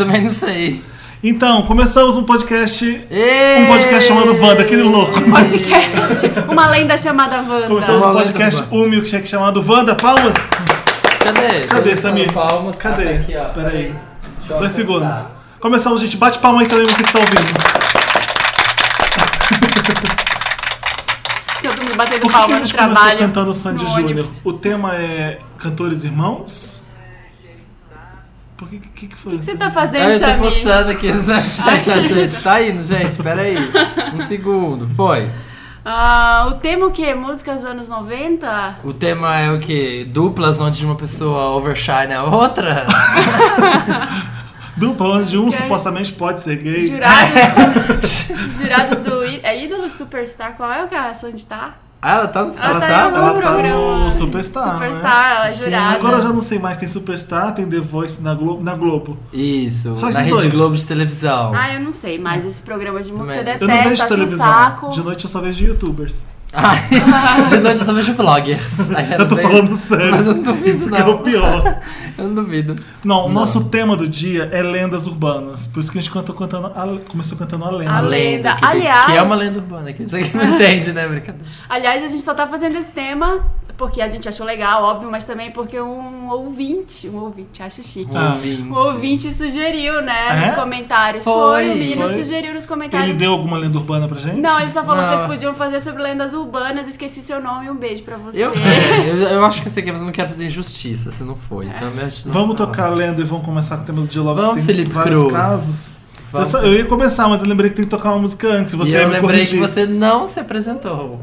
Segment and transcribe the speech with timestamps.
[0.00, 0.82] também não sei.
[1.22, 2.86] Então, começamos um podcast.
[3.10, 5.20] Um podcast chamado Wanda, aquele louco.
[5.30, 6.32] Podcast.
[6.48, 7.68] Uma lenda chamada Wanda.
[7.68, 9.94] Começamos um podcast, um milkshake chamado Wanda.
[9.94, 10.32] Palmas!
[11.22, 11.60] Cadê?
[11.66, 12.32] Cadê, Tô Samir?
[12.32, 12.76] Palmas.
[12.76, 13.02] Cadê?
[13.02, 13.44] Ah, tá aqui, ó.
[13.44, 13.94] Peraí.
[14.38, 15.26] Deixa eu Dois segundos.
[15.60, 16.16] Começamos, gente.
[16.16, 17.80] Bate palma aí também, você que tá ouvindo.
[21.60, 23.18] Todo mundo batendo Por que, que palma a no gente trabalho.
[23.18, 24.26] cantando Sandy Júnior?
[24.44, 26.79] O tema é Cantores Irmãos?
[28.60, 29.58] Por que que, que foi O que você isso?
[29.58, 30.38] tá fazendo, Ah, eu tô Samir?
[30.42, 33.56] postando aqui no Snapchat, a gente tá indo, gente, peraí.
[34.14, 35.30] Um segundo, foi.
[35.82, 37.14] Ah, o tema o quê?
[37.14, 38.76] Músicas dos anos 90?
[38.84, 40.06] O tema é o quê?
[40.06, 42.86] Duplas onde uma pessoa overshine a outra?
[44.76, 46.80] Dupla onde um Que- supostamente pode ser gay.
[46.86, 48.28] Jurados,
[48.60, 50.52] jurados do é ídolo Superstar.
[50.56, 51.74] Qual é o que a Sandy tá?
[52.02, 53.04] Ah, ela tá no Ela tá Superstar?
[53.04, 55.94] algum Ela tá no Superstar, Superstar, ela é jurada.
[55.96, 58.62] Agora eu já não sei mais, tem Superstar, tem The Voice na Globo.
[58.62, 59.18] Na Globo.
[59.32, 60.50] Isso, Só na Rede dois.
[60.50, 61.52] Globo de televisão.
[61.54, 63.38] Ah, eu não sei mais desse programa de música.
[63.38, 63.54] Também.
[63.60, 64.46] Eu não Detesto, vejo um televisão.
[64.46, 64.90] saco.
[64.90, 66.26] De noite eu só vejo youtubers.
[66.52, 66.78] Ai,
[67.48, 68.90] de noite eu só vejo vloggers.
[68.90, 70.10] Ai, Eu tô bem- falando sério.
[70.10, 70.96] Mas eu não duvido, Isso não.
[70.96, 71.80] que é o pior.
[72.18, 72.76] Eu não duvido.
[73.02, 73.34] Não, o Não.
[73.40, 75.64] nosso tema do dia é lendas urbanas.
[75.64, 77.92] Por isso que a gente cantou cantando a- começou cantando a lenda.
[77.94, 78.54] A lenda.
[78.56, 79.90] Que, Aliás- que é uma lenda urbana.
[79.92, 81.46] Que você que não entende, né, brincadeira?
[81.66, 83.40] Aliás, a gente só tá fazendo esse tema
[83.78, 88.10] porque a gente achou legal, óbvio, mas também porque um ouvinte, um ouvinte, acho chique.
[88.14, 88.34] Ah.
[88.34, 88.62] Ouvinte.
[88.64, 90.46] Um ouvinte sugeriu, né, É?
[90.48, 91.24] nos comentários.
[91.24, 92.14] Foi, Foi, o menino foi.
[92.22, 93.08] sugeriu nos comentários.
[93.08, 94.38] Ele deu alguma lenda urbana pra gente?
[94.38, 95.08] Não, ele só falou Não.
[95.08, 96.39] vocês podiam fazer sobre lendas urbanas,
[96.88, 98.38] esqueci seu nome, um beijo pra você.
[98.42, 101.10] Eu, é, eu, eu acho que eu sei que mas eu não quero fazer injustiça
[101.10, 101.64] se não for.
[101.64, 104.22] Então, eu não- Vamos tocar a lenda e vamos começar com o tema do dia
[104.22, 104.40] logo.
[104.40, 105.32] Vamos, tem Felipe vários Cruz.
[105.32, 105.96] casos.
[106.14, 106.48] Eu, Vamos.
[106.48, 108.72] sa- eu ia começar, mas eu lembrei que tem que tocar uma música antes.
[108.74, 109.60] Você e eu lembrei corrigir.
[109.60, 111.20] que você não se apresentou.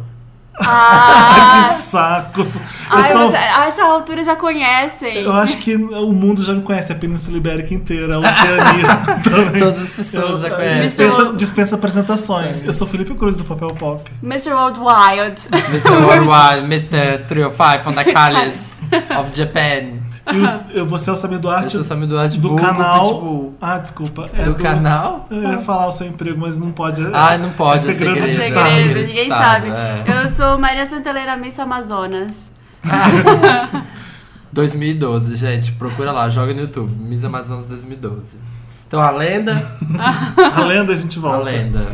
[0.59, 2.41] Ah, que saco.
[2.41, 2.47] Eu,
[2.89, 5.17] ai, só- você- a essa altura já conhecem.
[5.17, 9.61] eu acho que o mundo já me conhece, a Península Ibérica inteira, a Oceania também.
[9.61, 10.85] Todas as pessoas já Eu- conhecem.
[10.85, 12.63] dispensa, dispensa apresentações.
[12.63, 14.09] Eu sou Felipe Cruz do Papel Pop.
[14.23, 14.51] Mr.
[14.53, 15.47] Worldwide.
[15.69, 15.89] Mr.
[15.91, 17.25] Worldwide, Mr.
[17.27, 18.79] 305 from the Callis
[19.19, 20.06] of Japan.
[20.33, 22.99] E os- eu, você é o Samir Eu Duarte sou Samir Duarte, do vulgo canal.
[23.01, 23.55] Pitbull.
[23.61, 24.29] Ah, desculpa.
[24.33, 25.27] É Do canal?
[25.31, 27.01] Eu ia falar o seu emprego, mas não pode.
[27.13, 28.29] Ah, não pode, é é segredo segredo.
[28.29, 28.57] de Segredo.
[28.59, 28.73] Estado.
[28.75, 29.69] Segredo, de ninguém Estado, sabe.
[29.71, 30.23] é.
[30.23, 32.51] Eu sou Maria Santeleira Miss Amazonas.
[34.51, 36.91] 2012, gente, procura lá, joga no YouTube.
[36.99, 38.39] Miss Amazonas 2012.
[38.87, 39.71] Então, a lenda,
[40.55, 41.43] A lenda a gente a volta.
[41.43, 41.85] lenda.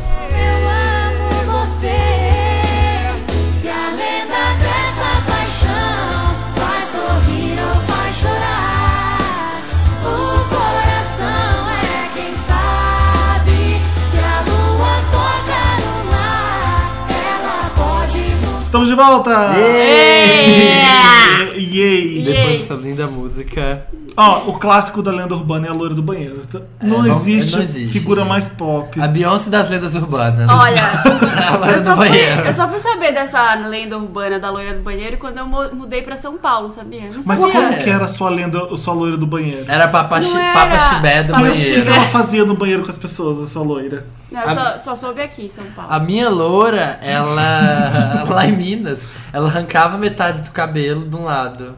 [18.74, 19.54] Estamos de volta!
[19.56, 21.52] Yeah!
[21.56, 22.22] Yay!
[22.24, 23.86] Depois dessa linda música.
[24.16, 26.42] Ó, o clássico da lenda urbana é a loira do banheiro.
[26.82, 27.98] Não, vamos- existe, não existe.
[27.98, 29.00] figura mais pop.
[29.00, 30.48] A Beyoncé das lendas urbanas.
[30.48, 30.82] Olha,
[31.48, 32.40] a loira eu do só, fui, banheiro.
[32.42, 36.00] eu só fui saber dessa lenda urbana da loira do banheiro quando eu mu- mudei
[36.02, 37.08] pra São Paulo, sabia?
[37.10, 37.52] Não Mas sabia.
[37.54, 39.64] como que era a sua lenda, a sua loira do banheiro?
[39.68, 40.52] Era Papa, Não chi, era.
[40.52, 41.82] Papa Chibé do Papa O que banheiro.
[41.82, 44.06] que ela fazia no banheiro com as pessoas, a sua loira?
[44.30, 45.92] Não, eu só, só soube aqui em São Paulo.
[45.92, 48.24] A minha loura, ela.
[48.30, 51.74] lá em Minas, ela arrancava metade do cabelo de um lado.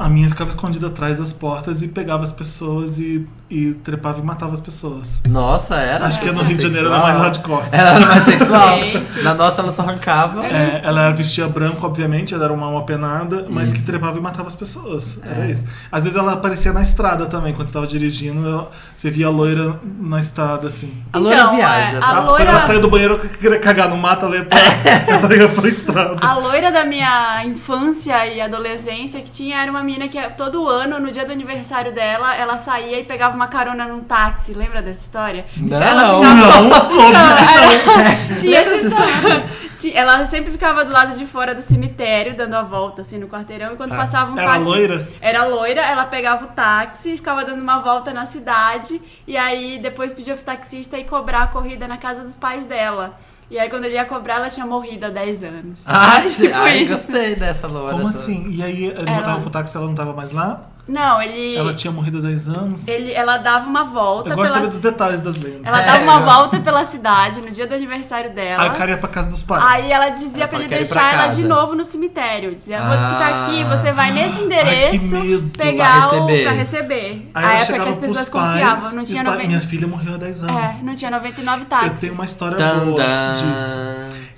[0.00, 4.22] A minha ficava escondida atrás das portas e pegava as pessoas e, e trepava e
[4.24, 5.22] matava as pessoas.
[5.28, 6.04] Nossa, era.
[6.06, 6.42] Acho que no.
[6.42, 7.68] Rio de Janeiro era mais hardcore.
[7.70, 8.80] Ela era mais sexual.
[8.80, 9.22] Gente.
[9.22, 10.44] Na nossa, ela só arrancava.
[10.44, 13.86] É, ela vestia branco, obviamente, ela era uma alma penada, mas que Isso.
[13.86, 15.20] trepava e matava as pessoas.
[15.24, 15.50] Era É.
[15.52, 15.62] isso.
[15.92, 19.78] Às vezes ela aparecia na estrada também, quando estava dirigindo, ela- você via a loira
[20.00, 20.92] na estrada, assim.
[21.12, 22.06] A loira Então, viaja, é, tá?
[22.06, 24.44] a Ela- loira- Quando ela saía do banheiro, eu queria cagar no mato, ela ia
[24.44, 24.58] pra,
[25.06, 26.16] ela ia pra estrada.
[26.20, 30.98] A loira da minha infância e adolescência que tinha era uma mina que todo ano,
[30.98, 34.54] no dia do aniversário dela, ela saía e pegava uma carona num táxi.
[34.54, 35.44] Lembra dessa história?
[35.58, 35.80] Não.
[35.82, 36.62] Ela ficava- Não,
[37.12, 38.38] não.
[38.40, 39.68] Tinha essa história.
[39.94, 43.74] Ela sempre ficava do lado de fora do cemitério, dando a volta assim no quarteirão,
[43.74, 44.64] e quando passava um Era táxi.
[44.64, 45.08] loira?
[45.20, 50.12] Era loira, ela pegava o táxi, ficava dando uma volta na cidade, e aí depois
[50.12, 53.16] pedia pro taxista ir cobrar a corrida na casa dos pais dela.
[53.50, 55.80] E aí quando ele ia cobrar, ela tinha morrido há 10 anos.
[55.86, 57.92] Ai, Tipo ai, gostei dessa loira.
[57.92, 58.18] Como toda.
[58.18, 58.50] assim?
[58.50, 60.66] E aí ele Ela- voltava pro táxi ela não tava mais lá?
[60.88, 61.54] Não, ele.
[61.54, 62.88] Ela tinha morrido há 10 anos.
[62.88, 64.66] ele ela dava uma volta Eu gosto de pela.
[64.70, 65.60] saber dos detalhes das lendas.
[65.64, 68.62] Ela É, dava uma eu- volta pela cidade no dia do aniversário dela.
[68.62, 69.62] Aí o cara ia pra casa dos pais.
[69.66, 72.54] Aí ela dizia Ela pra ele "Quero ir deixar ela casa." de novo no cemitério.
[72.54, 73.10] Dizia, vou Ah.
[73.10, 76.42] ficar aqui, você vai nesse endereço Ai, pegar Pra o receber.
[76.44, 77.30] pra receber.
[77.34, 78.90] Aí a época chegava que as pessoas pais, confiavam.
[78.92, 79.46] Não e os tinha, pais- noven...
[79.48, 80.80] Minha filha morreu há 10 anos.
[80.80, 82.00] é, não tinha 99 Eu táxis.
[82.00, 83.78] tenho uma história Tan, boa disso.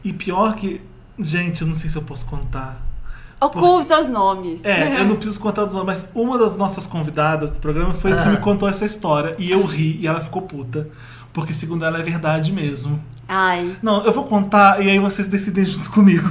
[0.03, 0.81] E pior que.
[1.19, 2.77] Gente, eu não sei se eu posso contar.
[3.41, 4.65] Oculta os nomes.
[4.65, 8.13] É, eu não preciso contar dos nomes, mas uma das nossas convidadas do programa foi
[8.13, 9.35] a que me contou essa história.
[9.39, 10.89] E eu ri e ela ficou puta.
[11.33, 13.01] Porque, segundo ela, é verdade mesmo.
[13.29, 13.77] Ai.
[13.81, 16.29] Não, eu vou contar e aí vocês decidem junto comigo.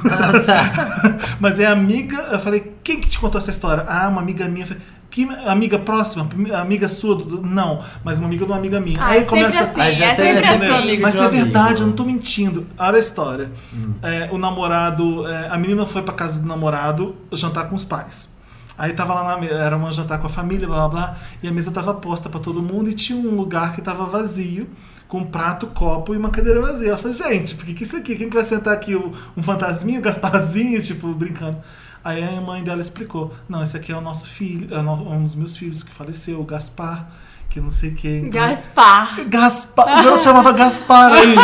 [1.39, 2.17] Mas é amiga.
[2.31, 3.85] Eu falei, quem que te contou essa história?
[3.87, 4.65] Ah, uma amiga minha.
[4.65, 6.27] Eu falei, que amiga próxima?
[6.59, 7.15] Amiga sua?
[7.15, 9.01] do- Não, mas uma amiga de uma amiga minha.
[9.01, 10.83] Ah, aí é sempre assim, Aí já é sempre é sempre assim.
[10.83, 11.43] amigo Mas um é amigo.
[11.43, 12.67] verdade, eu não tô mentindo.
[12.77, 13.51] Olha a história.
[14.03, 18.29] É, o namorado, é, a menina foi pra casa do namorado jantar com os pais.
[18.77, 21.47] Aí tava lá na mesa, era um jantar com a família, blá blá blá, e
[21.47, 24.69] a mesa tava posta pra todo mundo e tinha um lugar que tava vazio,
[25.07, 26.89] com um prato, copo e uma cadeira vazia.
[26.89, 28.15] Ela falou, gente, por que, que isso aqui?
[28.15, 28.95] Quem que vai sentar aqui?
[28.95, 31.57] Um, um fantasminha, um Gasparzinho, tipo, brincando.
[32.03, 35.35] Aí a mãe dela explicou: Não, esse aqui é o nosso filho, é um dos
[35.35, 37.11] meus filhos que faleceu, o Gaspar,
[37.49, 38.17] que não sei quem.
[38.27, 39.19] Então, Gaspar.
[39.27, 40.05] Gaspar.
[40.05, 41.41] Ela chamava Gaspar ainda.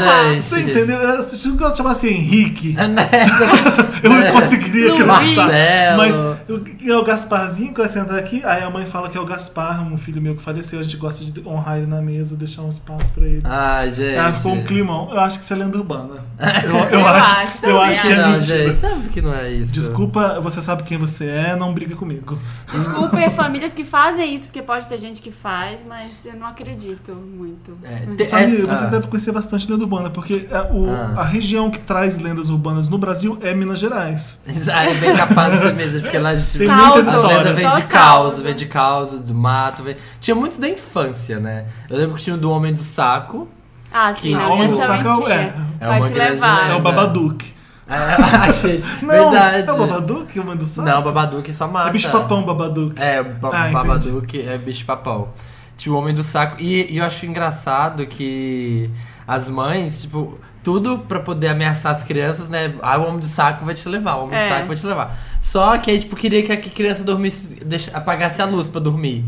[0.00, 0.42] Não, gente.
[0.44, 0.98] Você entendeu?
[0.98, 2.74] Eu acho que ela chamasse Henrique.
[2.78, 3.08] É, né?
[4.02, 5.02] Eu não conseguiria Luiz.
[5.10, 5.42] acreditar.
[5.44, 5.96] Marcelo.
[5.98, 8.42] Mas o- é o Gasparzinho que vai sentar aqui.
[8.44, 10.78] Aí a mãe fala que é o Gaspar, um filho meu que faleceu.
[10.78, 13.42] A gente gosta de honrar ele na mesa, deixar um espaço pra ele.
[13.44, 14.18] Ai, gente.
[14.18, 15.08] Aí ficou um climão.
[15.10, 16.24] Eu acho que isso é lenda urbana.
[16.64, 16.70] Eu,
[17.00, 18.22] Eu acho, eu também acho que é acho.
[18.22, 18.68] Não, mentira.
[18.68, 19.72] gente, sabe que não é isso.
[19.74, 22.38] Desculpa, você sabe quem você é, não briga comigo.
[22.70, 27.14] Desculpem famílias que fazem isso, porque pode ter gente que faz, mas eu não acredito
[27.14, 27.76] muito.
[27.82, 28.88] É, te- Sabe, é- você ah.
[28.88, 31.20] deve conhecer bastante lenda urbana, porque é, o- Ah.
[31.22, 34.40] a região que traz lendas urbanas no Brasil é Minas Gerais.
[34.72, 36.86] Ah, é bem capaz de mesmo, porque lá a gente Tem Caos.
[36.94, 38.38] muitas As lendas vêm de os caos, caos.
[38.40, 39.82] vem de caos, do mato.
[39.82, 39.96] Vem...
[40.20, 41.66] Tinha muitos da infância, né?
[41.88, 43.48] Eu lembro que tinha o do Homem do Saco.
[43.92, 45.66] Ah, sim, Que na Homem minha do Saco é- tinha.
[45.80, 46.58] é uma grande levar.
[46.60, 46.78] É o lenda.
[46.80, 47.54] Babadook.
[48.32, 49.68] Ah, gente, Não, verdade.
[49.68, 50.88] é o Babadook, o mãe do saco?
[50.88, 51.88] Não, Babadook só mata.
[51.88, 53.00] É bicho papão, Babadook.
[53.00, 53.68] É, o ba Ah.
[53.72, 55.28] Babadook é bicho papão.
[55.76, 56.56] Tinha o Homem do Saco.
[56.60, 58.90] E, e eu acho engraçado que
[59.26, 62.74] as mães, tipo, tudo pra poder ameaçar as crianças, né?
[62.82, 64.48] Ah, o Homem do Saco vai te levar, o Homem do É.
[64.48, 65.18] Saco vai te levar.
[65.40, 69.24] Só que aí, tipo, queria que a criança dormisse, deixa, apagasse a luz pra dormir.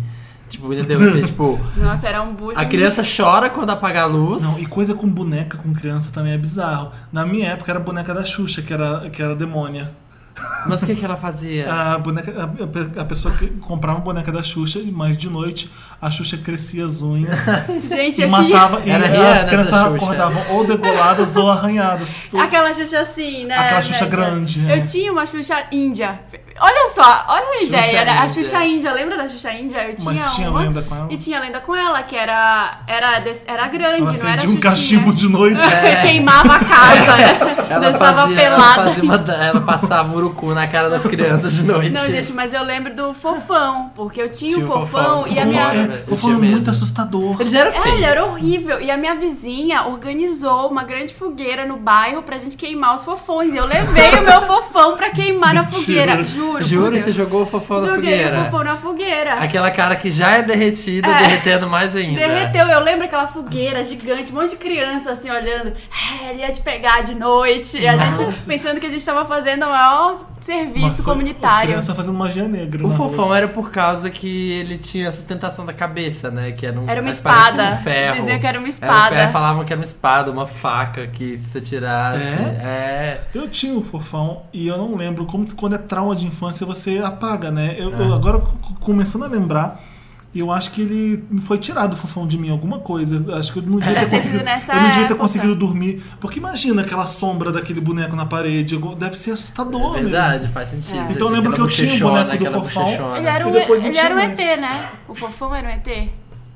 [0.53, 1.01] Tipo, entendeu?
[1.01, 2.59] Você, tipo, Nossa, era um bullying.
[2.59, 4.43] a criança chora quando apaga a luz.
[4.43, 6.93] Não, e coisa com boneca com criança também é bizarro.
[7.11, 9.91] Na minha época era a boneca da Xuxa, que era, que era demônia.
[10.67, 11.69] Mas o que, que ela fazia?
[11.73, 12.33] A, boneca,
[12.97, 15.71] a, a pessoa que comprava a boneca da Xuxa, mas de noite
[16.01, 17.45] a Xuxa crescia as unhas
[17.89, 18.43] Gente, e eu tinha.
[18.57, 18.81] matava.
[18.85, 22.15] E Era as Rihanna, crianças acordavam ou degoladas ou arranhadas.
[22.31, 22.43] Tudo.
[22.43, 23.57] Aquela Xuxa assim, né?
[23.57, 24.17] Aquela Xuxa média?
[24.19, 24.79] grande, é.
[24.79, 26.21] Eu tinha uma Xuxa índia.
[26.63, 27.99] Olha só, olha a Xuxa ideia.
[27.99, 28.29] Era a.
[28.29, 28.93] Xuxa índia.
[28.93, 29.79] Lembra da Xuxa índia?
[29.89, 30.61] Eu tinha Mas tinha uma.
[30.61, 31.09] lenda com ela.
[31.11, 34.45] E tinha lenda com ela, que era, era, des- era grande, Ela não era um
[34.45, 34.61] Xuxinha.
[34.61, 35.61] cachimbo de noite.
[35.75, 36.03] É.
[36.07, 37.57] Queimava a casa, né?
[37.69, 38.83] Ela Dançava fazia, ela, pelada.
[38.85, 41.91] fazia uma, ela passava urucu na cara das crianças de noite.
[41.91, 45.27] Não, gente, mas eu lembro do fofão, porque eu tinha, Tinha o o fofão, Fofão.
[45.27, 45.63] e a Fofão minha.
[45.65, 46.53] É, foi tinha medo.
[46.53, 47.37] muito assustador.
[47.41, 47.95] Ele já era É, feio.
[47.97, 48.81] ele era horrível.
[48.81, 53.53] E a minha vizinha organizou uma grande fogueira no bairro pra gente queimar os fofões.
[53.53, 56.23] E eu levei o meu fofão pra queimar na fogueira.
[56.23, 56.52] Juro.
[56.61, 58.41] Juro, por você jogou o fofão na Joguei fogueira.
[58.41, 59.35] o fofão na fogueira.
[59.35, 61.19] Aquela cara que já é derretida, É.
[61.19, 62.17] derretendo mais ainda.
[62.21, 65.73] Derreteu, eu lembro aquela fogueira gigante, um monte de criança assim olhando.
[66.23, 67.79] É, ele ia te pegar de noite.
[67.79, 71.69] E a gente pensando que a gente tava fazendo o maior serviço Mas foi comunitário.
[71.69, 72.85] Criança fazendo magia negra.
[72.85, 73.37] O na fofão rua.
[73.39, 76.51] era por causa que ele tinha a sustentação da cabeça, né?
[76.51, 77.69] Que era, um, Era uma espada.
[77.71, 78.17] Um ferro.
[78.17, 79.15] Diziam que era uma Era um espada.
[79.17, 82.23] ferro, falavam que era uma espada, uma faca, que se você tirasse.
[82.23, 82.59] É?
[82.65, 83.21] É.
[83.35, 86.99] Eu tinha o fofão e eu não lembro como quando é trauma de infância você
[86.99, 87.77] apaga, né?
[87.79, 88.01] Eu, É.
[88.07, 88.39] eu agora
[88.81, 89.81] começando a lembrar,
[90.35, 93.23] eu acho que ele foi tirado o fofão de mim, alguma coisa.
[93.37, 94.45] Acho que eu não devia ter conseguido.
[94.73, 96.03] Eu não devia ter conseguido dormir.
[96.21, 98.79] Porque imagina aquela sombra daquele boneco na parede.
[98.99, 100.03] Deve ser assustador, É mesmo.
[100.11, 101.07] verdade, faz sentido.
[101.09, 101.13] É.
[101.13, 103.17] Então eu lembro que eu tinha o boneco do fofão.
[103.17, 104.19] Ele era um, ele era um.
[104.21, 104.89] ET, né?
[105.07, 105.87] O fofão era um ET.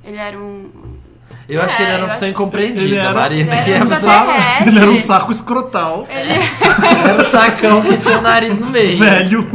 [0.05, 0.71] Ele era um.
[1.49, 3.55] Eu acho que ele É, era uma pessoa incompreendida, Ele era- Marina.
[3.55, 4.33] ele que era é um saco.
[4.67, 8.99] Ele era um saco escrotal, era um sacão que tinha o nariz no meio.
[8.99, 9.49] velho,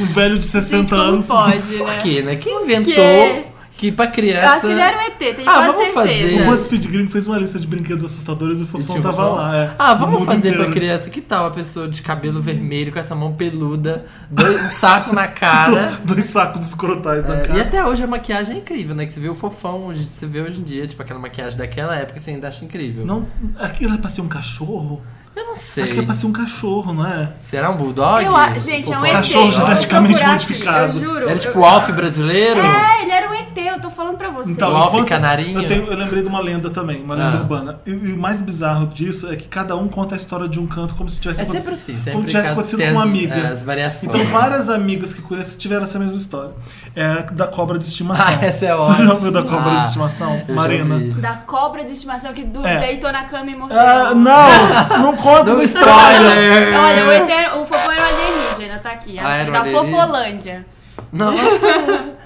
[0.00, 1.26] um velho de 60 Gente, como anos.
[1.26, 1.98] pode, Por né?
[2.02, 2.36] quê, né?
[2.36, 3.44] Quem inventou quê?
[3.80, 4.44] Que pra criança...
[4.44, 6.08] Eu acho que ele era um ET, tenho Ah, quase vamos fazer.
[6.18, 6.42] certeza.
[6.42, 9.34] O BuzzFeed Gringo fez uma lista de brinquedos assustadores e o fofão tava fofão.
[9.36, 9.56] lá.
[9.56, 9.74] é.
[9.78, 10.70] Ah, vamos fazer pra inteiro.
[10.72, 11.08] criança.
[11.08, 15.26] Que tal uma pessoa de cabelo vermelho com essa mão peluda, dois- um saco na
[15.28, 15.98] cara?
[16.04, 17.58] Do- Dois sacos escrotais na É, cara.
[17.58, 19.06] e até hoje a maquiagem é incrível, né?
[19.06, 21.96] Que você vê o fofão, hoje, você vê hoje em dia, tipo aquela maquiagem daquela
[21.96, 23.06] época, você ainda acha incrível.
[23.06, 23.26] Não,
[23.58, 25.00] aquilo é pra ser um cachorro?
[25.40, 25.84] Eu não sei.
[25.84, 27.32] Acho que é pra ser um cachorro, não é?
[27.42, 28.22] Será um bulldog?
[28.24, 29.04] Eu, a- gente, é um?
[29.06, 29.12] ET.
[29.12, 30.92] Cachorro geneticamente procurar aqui, modificado.
[30.98, 31.22] Eu juro.
[31.22, 32.60] Era Eu- tipo o Alf brasileiro?
[32.60, 34.62] É, ele era um ET, eu tô falando pra você.
[34.62, 35.62] O Alf enquanto- Canarinho?
[35.62, 37.40] Eu, tenho- eu lembrei de uma lenda também, uma lenda Ah.
[37.40, 37.80] urbana.
[37.86, 40.66] E, e o mais bizarro disso é que cada um conta a história de um
[40.66, 43.34] canto como se tivesse É sempre acontecido- assim, sempre como tivesse acontecido com uma amiga.
[43.34, 44.04] é, as variações.
[44.14, 46.50] Então várias amigas que conheço tiveram essa mesma história.
[46.94, 48.26] É a da cobra de estimação.
[48.26, 49.12] Ah, essa é Você já ótima.
[49.14, 50.42] ouviu da cobra Ah, de estimação?
[50.48, 50.98] Marina?
[51.20, 52.78] Da cobra de estimação que É.
[52.80, 53.78] deitou na cama e morreu.
[53.78, 54.98] Ah, não!
[55.00, 56.78] Não Não no spoiler!
[56.78, 59.18] Olha, o, ET, o fofão era alienígena, tá aqui.
[59.18, 59.86] Ah, Acho da alienígena?
[59.86, 60.66] Fofolândia.
[61.12, 61.66] Nossa,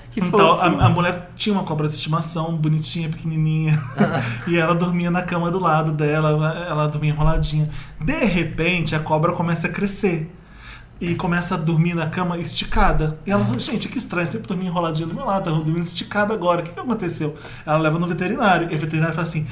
[0.10, 0.36] que fofo.
[0.36, 3.78] Então, a, a mulher tinha uma cobra de estimação, bonitinha, pequenininha.
[4.46, 7.68] e ela dormia na cama do lado dela, ela, ela dormia enroladinha.
[8.00, 10.30] De repente, a cobra começa a crescer.
[11.04, 13.18] E começa a dormir na cama esticada.
[13.26, 16.32] E ela fala, gente, que estranho, sempre dormia enroladinha do meu lado, tá dormindo esticada
[16.32, 16.60] agora.
[16.60, 17.36] O que, que aconteceu?
[17.66, 18.68] Ela leva no veterinário.
[18.72, 19.46] E o veterinário fala assim: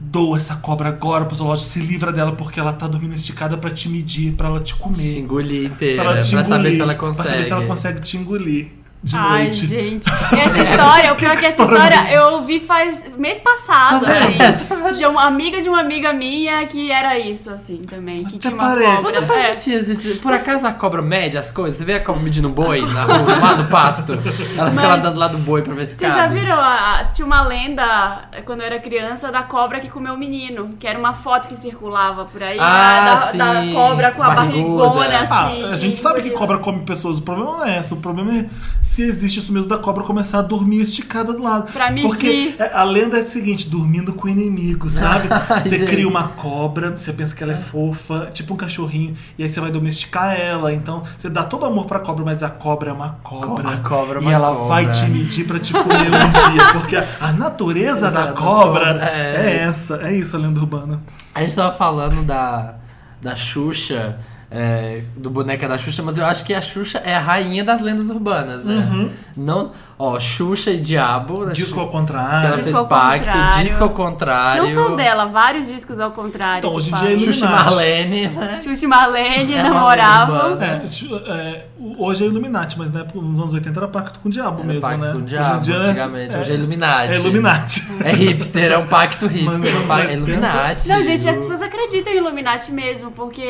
[0.00, 3.70] doa essa cobra agora pro zoológico, se livra dela, porque ela tá dormindo esticada pra
[3.70, 5.18] te medir, pra ela te Te comer.
[5.18, 7.28] engolir inteira, Pra, pra, ela te saber engolir, se ela Pra consegue.
[7.28, 8.72] saber se ela consegue te engolir
[9.02, 9.66] de Ai, noite.
[9.66, 10.06] gente.
[10.32, 14.04] E essa história, o pior é que essa história história eu ouvi faz mês passado,
[14.06, 14.96] Tá assim.
[14.98, 18.24] De uma amiga de uma amiga minha que era isso, assim, também.
[18.24, 19.02] Que Até tinha uma parece.
[19.02, 19.20] cobra.
[19.20, 19.56] Não faz É.
[19.56, 20.18] sentido, gente.
[20.20, 21.78] Por acaso a cobra mede as coisas?
[21.78, 24.12] Você vê a cobra medindo boi na rua, lá no pasto?
[24.12, 26.58] Ela fica Mas- lá do lado do boi pra ver se Vocês já viram?
[26.60, 30.70] a- tinha uma lenda, quando eu era criança, da cobra que comeu o menino.
[30.78, 32.58] Que era uma foto que circulava por aí.
[32.60, 33.38] Ah, era da, sim.
[33.38, 34.84] da cobra com a Barriguda.
[34.88, 35.64] barrigona, Ah, assim.
[35.64, 37.18] a gente sabe que cobra come pessoas.
[37.18, 37.94] O problema não é esse.
[37.94, 38.46] O problema é
[38.92, 41.72] se existe isso mesmo da cobra começar a dormir esticada do lado.
[41.72, 42.06] Pra medir.
[42.06, 45.28] Porque é, a lenda é a seguinte: dormindo com o inimigo, sabe?
[45.64, 45.88] Você gente.
[45.90, 49.60] cria uma cobra, você pensa que ela é fofa, tipo um cachorrinho, e aí você
[49.60, 50.72] vai domesticar ela.
[50.72, 53.68] Então você dá todo amor pra cobra, mas a cobra é uma cobra.
[53.68, 54.68] A cobra é e uma ela cobra.
[54.68, 56.72] vai te medir pra te comer um dia.
[56.72, 59.34] Porque a, a natureza da Exato, cobra cobra, é.
[59.36, 59.96] é essa.
[60.02, 61.00] É isso a lenda urbana.
[61.34, 62.74] A gente tava falando da,
[63.20, 64.18] da Xuxa,
[64.54, 67.80] é, do boneca da Xuxa, mas eu acho que a Xuxa é a rainha das
[67.80, 68.74] lendas urbanas, né?
[68.90, 69.10] Uhum.
[69.34, 71.46] Não, ó, Xuxa e Diabo.
[71.46, 71.52] né?
[71.54, 72.48] Disco ao Que ela contrário.
[72.56, 73.64] Disco fez ao pacto, contrário.
[73.64, 74.62] disco ao contrário.
[74.64, 76.58] Não são dela, vários discos ao contrário.
[76.58, 77.64] Então, hoje em dia é Xuxa e Illuminati.
[77.64, 78.58] Marlene, né?
[78.62, 80.34] Xuxa e Marlene É uma namoravam.
[80.34, 80.82] lenda urbana.
[81.26, 81.66] É, é,
[81.98, 84.66] hoje é Illuminati, mas na época, nos anos 80 era pacto com o diabo Era
[84.66, 85.12] mesmo, pacto né?
[85.12, 86.36] com o Hoje diabo, dia antigamente.
[86.36, 87.12] Hoje é Illuminati.
[87.12, 87.82] É Illuminati.
[88.04, 89.76] É hipster, é um pacto hipster.
[89.76, 90.12] um É 80.
[90.12, 90.88] Illuminati.
[90.88, 93.40] Não, gente, as pessoas acreditam em Illuminati mesmo, porque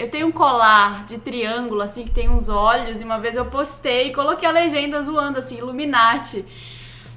[0.00, 3.46] eu tenho um colar de triângulo, assim, que tem uns olhos, e uma vez eu
[3.46, 6.44] postei e coloquei a legenda zoando, assim, Illuminati.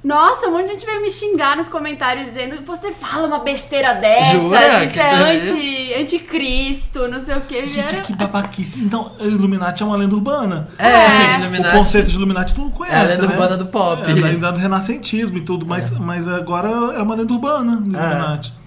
[0.02, 3.94] Nossa, um monte de gente veio me xingar nos comentários dizendo você fala uma besteira
[3.94, 4.84] dessa, Jura?
[4.84, 7.66] isso Que é anti, anticristo, não sei o que.
[7.66, 8.80] Gente, que babaquice.
[8.80, 10.68] Então, Illuminati é uma lenda urbana.
[10.78, 11.40] É, É.
[11.40, 11.74] Illuminati.
[11.74, 13.32] O conceito de Illuminati tu não conhece, É a lenda né?
[13.32, 14.02] urbana do pop.
[14.02, 18.57] É, da lenda do renascentismo e tudo, mas, mas agora é uma lenda urbana, Illuminati.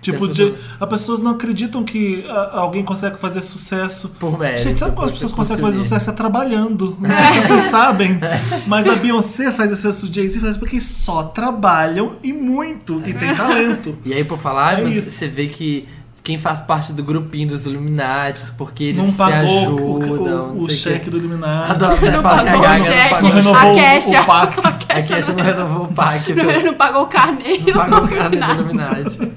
[0.00, 4.08] Tipo, as de- pessoas- as pessoas não acreditam que ah, alguém consegue fazer sucesso.
[4.10, 4.62] Por mérito.
[4.62, 6.10] Gente, sabe como as pessoas conseguem fazer sucesso?
[6.10, 6.96] É trabalhando.
[7.00, 8.20] Não sei se vocês sabem.
[8.66, 13.02] Mas a Beyoncé faz sucesso, o Jay-Z faz porque só trabalham e muito.
[13.04, 13.96] E tem talento.
[14.04, 15.86] E aí, por falar, É você vê que
[16.28, 20.44] quem faz parte do grupinho dos Illuminatis, porque eles não se pagou o- ajudam.
[20.44, 21.70] o, não o sei cheque do Illuminati.
[21.72, 22.10] Adoro, né?
[22.10, 23.22] Não Fala que a pagou o Gaga cheque.
[23.22, 24.68] não renovou A o- o pacto.
[24.68, 26.34] A Kesha não renovou o pacto.
[26.36, 27.64] não pagou o carneiro.
[27.66, 29.16] Não pagou o carne do Illuminati.
[29.16, 29.32] Illuminati.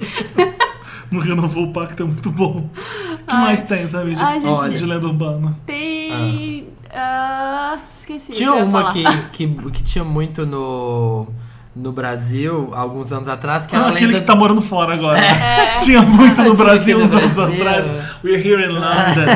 [1.10, 2.68] Não renovou o pacto, é muito bom.
[2.74, 3.42] O que Ai.
[3.42, 4.14] mais tem, sabe?
[4.14, 4.76] De, Ai, gente.
[4.76, 5.56] de lenda urbana.
[5.64, 6.68] Tem.
[6.92, 8.32] ah, esqueci.
[8.32, 11.26] Tinha o uma que, que, que tinha muito no,
[11.74, 14.20] no Brasil, alguns anos atrás, que Ah, a aquele lenda...
[14.20, 15.20] que tá morando fora agora.
[15.80, 17.68] Tinha muito no Brasil uns no anos Brasil.
[17.68, 17.90] atrás.
[18.22, 19.26] We're here in London.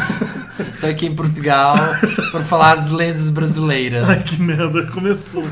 [0.78, 1.74] Tô aqui em Portugal
[2.32, 4.06] para falar das lendas brasileiras.
[4.08, 5.42] Ai, que merda, começou.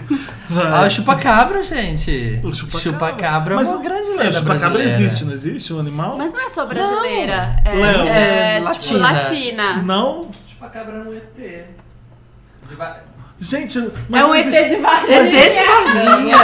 [0.51, 0.87] Ah, Vai.
[0.89, 2.41] o chupacabra, gente.
[2.45, 2.81] O chupacabra.
[2.81, 5.03] Chupacabra é Mas uma o- grande é, lenda o chupacabra brasileira.
[5.05, 6.17] existe, não existe o animal?
[6.19, 7.57] Mas não é só brasileira.
[7.65, 8.03] É, Léo.
[8.07, 8.99] é, É, tipo, latina.
[9.13, 9.83] latina.
[9.83, 10.31] Não?
[10.47, 11.65] Chupacabra é um ET.
[13.41, 13.79] Gente,
[14.09, 15.19] mas É um ET existe- de Varginha.
[15.23, 16.39] ET de Varginha!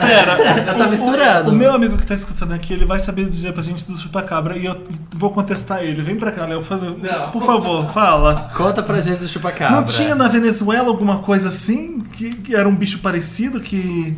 [0.00, 1.50] Pera, tá o- misturando.
[1.50, 3.98] O, o meu amigo que tá escutando aqui, ele vai saber dizer pra gente do
[3.98, 4.80] chupacabra e eu
[5.12, 6.02] vou contestar ele.
[6.02, 6.90] Vem pra cá, Léo, fazer.
[6.98, 7.30] Não.
[7.32, 8.50] Por favor, fala.
[8.56, 9.74] Conta pra gente do chupacabra.
[9.76, 11.98] Não tinha na Venezuela alguma coisa assim?
[12.00, 14.16] Que, que era um bicho parecido que.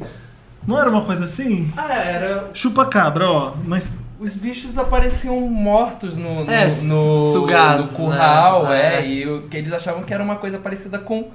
[0.67, 1.73] Não era uma coisa assim?
[1.79, 2.51] Ah, era.
[2.53, 3.53] Chupacabra, ó.
[3.65, 3.93] Mas.
[4.21, 8.97] Os bichos apareciam mortos no, no, É, no, sugados, no curral, né?
[8.97, 9.07] é, É.
[9.09, 11.29] e o, que eles achavam que era uma coisa parecida com,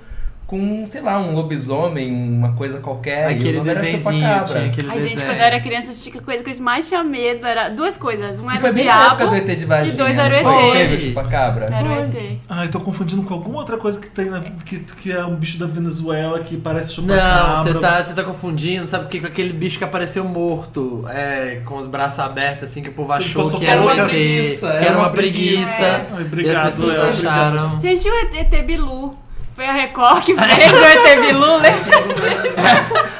[0.54, 3.32] com, sei lá, um lobisomem, uma coisa qualquer.
[3.32, 6.62] e Aquele desenhozinho, tinha aquele Ai, gente, quando eu era criança, a coisa que eu
[6.62, 8.38] mais tinha medo era duas coisas.
[8.38, 9.94] Um E era foi o diabo época do ET de Varginha.
[9.96, 10.68] e dois era o não foi?
[10.68, 10.74] ET.
[10.74, 11.66] Teve o Chupacabra.
[11.74, 12.40] Era o ET.
[12.48, 15.58] Ai, tô confundindo com alguma outra coisa que tem na, que, que é um bicho
[15.58, 17.74] da Venezuela que parece Não, chupacabra.
[17.74, 19.22] você tá, você tá confundindo, sabe o que?
[19.22, 23.12] Com aquele bicho que apareceu morto, é, com os braços abertos, assim, que o povo
[23.12, 25.78] achou que era um ET, que que era era uma preguiça.
[25.78, 25.84] preguiça.
[25.84, 26.08] É.
[26.14, 27.82] Ai, E obrigado, as pessoas Léo, acharam.
[27.82, 29.23] Gente, e o ET Bilu?
[29.56, 32.56] Foi a Record que fez o ET Bilu, lembra disso?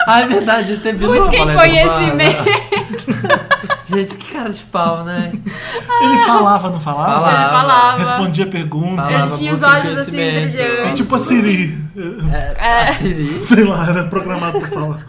[0.08, 1.16] Ah, é verdade, ET Bilu.
[1.16, 2.44] Busquem conhecimento.
[3.96, 5.32] Gente, que cara de pau, né?
[6.02, 7.14] Ele falava, não falava?
[7.14, 7.42] Falava.
[7.42, 7.98] Ele falava.
[8.00, 9.04] Respondia pergunta.
[9.04, 10.60] Falava, Ele tinha os olhos assim brilhantes.
[10.60, 11.84] É tipo a Siri.
[12.30, 13.42] É, a Siri.
[13.44, 15.00] Sei lá, era programado pra falar.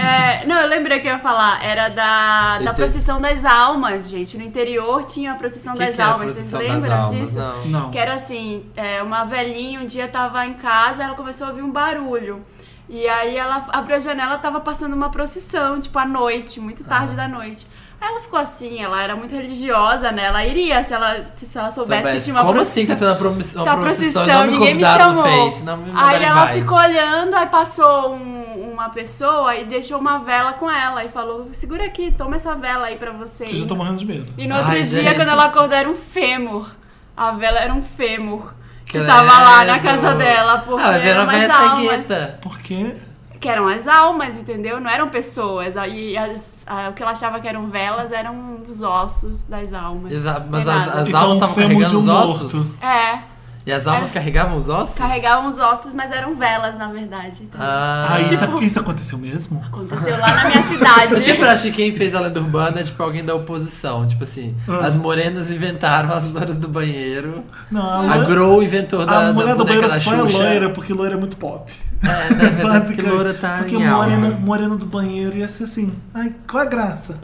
[0.00, 1.64] É, não, eu lembrei que eu ia falar.
[1.64, 4.36] Era da, da procissão das almas, gente.
[4.36, 6.30] No interior tinha a procissão Que das que é a almas.
[6.30, 7.10] Vocês lembram almas?
[7.10, 7.38] disso?
[7.38, 7.66] Não.
[7.66, 7.90] Não.
[7.90, 11.62] Que era assim, é, uma velhinha um dia tava em casa, ela começou a ouvir
[11.62, 12.44] um barulho.
[12.88, 17.14] E aí ela abriu a janela, tava passando uma procissão, tipo, à noite, muito tarde
[17.14, 17.66] da noite.
[18.00, 20.26] Ela ficou assim, ela era muito religiosa, né?
[20.26, 22.24] Ela iria se ela, se ela soubesse, que Soubesse.
[22.26, 22.94] tinha uma Como assim procissão.
[22.96, 25.22] que tá na promis- uma Tá procissão, procissão, e me ninguém me chamou.
[25.24, 26.60] Face, não me Aí ela invite.
[26.62, 31.48] ficou olhando, aí passou um- uma pessoa e deixou uma vela com ela e falou:
[31.52, 33.46] segura aqui, toma essa vela aí pra você.
[33.46, 34.32] Eu já tô morrendo de medo.
[34.38, 35.16] E no outro Ai, dia, gente.
[35.16, 36.70] quando ela acordou, era um fêmur.
[37.16, 38.54] A vela era um fêmur.
[38.86, 39.06] Que Credo.
[39.06, 42.38] tava lá na casa dela, porque Ah, eram uma cegueta.
[42.40, 42.94] Por quê?
[43.40, 44.80] Que eram as almas, entendeu?
[44.80, 45.74] Não eram pessoas.
[45.90, 50.12] E as- a- o que ela achava que eram velas eram os ossos das almas.
[50.12, 52.52] Exa- Mas as, as Então, almas um estavam carregando de os um ossos?
[52.54, 52.84] morto.
[52.84, 53.18] É,
[53.66, 54.96] E as almas Era- carregavam os ossos?
[54.96, 57.46] carregavam os ossos, mas eram velas, na verdade.
[57.58, 59.62] Ah, Ah, isso, Tipo- isso aconteceu mesmo?
[59.66, 61.12] Aconteceu lá na minha cidade.
[61.12, 64.08] Eu sempre achei que quem fez a lenda urbana é tipo alguém da oposição.
[64.08, 64.86] Tipo assim, Ah.
[64.86, 67.44] as morenas inventaram as loiras do banheiro.
[67.70, 70.14] Não, a, A loira- Grow inventou da, a da mulher do boneca banheiro da só
[70.14, 71.70] é loira, porque loira é muito pop.
[72.02, 73.38] É, porque Basicamente.
[73.40, 75.92] tá porque morena, morena do banheiro ia ser assim.
[76.14, 77.18] Ai, qual a graça?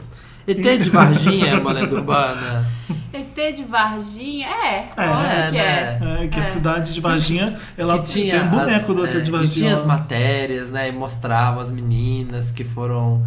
[0.47, 2.65] ET de Varginha é uma lenda urbana.
[3.11, 4.47] ET de Varginha?
[4.47, 5.99] É, É, óbvio que é.
[6.23, 6.45] É, que a É.
[6.45, 9.31] cidade de Varginha, ela que tinha tem um boneco as, do ET é, de que
[9.31, 9.53] Varginha.
[9.53, 10.89] tinha as matérias, né?
[10.89, 13.25] E mostravam as meninas que foram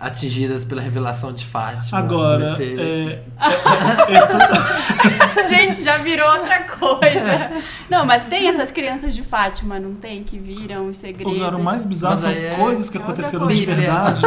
[0.00, 1.98] atingidas pela revelação de Fátima.
[1.98, 3.22] Agora, é, é,
[4.16, 7.50] esse- Gente, já virou outra coisa.
[7.88, 10.22] Não, mas tem essas crianças de Fátima, não tem?
[10.22, 11.34] Que viram os segredos.
[11.34, 13.60] Agora, o mais bizarro são é- coisas que é aconteceram coisa.
[13.60, 14.20] de verdade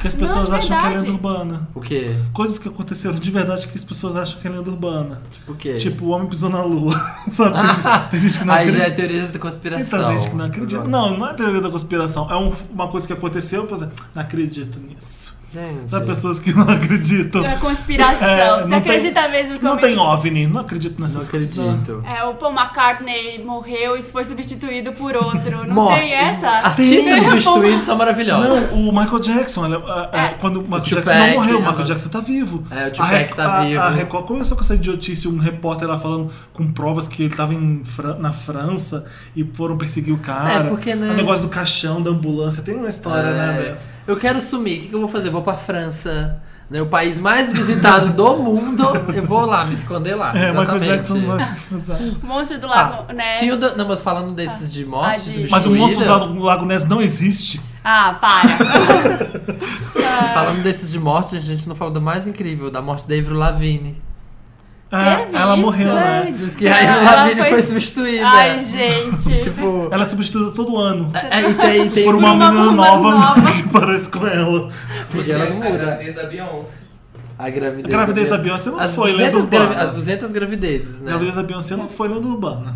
[0.00, 1.68] que as pessoas Não, acham que é lenda urbana.
[1.74, 2.16] O quê?
[2.32, 5.20] Coisas que aconteceram de verdade que as pessoas acham que é lenda urbana.
[5.30, 5.76] Tipo o quê?
[5.76, 6.94] Tipo, o homem pisou na lua.
[7.30, 7.54] Sabe?
[7.58, 9.98] Tem, gente- tem gente que não Aí já é teorias da conspiração.
[9.98, 10.84] Então, tem gente que não acredita.
[10.84, 12.30] Não, não é teoria da conspiração.
[12.30, 15.17] É um- uma coisa que aconteceu, por exemplo, não acredito nisso.
[15.48, 16.06] Gente.
[16.06, 17.44] Pessoas que não acreditam?
[17.44, 18.26] É conspiração.
[18.28, 21.28] É, Você não acredita tem- mesmo que Não o tem OVNI, não acredito Não nessas
[21.28, 21.58] coisas.
[21.58, 22.02] acredito.
[22.06, 25.66] É, o Paul McCartney morreu e foi substituído por outro.
[25.66, 26.00] Não Morte.
[26.00, 26.48] tem essa?
[26.50, 28.70] Artistas substituídos são maravilhosos.
[28.72, 30.28] Não, o Michael Jackson, ele- a- a- É.
[30.34, 31.84] quando o Michael Tupac, Jackson não morreu, o Michael.
[31.84, 32.66] Jackson tá vivo.
[32.70, 33.80] É, o A Tupac tá a- vivo.
[33.80, 37.54] A Record começou com essa idiotice, um repórter lá falando com provas que ele tava
[37.54, 40.52] em Fran- na França e foram perseguir o cara.
[40.52, 41.10] É, porque, né?
[41.10, 43.92] O negócio do caixão, da ambulância, tem uma história, né, É, dessa.
[44.06, 44.78] eu quero sumir.
[44.78, 45.30] O que, que eu vou fazer?
[45.30, 46.40] Vou pra França.
[46.70, 48.84] Né, o país mais visitado do mundo.
[49.14, 50.30] Eu vou lá, me esconder lá.
[50.36, 50.84] É, Michael exatamente.
[50.86, 51.20] Jackson.
[51.26, 52.16] vai- Exato.
[52.22, 53.38] Monstro do Lago Ness.
[53.38, 56.38] Tinha do- não, mas falando desses de morte Ah, de- Mas o monstro do Lago-
[56.40, 57.58] Lago Ness não existe.
[57.82, 58.58] Ah, para.
[60.34, 63.36] falando desses de morte, a gente não falou do mais incrível, da morte da Avril
[63.38, 63.96] Lavigne.
[64.90, 65.62] É, Teve ela isso?
[65.62, 66.32] morreu, É, né?
[66.34, 68.26] diz que É, a Lavigne foi- foi substituída.
[68.26, 69.36] Ai, gente.
[69.44, 71.10] Tipo, Ela é substituída todo ano.
[71.14, 73.52] é, e tem, tem Por uma, Por uma menina uma nova, nova.
[73.52, 74.70] que parece com ela.
[75.10, 75.78] porque ela não A muda.
[75.78, 76.86] gravidez da Beyoncé.
[77.38, 79.66] A gravidez, A gravidez da Beyoncé não as foi 200 lenda urbana.
[79.74, 81.10] gravi- As 200 gravidezes, A né?
[81.10, 82.74] gravidez da Beyoncé não foi lenda urbana.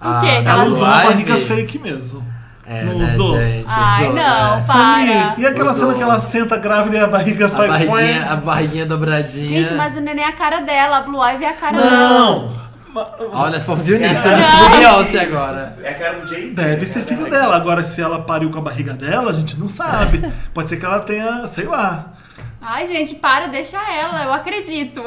[0.00, 0.26] A- quê?
[0.36, 2.22] Que da Ela ela usou uma barriga fake mesmo.
[2.66, 3.36] É, Não né, usou?
[3.38, 3.66] gente?
[3.68, 4.64] Ai, Usou, não, né?
[4.66, 4.74] Para.
[4.76, 5.80] Samir, e aquela Usou.
[5.86, 9.42] cena que ela senta grávida e a barriga A faz barriguinha, a barriguinha dobradinha.
[9.42, 10.98] Gente, mas o neném é a cara dela.
[10.98, 12.38] A Blue Ivy é a cara Não!
[12.48, 12.64] dela.
[12.94, 14.36] Ma- Olha, fomos nisso, Não.
[14.36, 14.44] né?
[14.46, 15.76] Tipo Beyoncé agora.
[15.82, 16.54] É a cara do Jay-Z.
[16.54, 17.56] Deve ser filho dela.
[17.56, 20.24] Agora, se ela pariu com a barriga dela, a gente não sabe.
[20.54, 22.12] Pode ser que ela tenha, sei lá.
[22.62, 24.22] Ai, gente, para, deixa ela.
[24.24, 25.02] Eu acredito.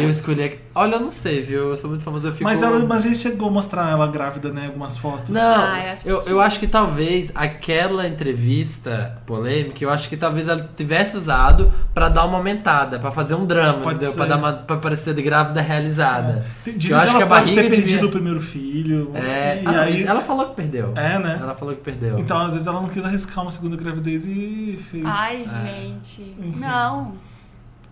[0.00, 0.58] Eu escolhi.
[0.74, 1.68] Olha, eu não sei, viu?
[1.70, 2.44] Eu sou muito famoso, eu fico.
[2.44, 4.66] Mas, ela, mas a gente chegou a mostrar ela grávida, né?
[4.66, 5.28] Algumas fotos.
[5.30, 6.36] Não, Ah, eu acho que eu, tinha.
[6.40, 12.24] acho que talvez aquela entrevista polêmica, eu acho que talvez ela tivesse usado pra dar
[12.24, 14.10] uma aumentada, pra fazer um drama, Pode entendeu?
[14.12, 14.16] ser.
[14.16, 16.44] Pra, dar uma, pra parecer de grávida realizada.
[16.64, 18.40] Tem- Que Dizem eu acho que que ela a pode ter perdido devia- o primeiro
[18.40, 19.10] filho.
[19.14, 20.92] É, e ah, não, aí, mas ela falou que perdeu.
[20.96, 21.38] É, né?
[21.40, 22.18] Ela falou que perdeu.
[22.18, 25.04] Então, às vezes, ela não quis arriscar uma segunda gravidez e fez.
[25.06, 25.66] Ai, É.
[25.66, 26.22] gente.
[26.38, 26.58] Enfim.
[26.58, 27.12] Não.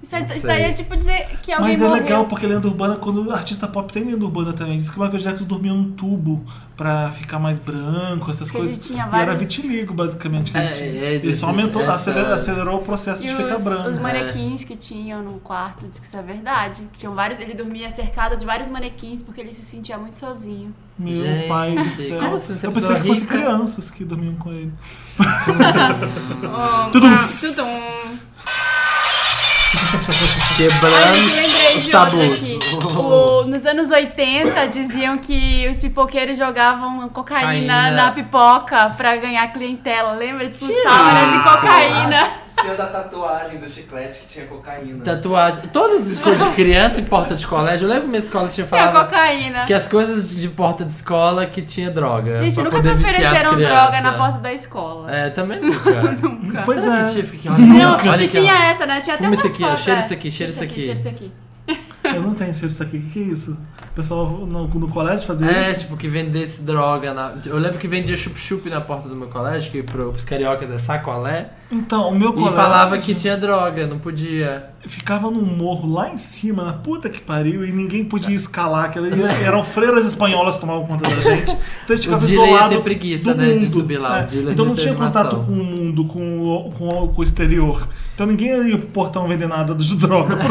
[0.02, 2.02] Isso, é, isso daí é tipo dizer que alguém Mas é morreu.
[2.02, 4.76] legal porque lenda urbana, quando o artista pop tem lenda urbana também.
[4.76, 6.44] Diz que o Michael Jackson dormia num tubo
[6.76, 8.84] pra ficar mais branco, essas Que ele coisas.
[8.84, 10.50] tinha E era vários- vitiligo, basicamente.
[10.50, 11.04] Que É, ele, tinha.
[11.04, 13.88] é, ele só aumentou, essas- acelerou, acelerou o processo E de ficar os, branco.
[13.90, 16.82] os manequins que tinham no quarto, diz que isso é verdade.
[16.92, 20.74] Que tinham vários, ele dormia cercado de vários manequins porque ele se sentia muito sozinho.
[20.98, 22.18] Meu Gente, pai do céu.
[22.20, 22.32] como?
[22.38, 23.34] Você Eu pensei que fosse rica?
[23.38, 24.72] crianças que dormiam com ele.
[26.90, 27.18] Tudum.
[27.18, 27.82] Tudum.
[30.56, 32.42] Quebrando os tabus.
[32.96, 37.90] O- nos anos 80, diziam que os pipoqueiros jogavam cocaína Cocaína.
[37.90, 40.12] na pipoca pra ganhar clientela.
[40.12, 40.48] Lembra?
[40.48, 42.41] Tipo, era de cocaína.
[42.60, 45.02] Tinha da tatuagem do chiclete que tinha cocaína.
[45.04, 45.62] Tatuagem.
[45.72, 47.86] Todas as coisas de criança em porta de colégio.
[47.86, 49.64] Eu lembro que minha escola tinha Tinha falado cocaína.
[49.64, 52.38] que as coisas de porta de escola que tinha droga.
[52.38, 55.10] Gente, nunca poder me ofereceram droga na porta da escola.
[55.12, 56.62] É, também nunca.
[56.64, 57.04] Pois Será é.
[57.04, 57.24] que tinha?
[57.26, 59.00] Fique- Olha, Não, olha e tinha essa, né?
[59.00, 59.76] Tinha até Fuma umas isso aqui, ó.
[59.76, 60.04] Cheira é.
[60.04, 60.80] isso aqui, cheira isso aqui.
[60.80, 61.32] Cheira isso aqui.
[62.04, 62.96] Eu não tenho cheiro disso aqui.
[62.96, 63.52] O que, que é isso?
[63.90, 65.84] O pessoal no, no colégio fazia É, isso?
[65.84, 67.34] tipo, que vendesse droga na...
[67.46, 70.78] Eu lembro que vendia chup-chup na porta do meu colégio, que pro, pros cariocas é
[70.78, 71.50] sacolé.
[71.70, 74.70] Então, o meu E colégio falava que tinha droga, não podia.
[74.86, 78.90] ficava num morro lá em cima, na puta que pariu, e ninguém podia escalar.
[78.92, 78.98] Que
[79.44, 81.56] eram freiras espanholas que tomavam conta da gente.
[81.84, 83.70] Então a gente O ficava ia isolado ter preguiça, do né, de mundo.
[83.72, 84.18] subir lá.
[84.20, 87.24] É, O Então ia não tinha contato com o mundo, com o, com com o
[87.24, 87.88] exterior.
[88.14, 90.36] Então ninguém ia pro portão vender nada de droga.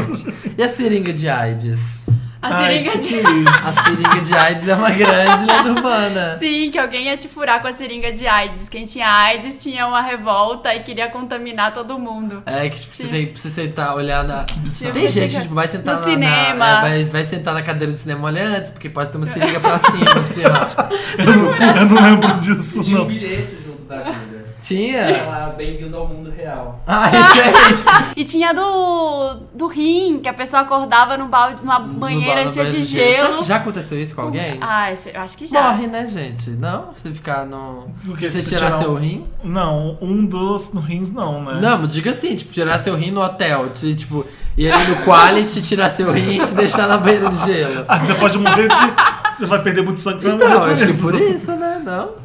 [0.58, 2.01] E a seringa de AIDS?
[2.42, 3.16] A Ai, seringa de.
[3.16, 3.68] isso?
[3.68, 6.38] A seringa de AIDS é uma grande lenda urbana.
[6.40, 8.68] Sim, que alguém ia te furar com a seringa de AIDS.
[8.68, 12.42] Quem tinha AIDS tinha uma revolta e queria contaminar todo mundo.
[12.46, 14.46] É que tipo, você tem que sentar, olhar na.
[14.66, 16.56] Sim, Tem você gente que tipo, vai sentar no na, cinema.
[16.56, 19.26] Na, é, vai, vai sentar na cadeira do cinema olha antes, porque pode ter uma
[19.26, 20.92] seringa pra cima, assim, ó.
[21.22, 23.08] Eu não, eu não lembro disso, Tinha um não.
[23.08, 24.42] bilhete junto da agulha.
[24.62, 25.08] Tinha?
[25.08, 26.82] Tinha lá, bem-vindo ao mundo real.
[26.86, 27.84] Ai, gente.
[28.16, 32.70] E tinha do, do rim, que a pessoa acordava num balde, numa banheira No cheia
[32.72, 33.38] de gelo.
[33.40, 34.58] que já aconteceu isso com alguém?
[34.62, 35.62] Ah, eu acho que já.
[35.64, 36.50] Morre, né, gente?
[36.52, 36.94] Não?
[36.94, 37.88] Se ficar no.
[38.06, 39.26] Porque se você se tirar tirar seu rim?
[39.44, 41.60] Não, um dos no rins não, né?
[41.62, 43.70] Não, mas diga assim, tipo, tirar seu rim no hotel.
[43.70, 44.26] Te, tipo,
[44.58, 47.86] ir ali no quality, tirar seu rim e te deixar na banheira de gelo.
[47.88, 49.12] Ah, você pode morrer de.
[49.38, 51.02] Você vai perder muito sangue, você vai Então, morrer acho que isso.
[51.02, 51.82] por isso, né?
[51.84, 52.22] Não?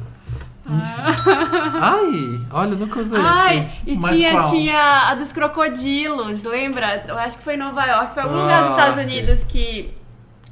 [1.80, 4.50] Ai, olha, eu nunca usei Ai, e Mas tinha, qual?
[4.50, 7.04] tinha a dos crocodilos, lembra?
[7.06, 8.96] Eu acho que foi em Nova York, foi algum lugar dos Ah, Estados.
[8.98, 9.90] Unidos que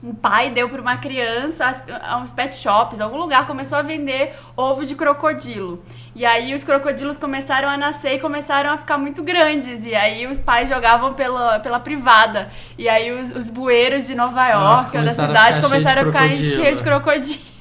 [0.05, 4.35] um pai deu pra uma criança a uns pet shops, algum lugar começou a vender
[4.55, 5.83] ovo de crocodilo.
[6.15, 9.87] E aí os crocodilos começaram a nascer e começaram a ficar muito grandes.
[9.87, 12.51] E aí os pais jogavam pela, pela privada.
[12.77, 15.69] E aí os, os bueiros de Nova York, ou da Ah, começaram a cidade, ficar
[15.69, 17.55] começaram a ficar cheios de crocodilo.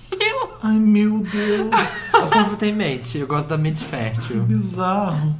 [0.62, 1.69] Ai, meu Deus,
[2.13, 4.43] O povo tem mente, eu gosto da mente que fértil.
[4.43, 5.36] bizarro.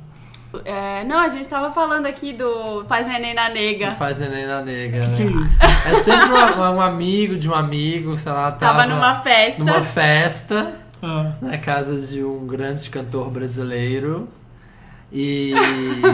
[0.66, 3.92] É, não, a gente tava falando aqui do Faz Neném na Nega.
[3.96, 5.04] Faz neném na nega.
[5.06, 5.48] O que é né?
[5.48, 5.60] isso?
[5.64, 9.64] É sempre um, um amigo de um amigo, sei lá, tava, Tava numa festa.
[9.64, 14.28] numa festa Ah, na casa de um grande cantor brasileiro.
[15.12, 15.54] E.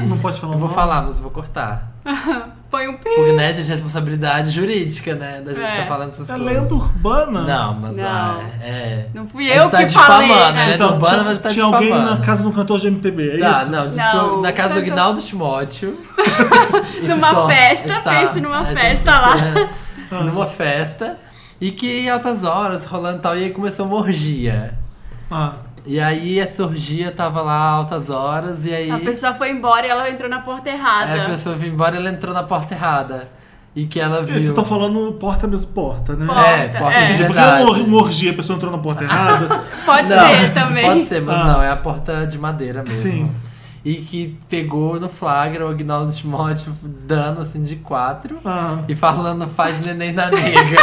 [0.07, 1.91] não pode falar Eu vou falar, mas eu vou cortar.
[2.69, 3.09] Põe um pi.
[3.15, 5.41] Porque, né, gente, responsabilidade jurídica, né?
[5.43, 5.81] Da gente É.
[5.81, 6.53] tá falando essas É coisas.
[6.53, 7.41] lenda urbana?
[7.41, 8.05] Não, mas Não.
[8.07, 9.05] ah, é.
[9.13, 10.27] Não fui A eu gente tá que falei.
[10.27, 10.65] difamando, né?
[10.67, 10.75] né?
[10.75, 12.11] Então, urbana, tinha, mas tá tinha alguém difamando.
[12.19, 13.71] na casa do cantor de MPB, é Tá, isso?
[13.71, 15.99] não, desculpa, Não, na casa do Guinaldo Timóteo.
[17.01, 19.37] Numa som festa, está- pense numa festa lá.
[19.37, 19.69] cena,
[20.25, 21.17] Numa festa.
[21.61, 24.73] E que em altas horas, rolando tal, e aí começou uma orgia.
[25.29, 25.53] Ah,
[25.89, 29.89] E aí essa orgia tava lá altas horas, e aí A pessoa foi embora e
[29.89, 31.13] ela entrou na porta errada.
[31.13, 33.27] aí a pessoa foi embora e ela entrou na porta errada.
[33.75, 34.49] E que ela vocês viu.
[34.49, 36.25] estão falando porta mesmo, porta, né?
[36.27, 36.47] Porta.
[36.47, 37.05] É, porta é.
[37.05, 37.63] de Porque verdade.
[37.63, 39.63] uma or- uma orgia, a pessoa entrou na porta errada.
[39.85, 40.85] Pode Não, ser também.
[40.85, 41.43] Pode ser, mas Ah.
[41.45, 42.97] não, é a porta de madeira mesmo.
[42.97, 43.31] Sim.
[43.83, 48.39] E que pegou no flagra o Agnaldo Timóteo dando assim de quatro.
[48.45, 50.77] Ah, E falando faz neném na nega.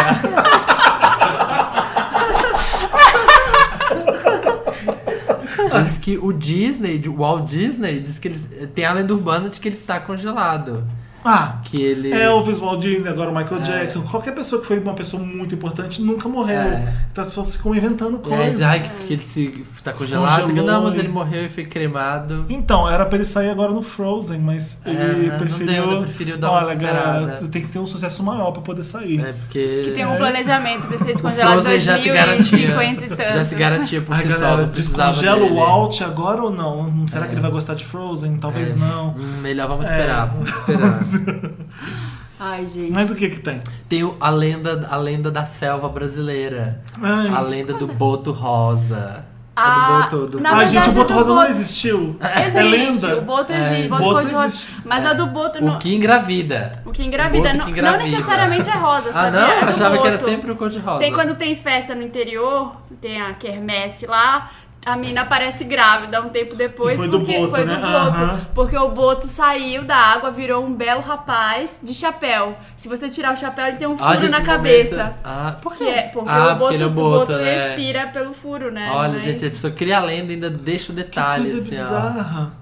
[5.83, 8.39] diz que o Disney, o Walt Disney, diz que ele
[8.69, 10.87] tem a lenda urbana de que ele está congelado.
[11.27, 12.13] Ah Que ele.
[12.13, 13.65] é o Visual Disney, agora o Michael É.
[13.65, 14.03] Jackson.
[14.03, 16.61] Qualquer pessoa que foi uma pessoa muito importante nunca morreu.
[16.61, 16.95] É.
[17.13, 18.53] Então as pessoas ficam inventando coisas.
[18.55, 20.43] diz ai, que, que ele se está congelado.
[20.43, 22.47] congelou não, mas e- ele morreu e foi cremado.
[22.49, 25.67] Então, era pra ele sair agora no Frozen, mas É, ele não preferiu.
[25.67, 28.85] deu, ele preferiu dar uma Olha, galera, tem que ter um sucesso maior pra poder
[28.85, 29.21] sair.
[29.21, 29.67] É porque.
[29.85, 32.37] Que tem um planejamento pra ser o descongelado em Frozen já se garantia.
[32.75, 33.33] 2050 e tanto.
[33.33, 35.51] Já se garantia por Ai, si só, galera, não precisava descongela dele.
[35.53, 37.07] o Walt agora ou não?
[37.09, 37.29] Será É.
[37.29, 38.37] que ele vai gostar de Frozen?
[38.39, 39.11] Talvez É, não.
[39.11, 39.93] hum, melhor vamos É.
[39.93, 41.01] esperar, vamos esperar.
[42.39, 42.93] Ai, gente.
[42.93, 43.63] Mas o que que tem?
[43.89, 46.83] Tem o- a lenda, a lenda da selva brasileira.
[47.01, 49.25] Ai, A lenda do boto rosa.
[49.59, 50.27] A do Boto.
[50.33, 50.41] Do...
[50.41, 52.15] Na Ai, gente, o Boto do Rosa não Boto- existiu.
[52.21, 53.17] É Existe, lenda.
[53.17, 54.47] o Boto É, existe, o Boto Boto cor-de-rosa.
[54.49, 54.77] existe.
[54.85, 55.77] Mas a do Boto não.
[55.77, 56.73] O que engravida.
[56.85, 58.05] O que engravida, O Boto não, que não engravida.
[58.11, 59.31] necessariamente é rosa, Ah, sabia?
[59.41, 59.49] não?
[59.51, 60.29] É do achava que era Boto.
[60.31, 60.99] sempre o cor-de-rosa.
[60.99, 64.51] Tem quando tem festa no interior, tem a quermesse lá,
[64.87, 67.75] a mina aparece grávida um tempo depois E foi do porque Boto, foi né?
[67.75, 68.47] do Boto.
[68.55, 72.57] Porque o Boto saiu da água, virou um belo rapaz de chapéu.
[72.77, 74.97] Se você tirar o chapéu, ele tem um furo Ah, gente, na cabeça.
[74.97, 75.91] momento- Ah, por Que quê?
[75.91, 77.53] é, porque ah, o Boto, porque ele é o o Boto, Boto né?
[77.57, 78.91] respira pelo furo, né?
[78.95, 81.59] Olha, Mas- gente, a pessoa cria a lenda e ainda deixa o Que detalhe, coisa
[81.59, 81.83] assim, ó.
[81.83, 82.53] bizarra.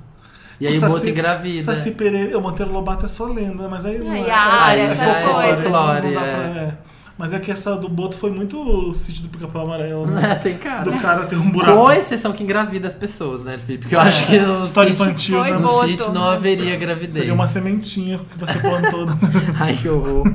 [0.61, 1.75] E aí o, Saci- Boto engravida.
[1.75, 4.31] Saci Pereira, o Monteiro Lobato é só lenda, mas aí não e é.
[4.31, 5.65] a área, é essas coisas.
[5.65, 6.73] não dá pra- é.
[7.15, 7.17] É.
[7.17, 10.07] Mas é que essa do Boto foi muito o sítio do pica-pau amarelo.
[10.07, 10.33] Né?
[10.33, 10.83] É, tem cara.
[10.91, 11.79] Do cara ter um buraco.
[11.79, 13.83] Com exceção que engravida as pessoas, né, Felipe?
[13.85, 15.53] Porque eu acho que no História sítio, infantil, né?
[15.53, 15.87] no Boto.
[15.89, 17.13] sítio não haveria gravidez.
[17.13, 19.07] Seria uma sementinha que você plantou.
[19.61, 20.27] Ai, que horror.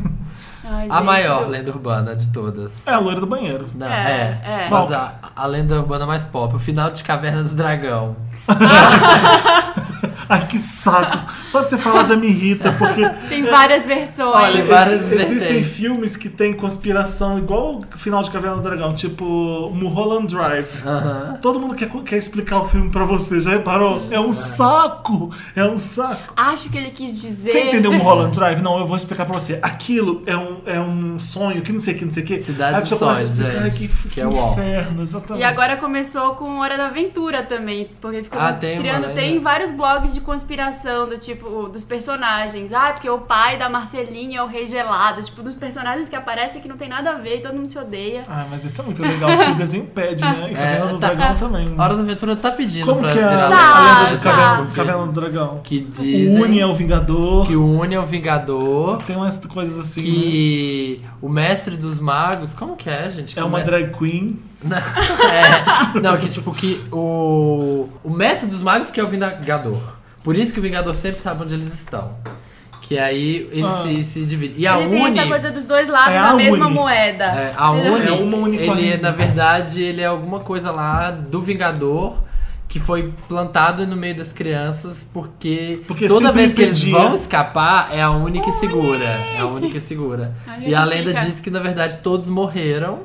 [0.72, 2.86] Ai, A gente, maior eu- lenda urbana de todas.
[2.88, 3.68] É a loira do banheiro.
[3.76, 4.66] Não, É, é.
[4.66, 4.70] é.
[4.70, 8.16] Mas a, a lenda urbana mais pop, o final de Caverna do Dragão.
[10.30, 11.32] Ai, que saco.
[11.48, 14.36] Só de você falar já me irrita, porque Tem várias versões.
[14.36, 15.72] Olha, várias Ex- Existem vertentes.
[15.76, 19.24] filmes que tem conspiração igual o final de Caverna do Dragão, tipo
[19.74, 20.68] Mulholland Drive.
[20.86, 21.40] Aham.
[21.42, 24.04] Todo mundo quer, quer explicar o filme pra você, já reparou?
[24.12, 25.32] É um saco!
[25.56, 26.34] É um saco!
[26.38, 27.52] Acho que ele quis dizer.
[27.52, 28.62] Você entendeu Mulholland Drive?
[28.62, 29.58] Não, eu vou explicar pra você.
[29.64, 32.40] Aquilo é um, é um sonho, que não sei o que, não sei o que.
[32.40, 35.42] Cidade dos a sonhos, ai, gente, que, que é o inferno, exatamente.
[35.42, 39.14] E agora começou com Hora da Aventura também, porque ficou Ah, tem criando, lenda.
[39.16, 42.72] tem vários blogs de conspiração do tipo dos personagens.
[42.74, 46.62] Ah, porque o pai da Marcelinha é o rei gelado, tipo dos personagens que aparecem
[46.62, 48.24] que não tem nada a ver e todo mundo se odeia.
[48.28, 50.50] Ah, mas isso é muito legal, porque o desenho pede, né?
[50.52, 51.66] E Caverna do tá- Dragão também.
[51.70, 51.76] né?
[51.84, 54.24] Hora da Aventura tá pedindo Como pra que é a, virar Tá, a lenda do
[54.24, 54.72] tá.
[54.76, 55.62] Caverna, do Dragão?
[55.64, 57.48] Que O dizem Uni é o Vingador.
[57.48, 60.08] que o Uni é o Vingador, Tem umas coisas assim, né?
[60.08, 63.38] que o mestre dos magos, como que é, gente?
[63.38, 64.40] É Que uma o me- drag queen.
[64.64, 64.76] Não,
[65.32, 69.80] é, não, que tipo que o o mestre dos magos que é o Vingador.
[70.24, 72.14] Por isso que o Vingador sempre sabe onde eles estão.
[72.82, 73.84] Que aí eles Ah.
[73.84, 74.62] se, se dividem.
[74.62, 76.74] E a ele tem Uni essa coisa dos dois lados É a da mesma Uni.
[76.76, 77.24] moeda.
[77.26, 77.72] É, a?
[77.72, 82.18] Uni, É uma ele é, na verdade, ele é alguma coisa lá do Vingador
[82.68, 87.90] que foi plantado no meio das crianças porque, Porque toda vez que eles vão escapar
[87.92, 89.04] é a Uni que segura.
[89.06, 90.34] É a que segura.
[90.60, 93.00] E a lenda diz que na verdade todos morreram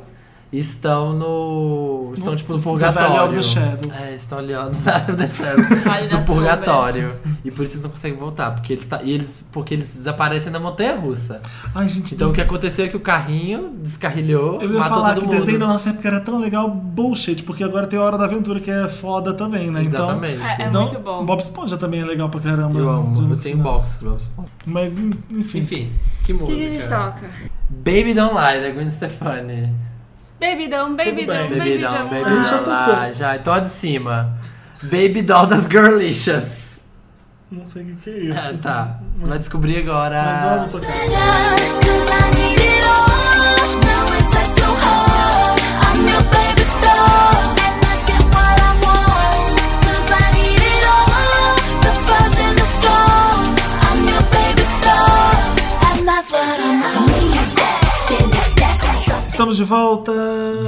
[0.59, 2.13] estão no.
[2.15, 3.39] estão No- tipo no purgatório.
[3.39, 5.65] É, estão ali ó, no Valley of the Shadows.
[6.05, 6.23] No sombra.
[6.27, 7.15] purgatório.
[7.45, 8.51] E por isso eles não conseguem voltar.
[8.53, 11.41] Porque eles, tá, e eles, porque eles desaparecem na montanha russa.
[11.75, 15.15] Ai, gente, Então o que aconteceu é que o carrinho descarrilhou, eu ia matou falar
[15.15, 15.41] todo que mundo.
[15.41, 18.61] desenho da nossa época era tão legal, bullshit, porque agora tem a Hora da Aventura
[18.61, 19.83] que é foda também, né?
[19.83, 20.43] Exatamente.
[20.43, 21.25] É, é Então, muito bom.
[21.25, 22.79] Bob Esponja também é legal pra caramba.
[22.79, 24.03] Eu amo, eu tenho box.
[24.03, 24.27] Bob Esponja.
[24.67, 24.93] Mas,
[25.31, 25.59] enfim.
[25.59, 25.93] Enfim,
[26.25, 26.57] que O que, música.
[26.59, 27.31] que a gente toca?
[27.71, 29.73] Baby Don't Lie, da Gwen Stefani.
[30.41, 31.27] Baby Down, Baby bem.
[31.27, 32.09] Down, Baby Baby Down, Down.
[32.09, 33.03] Baby A gente já tocou.
[33.05, 33.15] Lie.
[33.15, 34.39] Já, então a de cima.
[34.83, 36.83] Baby Doll das Girlicious.
[37.51, 38.39] Não sei o que, que é isso.
[38.39, 40.23] Ah, tá, vai descobrir agora.
[40.25, 40.95] Mas vamos tocar.
[59.45, 60.13] Estamos de volta.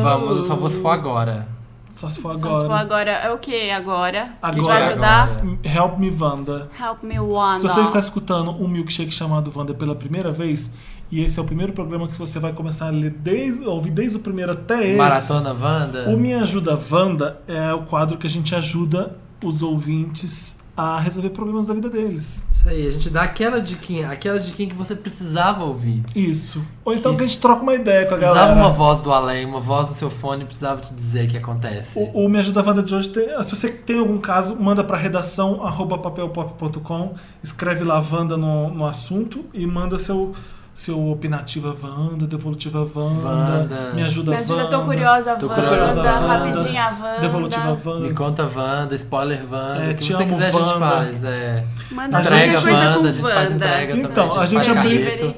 [0.02, 1.48] Vamos, só vou se for agora.
[1.94, 2.78] Só se for Só se for agora.
[2.78, 3.10] agora.
[3.10, 4.34] É o que agora?
[4.42, 4.66] Agora.
[4.66, 5.22] Vai ajudar?
[5.30, 5.58] Agora.
[5.64, 6.68] Help me, Wanda.
[6.78, 7.56] Help me one.
[7.58, 10.74] Se você está escutando um milkshake chamado Wanda pela primeira vez,
[11.10, 14.18] e esse é o primeiro programa que você vai começar a ler desde, ouvir desde
[14.18, 14.98] o primeiro até esse.
[14.98, 16.10] Maratona Wanda.
[16.10, 19.12] O Me Ajuda Wanda é o quadro que a gente ajuda
[19.42, 22.42] os ouvintes a resolver problemas da vida deles.
[22.50, 26.04] Isso aí, a gente dá aquela diquinha, aquela diquinha que você precisava ouvir.
[26.14, 26.62] Isso.
[26.84, 27.18] Ou então Isso.
[27.18, 28.60] que a gente troca uma ideia com a Precisava galera.
[28.66, 31.98] uma voz do além, uma voz no seu fone, precisava te dizer o que acontece.
[31.98, 33.26] O, o Me Ajuda Wanda de hoje tem.
[33.42, 38.84] Se você tem algum caso, manda pra redação arroba papelpop.com, escreve lá Wanda no, no
[38.86, 40.34] assunto e manda seu,
[40.76, 43.92] seu opinativa Wanda, devolutiva Wanda, Wanda.
[43.94, 44.76] me ajuda Me ajuda, Wanda.
[44.78, 45.62] tô curiosa, Tô Wanda.
[45.62, 46.12] curiosa, Wanda.
[46.26, 47.20] Rapidinha, Wanda.
[47.20, 48.08] Devolutiva Wanda.
[48.08, 50.78] Me conta Wanda, spoiler Wanda, É, o que você amo, quiser a gente Wanda.
[50.90, 51.24] faz.
[51.24, 51.64] É.
[51.90, 53.64] Manda Entrega Wanda, com a gente faz Wanda.
[53.66, 54.42] entrega Então, também.
[54.42, 55.34] a gente faz abriu- carreto.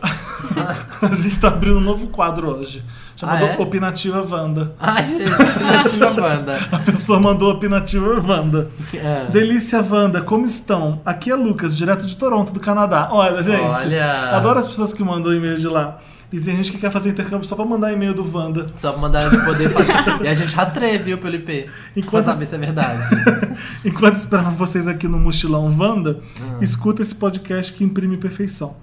[1.02, 2.84] a gente tá abrindo um novo quadro hoje.
[3.18, 3.58] Chamado Ah, é?
[3.60, 4.72] Opinativa Wanda.
[4.78, 6.58] Ai, gente, alternativa Wanda.
[6.70, 8.70] A pessoa mandou Opinativa Wanda.
[8.94, 9.26] É.
[9.32, 11.00] Delícia Wanda, como estão?
[11.04, 13.08] Aqui é Lucas, direto de Toronto, do Canadá.
[13.10, 13.60] Olha, gente.
[13.60, 14.36] Olha.
[14.36, 15.98] Adoro as pessoas que mandam e-mail de lá.
[16.32, 18.66] E tem gente que quer fazer intercâmbio só pra mandar e-mail do Wanda.
[18.76, 20.22] Só pra mandar ele poder falar.
[20.22, 21.68] E a gente rastreia, viu, pelo IP.
[21.96, 23.04] Enquanto- Pra saber se é verdade.
[23.84, 26.58] Enquanto esperava vocês aqui no Mochilão Wanda, Ah.
[26.62, 28.76] escuta esse podcast que imprime perfeição.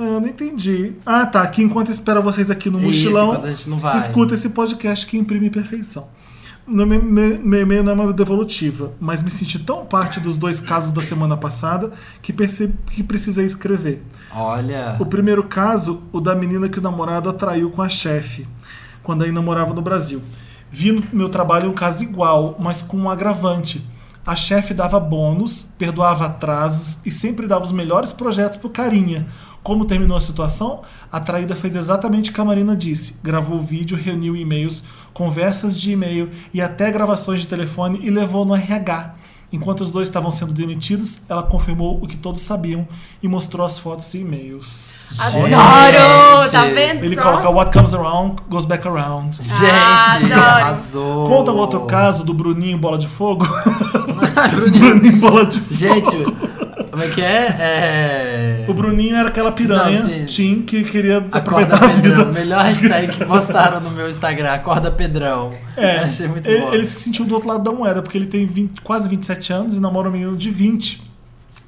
[0.00, 0.94] Ah, não entendi.
[1.04, 1.42] Ah, tá.
[1.42, 3.98] Aqui enquanto espera vocês aqui no Isso, Mochilão, enquanto a gente não vai.
[3.98, 6.08] escuta esse podcast que imprime perfeição.
[6.66, 10.92] No meu e-mail não é uma devolutiva, mas me senti tão parte dos dois casos
[10.92, 11.90] da semana passada
[12.22, 14.02] que percebi que precisei escrever.
[14.32, 14.96] Olha.
[15.00, 18.46] O primeiro caso, o da menina que o namorado atraiu com a chefe,
[19.02, 20.22] quando ainda morava no Brasil.
[20.70, 23.84] Vi no meu trabalho um caso igual, mas com um agravante.
[24.24, 29.26] A chefe dava bônus, perdoava atrasos e sempre dava os melhores projetos pro carinha.
[29.62, 30.82] Como terminou a situação?
[31.12, 33.16] A traída fez exatamente o que a Marina disse.
[33.22, 38.44] Gravou o vídeo, reuniu e-mails, conversas de e-mail e até gravações de telefone e levou
[38.44, 39.14] no RH.
[39.52, 42.86] Enquanto os dois estavam sendo demitidos, ela confirmou o que todos sabiam
[43.20, 44.96] e mostrou as fotos e e-mails.
[45.10, 45.52] Gente.
[45.52, 46.50] Adoro!
[46.52, 47.22] Tá vendo Ele só?
[47.22, 49.36] coloca What comes around goes back around.
[49.42, 51.26] Gente, arrasou.
[51.26, 53.44] Conta um outro caso do Bruninho Bola de Fogo.
[54.54, 54.94] Bruninho.
[55.00, 55.74] Bruninho Bola de Fogo.
[55.74, 56.16] Gente,
[56.90, 57.46] como é que é?
[57.58, 58.64] É.
[58.68, 60.26] O Bruninho era aquela piranha, Não.
[60.26, 62.16] Tim, que queria Acorda aproveitar a Pedrão.
[62.18, 62.24] vida.
[62.32, 64.50] Melhor hashtag que postaram no meu Instagram.
[64.52, 65.52] Acorda Pedrão.
[65.76, 66.72] É, Achei muito ele, bom.
[66.74, 69.76] ele se sentiu do outro lado da moeda, porque ele tem 20 quase 27 anos
[69.76, 71.09] e namora um menino de 20.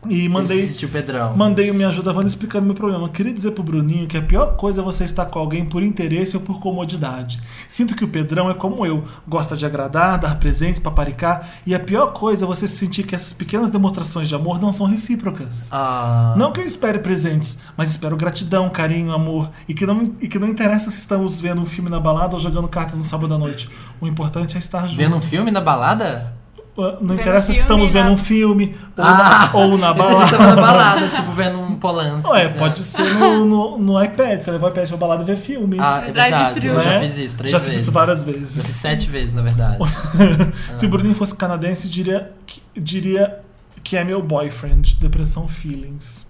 [0.09, 1.37] E mandei, Ele assistiu Pedrão.
[1.37, 3.09] mandei o Me Ajuda Wanda explicando meu problema.
[3.09, 6.37] Queria dizer pro Bruninho que a pior coisa é você estar com alguém por interesse
[6.37, 7.41] ou por comodidade.
[7.69, 11.81] Sinto que o Pedrão é como eu, gosta de agradar, dar presentes, paparicar, e a
[11.81, 15.69] pior coisa é você sentir que essas pequenas demonstrações de amor não são recíprocas.
[15.71, 16.35] Ah.
[16.37, 19.51] Não que eu espere presentes, mas espero gratidão, carinho, amor.
[19.69, 22.41] E que, não, e que não interessa se estamos vendo um filme na balada ou
[22.41, 23.71] jogando cartas no sábado à noite.
[24.01, 24.97] O importante é estar junto.
[24.97, 26.41] Vendo um filme na balada?
[26.74, 30.38] Uh, Não interessa se estamos na- vendo um filme ou, Ah, na, ou na balada.
[30.38, 32.30] na balada, tipo, vendo um Polanski.
[32.30, 32.85] Ué, assim, pode ó.
[32.85, 34.40] ser no, no, no iPad.
[34.40, 35.76] Você leva o iPad pra balada e vê filme.
[35.78, 36.66] Ah, é verdade.
[36.66, 37.00] Eu já Né?
[37.00, 37.74] fiz isso três Já vezes.
[37.74, 38.66] fiz isso várias Eu fiz vezes.
[38.76, 39.76] sete vezes, na verdade.
[40.74, 43.40] Se o Bruninho fosse canadense, diria que, diria
[43.85, 44.96] que é meu boyfriend.
[44.98, 46.26] Depressão Feelings.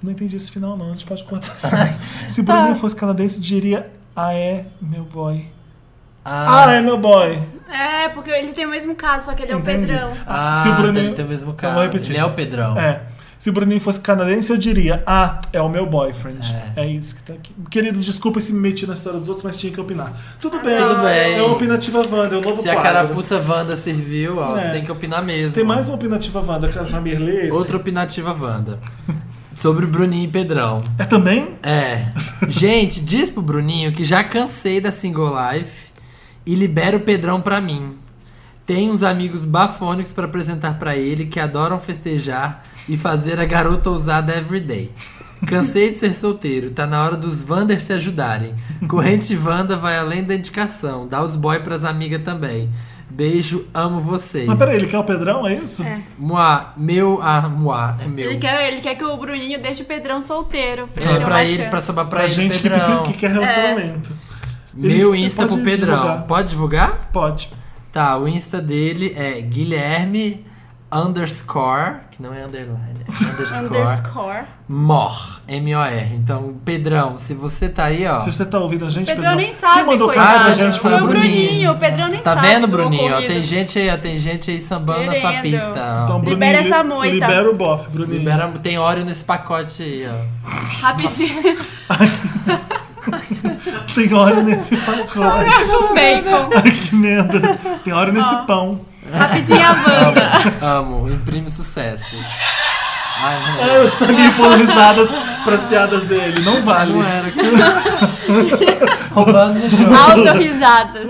[0.00, 0.90] Não entendi esse final, não.
[0.90, 1.96] A gente pode cortar assim.
[2.30, 2.54] Se o Tá.
[2.54, 5.46] Bruninho fosse canadense, diria Ah, é meu boy.
[6.24, 7.38] Ah, Ah, é meu boy.
[7.70, 9.92] É, porque ele tem o mesmo caso, só que ele é o Entendi.
[9.92, 10.12] Pedrão.
[10.26, 11.74] ah Se o Bruninho- ele tem o mesmo Então, caso.
[11.74, 12.10] vou repetir.
[12.12, 12.78] Ele é o Pedrão.
[12.78, 13.00] É.
[13.38, 16.46] Se o Bruninho fosse canadense, eu diria: Ah, é o meu boyfriend.
[16.76, 16.82] É.
[16.82, 17.52] É, isso que tá aqui.
[17.70, 20.12] Queridos, desculpa se me meti na história dos outros, mas tinha que opinar.
[20.38, 20.76] Tudo bem.
[20.76, 21.34] Tudo bem.
[21.38, 22.92] É uma opinativa Wanda, é o novo Se a quadro.
[22.92, 24.60] carapuça Wanda serviu, ó, É.
[24.60, 25.54] você tem que opinar mesmo.
[25.54, 27.46] Tem mais uma opinativa Wanda que a Samir lê.
[27.46, 27.50] esse?
[27.52, 28.78] Outra opinativa Wanda.
[29.56, 30.82] Sobre o Bruninho e Pedrão.
[30.98, 31.56] É também?
[31.62, 32.06] É.
[32.48, 35.81] Gente, diz pro Bruninho que já cansei da single life
[36.46, 37.96] e libera o Pedrão pra mim.
[38.64, 43.90] Tem uns amigos bafônicos pra apresentar pra ele que adoram festejar e fazer a garota
[43.90, 44.90] ousada everyday.
[45.46, 48.54] Cansei de ser solteiro, tá na hora dos Wanders se ajudarem.
[48.86, 52.70] Corrente Wanda vai além da indicação, dá os boy pras amigas também.
[53.10, 54.46] Beijo, amo vocês.
[54.46, 55.82] Mas peraí, ele quer o Pedrão, é isso?
[55.82, 56.00] É.
[56.16, 58.30] Moá, meu, ah, moá, é meu.
[58.30, 60.88] Ele quer, ele quer que o Bruninho deixe o Pedrão solteiro.
[60.94, 61.68] Pra É, ele pra ele, chance.
[61.70, 64.12] pra sobrar pra, Pra ele, gente que, precisa, que quer relacionamento.
[64.74, 65.94] Meu Ele Insta pro Pedrão.
[65.96, 66.22] divulgar.
[66.22, 66.92] Pode divulgar?
[67.12, 67.50] Pode.
[67.92, 70.44] Tá, o Insta dele é Guilherme
[70.90, 74.42] underscore, que não é underline, é underscore, Underscore.
[74.68, 76.14] mor, M-O-R.
[76.14, 78.20] Então, Pedrão, se você tá aí, ó.
[78.20, 80.52] Se você tá ouvindo a gente, Pedrão Pedrão, nem sabe, Quem mandou caso pra Ah,
[80.52, 81.46] gente foi Foi o Bruninho.
[81.46, 82.46] Bruninho, o Pedrão nem Tá sabe.
[82.46, 83.14] vendo, do Bruninho?
[83.14, 85.68] Ó, tem gente aí, ó, tem gente aí sambando na sua pista.
[86.04, 87.14] Então, Libera Bruninho, essa li- moita.
[87.14, 88.18] Libera o bofe, Bruninho.
[88.18, 90.48] Libera, tem óleo nesse pacote aí, ó.
[90.80, 91.40] Rapidinho.
[93.94, 95.12] Tem óleo nesse pacote.
[95.78, 96.50] Com bacon.
[96.54, 97.40] Ai, que merda.
[97.84, 98.80] Tem óleo nesse pão.
[99.12, 100.32] Rapidinho a Wanda.
[100.60, 102.14] Amo, imprime sucesso.
[103.18, 103.76] Ai, não Ah, é.
[103.78, 105.08] Eu sabia pôr risadas
[105.44, 106.42] pras piadas dele.
[106.42, 106.92] Não vale.
[106.92, 107.32] Não era.
[109.12, 109.94] Roubando no jogo.
[109.94, 111.00] Autorrisada.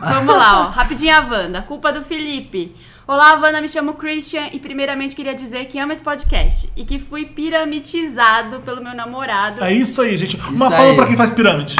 [0.00, 0.70] Vamos lá, ó.
[0.70, 1.62] Rapidinho a Wanda.
[1.62, 2.74] Culpa do Felipe.
[3.10, 7.00] Olá, Wanda, me chamo Christian e primeiramente queria dizer que amo esse podcast e que
[7.00, 9.64] fui piramitizado pelo meu namorado.
[9.64, 10.36] É isso aí, gente.
[10.36, 10.94] Uma Isso palma aí.
[10.94, 11.74] pra quem faz pirâmide.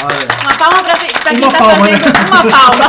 [0.00, 0.28] Olha.
[0.40, 2.04] Uma palma pra, pra quem Uma tá palma, fazendo.
[2.04, 2.20] né?
[2.28, 2.84] Uma palma.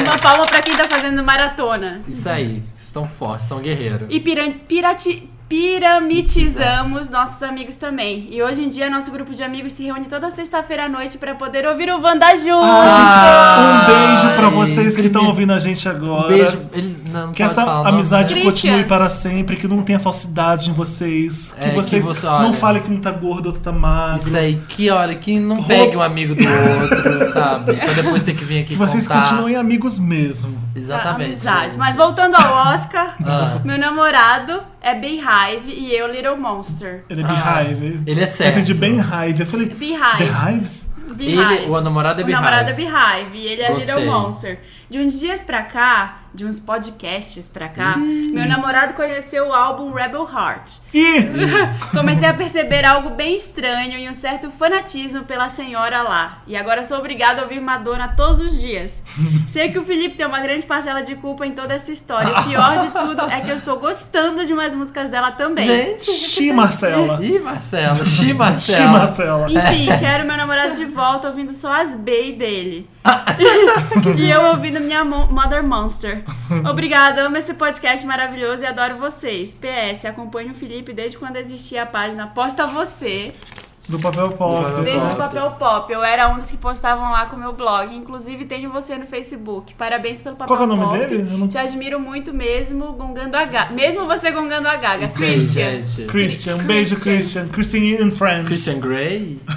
[0.08, 2.00] uma palma pra quem tá fazendo maratona.
[2.08, 4.06] Isso aí, vocês estão fortes, são guerreiros.
[4.08, 8.28] E pirati- piramitizamos nossos amigos também.
[8.30, 11.34] E hoje em dia, nosso grupo de amigos se reúne toda sexta-feira à noite pra
[11.34, 12.64] poder ouvir o Wanda junto.
[12.64, 16.26] Ah, gente, um beijo pra Ai, vocês que estão ouvindo a gente agora.
[16.26, 16.60] Um beijo.
[16.72, 18.34] Ele não, não Que essa falar amizade?
[18.34, 18.50] Christian.
[18.72, 22.42] continue para sempre, que não tenha falsidade em vocês, que É, que vocês você- olha-
[22.46, 24.26] não falem que um tá gordo, outro tá magro.
[24.26, 27.74] Isso aí, que olha, que não Roupa- pegue um amigo do outro, sabe?
[27.76, 29.22] Pra depois ter que vir aqui Que vocês contar.
[29.22, 30.58] continuem amigos mesmo.
[30.74, 31.32] Exatamente.
[31.32, 31.66] Amizade.
[31.68, 31.78] gente.
[31.78, 33.58] Mas voltando ao Oscar, Ah.
[33.64, 37.04] meu namorado é Beehive e eu Little Monster.
[37.08, 38.02] Ele é Ah, Beehive.
[38.10, 38.56] ele é Eu certo.
[38.56, 39.40] entendi bem Hive.
[39.40, 40.18] Eu falei, Beehive.
[40.18, 40.88] The Hives?
[41.14, 41.54] Beehive.
[41.54, 42.32] Ele, o namorado é O Beehive.
[42.44, 43.94] namorado é Beehive e ele é Gostei.
[43.94, 44.58] Little Monster.
[44.90, 49.92] De uns dias pra cá, de uns podcasts pra cá, meu namorado conheceu o álbum
[49.92, 50.78] Rebel Heart.
[50.94, 51.28] Ih!
[51.90, 56.42] Comecei a perceber algo bem estranho e um certo fanatismo pela senhora lá.
[56.46, 59.04] E agora sou obrigada a ouvir Madonna todos os dias.
[59.46, 62.38] Sei que o Felipe tem uma grande parcela de culpa em toda essa história.
[62.38, 65.66] O pior de tudo é que eu estou gostando de umas músicas dela também.
[65.66, 66.10] Gente.
[66.12, 67.18] Xi, Marcela.
[67.22, 67.94] Ih, Marcela.
[67.94, 68.90] Xi, Xi, Marcela.
[68.90, 69.50] Marcela.
[69.50, 72.88] Enfim, quero meu namorado de volta ouvindo só as B dele.
[74.18, 76.22] e eu ouvindo minha Mo- Mother Monster.
[76.70, 79.54] Obrigada, amo esse podcast maravilhoso e adoro vocês.
[79.54, 83.32] PS, acompanho o Felipe desde quando existia a página Posta Você,
[83.88, 84.64] Do papel pop.
[84.64, 85.12] papel desde pop.
[85.12, 85.92] o Papel Pop.
[85.92, 87.94] Eu era um dos que postavam lá com o meu blog.
[87.94, 89.72] Inclusive, tenho você no Facebook.
[89.74, 90.98] Parabéns pelo Papel Qual que é o nome Pop.
[91.08, 91.22] dele?
[91.38, 93.72] Não- Te admiro muito mesmo, gongando a gaga.
[93.72, 95.08] Mesmo você gongando a gaga.
[95.08, 95.70] Christian.
[95.86, 96.02] gente.
[96.04, 97.48] Christian, um beijo, Christian.
[97.48, 98.46] Christian and Friends.
[98.46, 99.40] Christian Grey?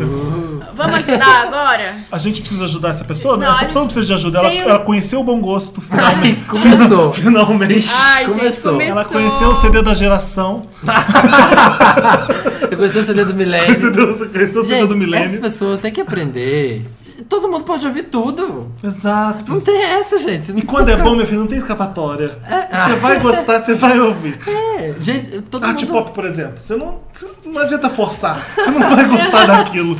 [0.00, 0.60] Uh.
[0.74, 1.94] Vamos ajudar agora?
[2.10, 3.36] A gente precisa ajudar essa pessoa?
[3.36, 3.46] né?
[3.46, 4.38] Não, essa a pessoa gente precisa de ajuda.
[4.38, 6.40] Ela, tem um- ela conheceu o bom gosto, finalmente.
[6.42, 7.12] Começou.
[7.14, 7.88] finalmente.
[7.94, 8.72] Ai, gente, Começou.
[8.72, 8.92] começou.
[8.92, 10.62] Ela conheceu o CD da geração.
[12.70, 13.79] Eu conheci o CD do Milênio.
[13.80, 15.40] Gente, do essas milênio.
[15.40, 16.84] pessoas têm que aprender.
[17.28, 18.72] Todo mundo pode ouvir tudo.
[18.82, 19.52] Exato.
[19.52, 20.52] Não tem essa, gente.
[20.52, 22.38] E quando é bom, meu filho, não tem escapatória.
[22.86, 24.38] Você vai gostar, você vai ouvir.
[24.80, 25.92] É, gente, todo Art mundo...
[25.92, 26.54] pop, por exemplo.
[26.58, 28.42] Você não, você não adianta forçar.
[28.54, 29.94] Você não vai gostar daquilo.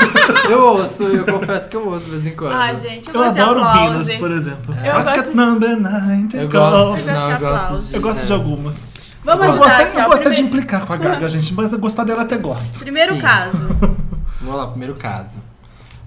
[0.50, 2.52] Eu ouço, eu confesso que eu ouço de vez em quando.
[2.52, 3.64] Ai, gente, eu, Eu adoro.
[3.64, 4.74] Venus, por exemplo.
[4.84, 6.52] Eu Rocket gosto- number Eu go.
[6.52, 7.94] gosto, Eu gosto não, de eu gosto de...
[7.94, 8.26] Eu gosto é.
[8.26, 8.90] de algumas.
[9.26, 10.06] Vamos Eu ajudar gosto, aqui, eu ó.
[10.06, 12.78] gosto é de Primeiro, implicar com a Gaga, gente, mas gostar dela até gosto.
[12.78, 13.20] primeiro Sim.
[13.20, 13.66] caso.
[14.40, 15.42] Vamos lá, primeiro caso.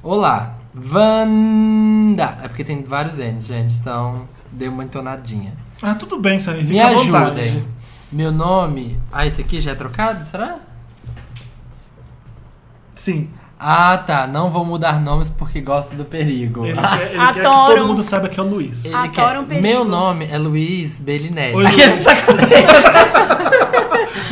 [0.01, 2.37] Olá, Vanda.
[2.41, 5.53] É porque tem vários N's, gente, então deu uma entonadinha.
[5.81, 6.61] Ah, tudo bem, Samir.
[6.61, 7.67] Fica Me ajudem.
[8.09, 8.97] Meu nome.
[9.11, 10.23] Ah, esse aqui já é trocado?
[10.23, 10.57] Será?
[12.95, 13.29] Sim.
[13.59, 14.25] Ah, tá.
[14.25, 16.65] Não vou mudar nomes porque gosto do perigo.
[16.65, 17.75] Ele quer, ele quer que Adoro.
[17.75, 18.85] todo mundo saiba que é o Luiz.
[18.85, 19.67] Ele Adoro quer- um perigo.
[19.67, 21.55] Meu nome é Luiz Bellinelli.
[21.55, 21.99] Oi, Aquele Luiz.
[22.03, 22.47] sacanagem.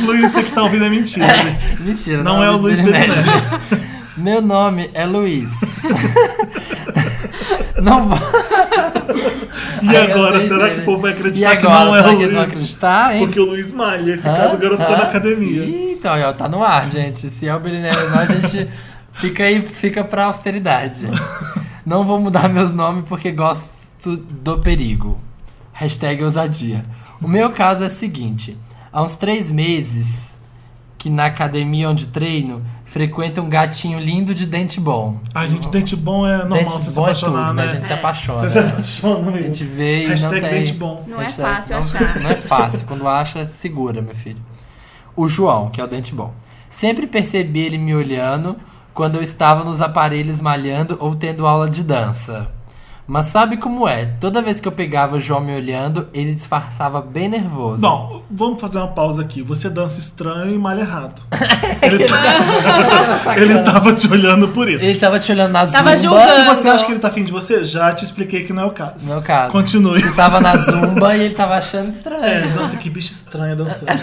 [0.06, 1.82] Luiz, você que tá ouvindo é mentira, gente.
[1.82, 3.20] Mentira, Não não, é o Luiz Bellinelli.
[4.16, 5.50] Meu nome é Luiz.
[7.82, 8.18] não vou.
[9.82, 12.08] E Ai, agora, será que o povo vai E acreditar que agora, não é será
[12.08, 12.22] o que Luiz?
[12.22, 13.20] eles vão acreditar, hein?
[13.26, 14.12] Porque o Luiz malha.
[14.12, 14.34] Esse Hã?
[14.36, 14.96] caso, o garoto tá Hã?
[14.96, 15.62] na academia.
[15.64, 17.28] Ih, Então, ó, tá no ar, gente.
[17.30, 18.68] Se é o Bellinelli ou não, a gente
[19.12, 21.06] fica aí, fica pra austeridade.
[21.84, 25.18] Não vou mudar meus nomes porque gosto do perigo.
[25.72, 26.84] Hashtag ousadia.
[27.22, 28.56] O meu caso é o seguinte.
[28.92, 30.38] Há uns três meses
[30.96, 35.20] que na academia onde treino, frequenta um gatinho lindo de dente bom.
[35.32, 37.64] Ai, gente, dente bom é normal dente você se bom é apaixonar, tudo, né?
[37.66, 37.70] né?
[37.70, 37.94] A gente se É.
[37.94, 38.38] apaixona.
[38.40, 39.46] Você se apaixona A mesmo.
[39.46, 40.50] gente vê e não Hashtag tem...
[40.50, 41.04] dente bom.
[41.06, 42.18] Não é Hashtag- fácil não- achar.
[42.20, 42.86] Não é fácil.
[42.88, 44.40] Quando acha, segura, meu filho.
[45.14, 46.32] O João, que é o dente bom.
[46.68, 48.56] Sempre percebi ele me olhando
[48.98, 52.57] quando eu estava nos aparelhos malhando ou tendo aula de dança.
[53.08, 54.04] Mas sabe como é?
[54.20, 57.80] Toda vez que eu pegava o João me olhando, ele disfarçava bem nervoso.
[57.80, 59.40] Bom, vamos fazer uma pausa aqui.
[59.42, 61.14] Você dança estranho e malha errado.
[61.80, 62.04] Ele,
[63.40, 64.84] ele tava te olhando por isso.
[64.84, 66.20] Ele tava te olhando na Tava zumba.
[66.20, 66.32] julgando.
[66.34, 68.66] Se você acha que ele tá afim de você, já te expliquei que não é
[68.66, 69.06] o caso.
[69.08, 69.52] Não é o caso.
[69.52, 70.00] Continue.
[70.00, 72.24] Você tava na zumba e ele tava achando estranho.
[72.24, 73.86] É, nossa, que bicho estranho dançando.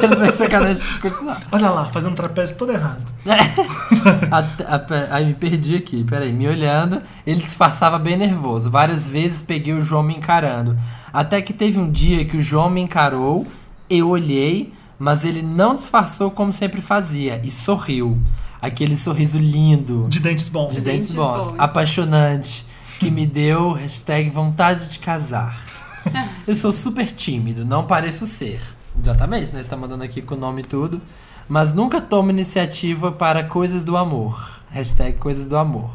[0.00, 1.40] Quero sacanagem de continuar.
[1.50, 3.02] Olha lá, fazendo trapézio todo errado.
[4.30, 6.32] Até- até- Aí me perdi aqui, peraí.
[6.32, 8.70] Me olhando, ele disfarçava bem nervoso.
[8.70, 10.76] Várias vezes peguei o João me encarando.
[11.12, 13.46] Até que teve um dia que o João me encarou,
[13.88, 18.18] eu olhei, mas ele não disfarçou como sempre fazia e sorriu.
[18.60, 20.74] Aquele sorriso lindo, De dentes bons.
[20.74, 21.54] de dentes dentes bons, bons.
[21.58, 22.64] apaixonante,
[22.98, 25.58] que me deu hashtag vontade de casar.
[26.46, 28.60] Eu sou super tímido, não pareço ser.
[28.98, 29.62] Exatamente, né?
[29.62, 31.00] Você tá mandando aqui com o nome e tudo.
[31.48, 34.62] Mas nunca tomo iniciativa para coisas do amor.
[34.70, 35.90] Hashtag coisas do amor.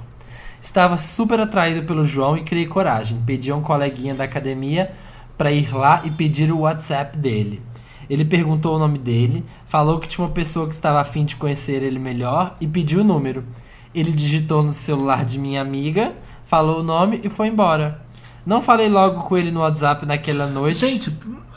[0.62, 3.22] Estava super atraído pelo João e criei coragem.
[3.26, 4.92] Pedi a um coleguinha da academia
[5.38, 7.62] para ir lá e pedir o WhatsApp dele.
[8.10, 11.84] Ele perguntou o nome dele, falou que tinha uma pessoa que estava afim de conhecer
[11.84, 13.46] ele melhor e pediu o número.
[13.94, 16.14] Ele digitou no celular de minha amiga,
[16.46, 18.02] falou o nome e foi embora.
[18.46, 20.80] Não falei logo com ele no WhatsApp naquela noite.
[20.80, 21.14] Gente,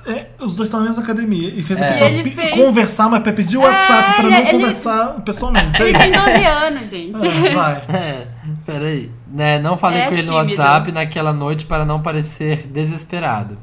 [0.06, 1.92] é, os dois estão na mesma academia e fez a É.
[1.92, 5.82] pessoa ele pi- fez- conversar, mas pra pedir o WhatsApp pra não ele- conversar pessoalmente.
[5.82, 6.20] É Ele tem isso.
[6.24, 7.26] 12 anos, gente.
[7.26, 7.84] Ah, vai.
[7.96, 8.26] É,
[8.66, 9.10] peraí.
[9.26, 10.48] Né, não falei É com ele no tímido.
[10.60, 13.58] WhatsApp naquela noite para não parecer desesperado.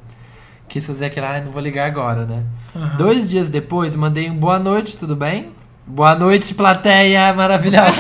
[0.68, 2.44] Quis fazer aquela, ai, não vou ligar agora, né?
[2.96, 5.52] Dois dias depois, mandei um boa noite, tudo bem?
[5.88, 8.00] Boa noite, plateia maravilhosa.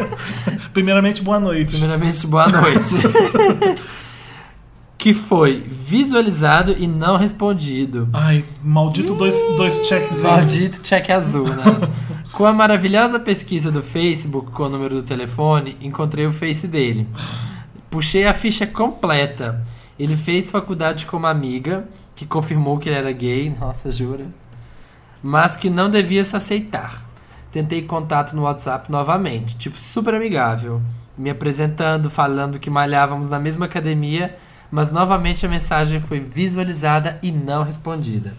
[0.72, 1.72] Primeiramente, boa noite.
[1.72, 2.94] Primeiramente, boa noite.
[4.96, 8.08] que foi visualizado e não respondido.
[8.12, 11.64] Ai, maldito dois, dois checks Maldito cheque azul, né?
[12.38, 17.04] Com a maravilhosa pesquisa do Facebook com o número do telefone, encontrei o Face dele.
[17.90, 19.60] Puxei a ficha completa
[19.98, 24.26] Ele fez faculdade com uma amiga que confirmou que ele era gay, nossa, jura?
[25.20, 27.10] Mas que não devia se aceitar.
[27.50, 30.80] Tentei contato no WhatsApp novamente, tipo super amigável,
[31.16, 34.38] me apresentando, falando que malhávamos na mesma academia,
[34.70, 38.32] mas novamente a mensagem foi visualizada e não respondida.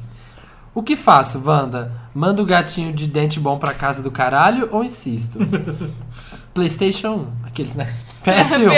[0.80, 1.92] O que faço, Wanda?
[2.16, 5.38] Manda o gatinho de dente bom pra casa do caralho ou insisto?
[6.56, 7.86] PlayStation 1, aqueles, né?
[8.24, 8.72] PS1.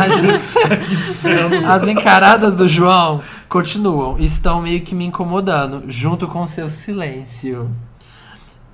[0.00, 6.68] As, as encaradas do João continuam e estão meio que me incomodando, junto com seu
[6.68, 7.70] silêncio.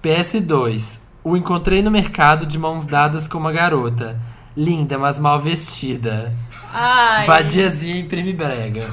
[0.03, 1.01] PS2.
[1.23, 4.19] O encontrei no mercado de mãos dadas com uma garota.
[4.57, 6.35] Linda, mas mal vestida.
[6.73, 7.27] Ai.
[7.27, 8.89] Vadiazinha imprime brega.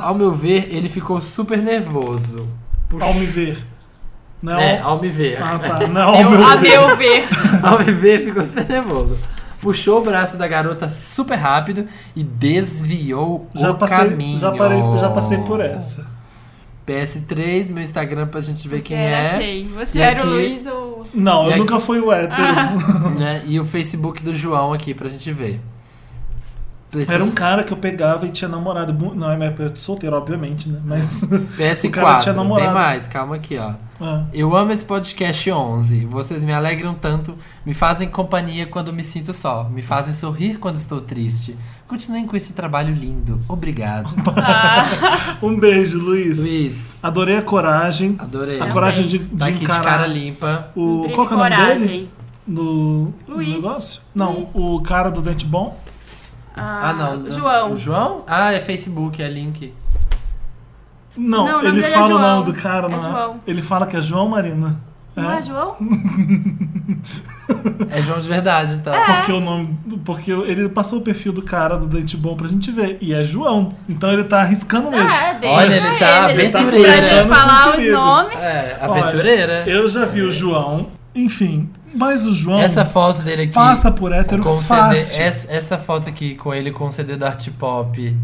[0.00, 2.60] Ao meu ver, ele ficou super nervoso.
[2.92, 3.58] Puxa- Ao me ver.
[4.42, 4.58] Não.
[4.58, 5.42] É, ao me ver.
[5.42, 5.86] Ah, tá.
[5.88, 6.68] Não, Eu- ao meu A ver.
[6.78, 7.28] meu ver.
[7.62, 9.16] Ao me ver, ficou super nervoso.
[9.60, 11.86] Puxou o braço da garota super rápido
[12.16, 14.38] e desviou Já o passei, caminho.
[14.38, 16.04] já, parei, já passei por essa.
[16.84, 19.38] PS3, meu Instagram pra gente ver Você quem era é.
[19.38, 19.64] quem?
[19.64, 21.06] Você E era aqui- o Luiz ou.
[21.14, 22.42] Não, E eu aqui- nunca fui o hétero.
[23.18, 23.42] né?
[23.46, 25.60] E o Facebook do João aqui pra gente ver.
[27.08, 28.92] Era um cara que eu pegava e tinha namorado.
[29.14, 30.78] Não, é minha época de solteiro, obviamente, né?
[30.84, 31.22] Mas.
[31.56, 31.88] PS4.
[31.88, 32.74] o cara tinha Tem namorado.
[32.74, 33.72] mais, calma aqui, ó.
[33.98, 34.24] Ah.
[34.32, 36.04] Eu amo esse podcast 11.
[36.06, 37.34] Vocês me alegram tanto,
[37.64, 41.56] me fazem companhia quando me sinto só, me fazem sorrir quando estou triste.
[41.88, 43.40] Continuem com esse trabalho lindo.
[43.48, 44.12] Obrigado.
[45.42, 46.38] Um beijo, Luiz.
[46.38, 48.16] Luiz, Adorei a coragem.
[48.18, 48.60] adorei.
[48.60, 50.68] A coragem de, Tá de aqui de cara limpa.
[50.76, 50.98] o.
[50.98, 51.78] Imprime Qual que é o nome coragem.
[51.88, 52.10] dele?
[52.46, 53.48] No, no Luiz.
[53.64, 54.02] negócio?
[54.14, 54.52] Não, Luiz.
[54.54, 55.78] o cara do Dente Bom.
[56.56, 57.28] Ah, não.
[57.28, 57.72] João.
[57.72, 58.24] O João?
[58.26, 59.72] Ah, é Facebook, é link.
[61.16, 62.20] Não, Não, o ele é fala o João.
[62.20, 63.40] nome do cara, É não João.
[63.46, 64.76] Ele fala que é João Marina.
[65.14, 65.76] Não é, João?
[67.90, 68.94] É João de verdade, então.
[68.94, 69.76] Porque o nome.
[70.06, 72.96] Porque ele passou o perfil do cara do Dente Bom pra gente ver.
[73.00, 73.74] E é João.
[73.88, 75.06] Então ele tá arriscando mesmo.
[75.10, 76.40] É, deixa Olha, ele tá ele.
[76.40, 77.02] Ele disse aventureiro.
[77.02, 78.42] pra gente falar os nomes.
[78.44, 79.64] É, aventureira.
[79.68, 80.86] Eu já vi o João.
[81.14, 81.68] Enfim.
[81.94, 83.54] Mas o João Essa foto dele aqui.
[83.54, 84.60] passa por hétero com.
[84.60, 88.16] CD, essa, essa foto aqui com ele com o CD do Art Pop.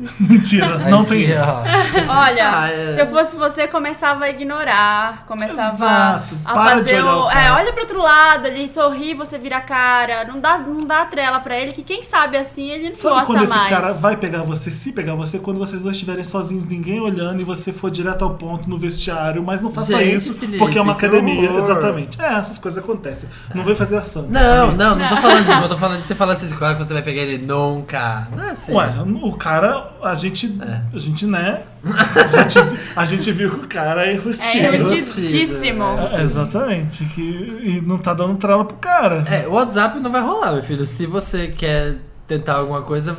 [0.18, 1.56] Mentira, não tem isso.
[2.08, 2.92] Olha, Ah, é.
[2.92, 7.24] se eu fosse você, começava a ignorar, começava Exato, a fazer olhar o.
[7.26, 10.24] o É, olha pro outro lado, ele sorri, você vira a cara.
[10.24, 13.26] Não dá, não dá trela pra ele, que quem sabe assim ele não Sabe gosta
[13.26, 13.70] quando esse mais.
[13.70, 17.44] cara vai pegar você, se pegar você, quando vocês dois estiverem sozinhos, ninguém olhando e
[17.44, 20.82] você for direto ao ponto no vestiário, mas não faça Gente, isso Felipe, porque é
[20.82, 21.50] uma academia.
[21.50, 21.62] horror.
[21.64, 22.20] Exatamente.
[22.20, 23.28] É, essas coisas acontecem.
[23.54, 24.26] Não vai fazer ação.
[24.28, 25.60] Não, não, não tô falando disso.
[25.60, 28.26] Eu tô falando de você falar assim, claro que você vai pegar ele nunca.
[28.34, 28.72] Não é assim.
[28.72, 28.86] Ué,
[29.22, 30.58] o cara, a gente.
[30.62, 30.82] É.
[30.94, 31.62] A gente, né?
[31.84, 32.58] A gente,
[32.96, 34.74] a gente viu que o cara é É enrustido.
[34.74, 35.84] enrustidíssimo.
[36.12, 37.04] É, exatamente.
[37.06, 37.20] Que,
[37.62, 39.24] e não tá dando trela pro cara.
[39.30, 40.84] É, o WhatsApp não vai rolar, meu filho.
[40.86, 43.14] Se você quer tentar alguma coisa,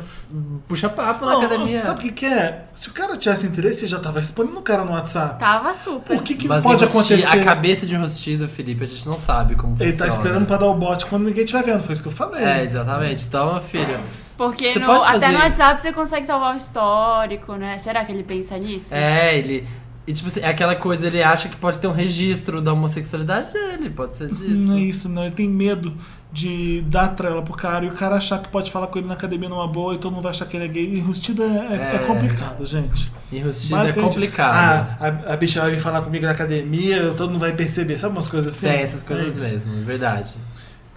[0.66, 1.80] puxa papo na Não, academia.
[1.84, 2.64] Sabe o que, que é?
[2.72, 5.38] Se o cara tivesse interesse, você já tava respondendo o cara no WhatsApp.
[5.38, 6.16] Tava super.
[6.16, 7.24] O que, que Mas pode acontecer?
[7.24, 10.10] A cabeça de enrustido, Felipe, a gente não sabe como Ele funciona.
[10.10, 12.42] tá esperando pra dar o bote quando ninguém estiver vendo, foi isso que eu falei.
[12.42, 13.24] É, exatamente.
[13.24, 14.00] Então, meu filho.
[14.36, 17.78] Porque no- até fazer- no WhatsApp você consegue salvar o histórico, né?
[17.78, 18.94] Será que ele pensa nisso?
[18.94, 19.66] É, ele.
[20.06, 23.52] E tipo assim, é aquela coisa, ele acha que pode ter um registro da homossexualidade
[23.52, 24.44] dele, pode ser disso.
[24.48, 25.24] Não é isso, não.
[25.24, 25.92] Ele tem medo
[26.32, 29.14] de dar trela pro cara e o cara achar que pode falar com ele na
[29.14, 30.98] academia numa boa e todo mundo vai achar que ele é gay.
[30.98, 31.98] Enrustido é, é, é É.
[32.06, 33.10] complicado, gente.
[33.32, 34.54] Enrustido é complicado.
[34.54, 34.96] Ah,
[35.28, 37.98] a, a bicha vai vir falar comigo na academia, todo mundo vai perceber.
[37.98, 38.68] Sabe umas coisas assim?
[38.68, 40.34] Tem essas coisas É mesmo, verdade.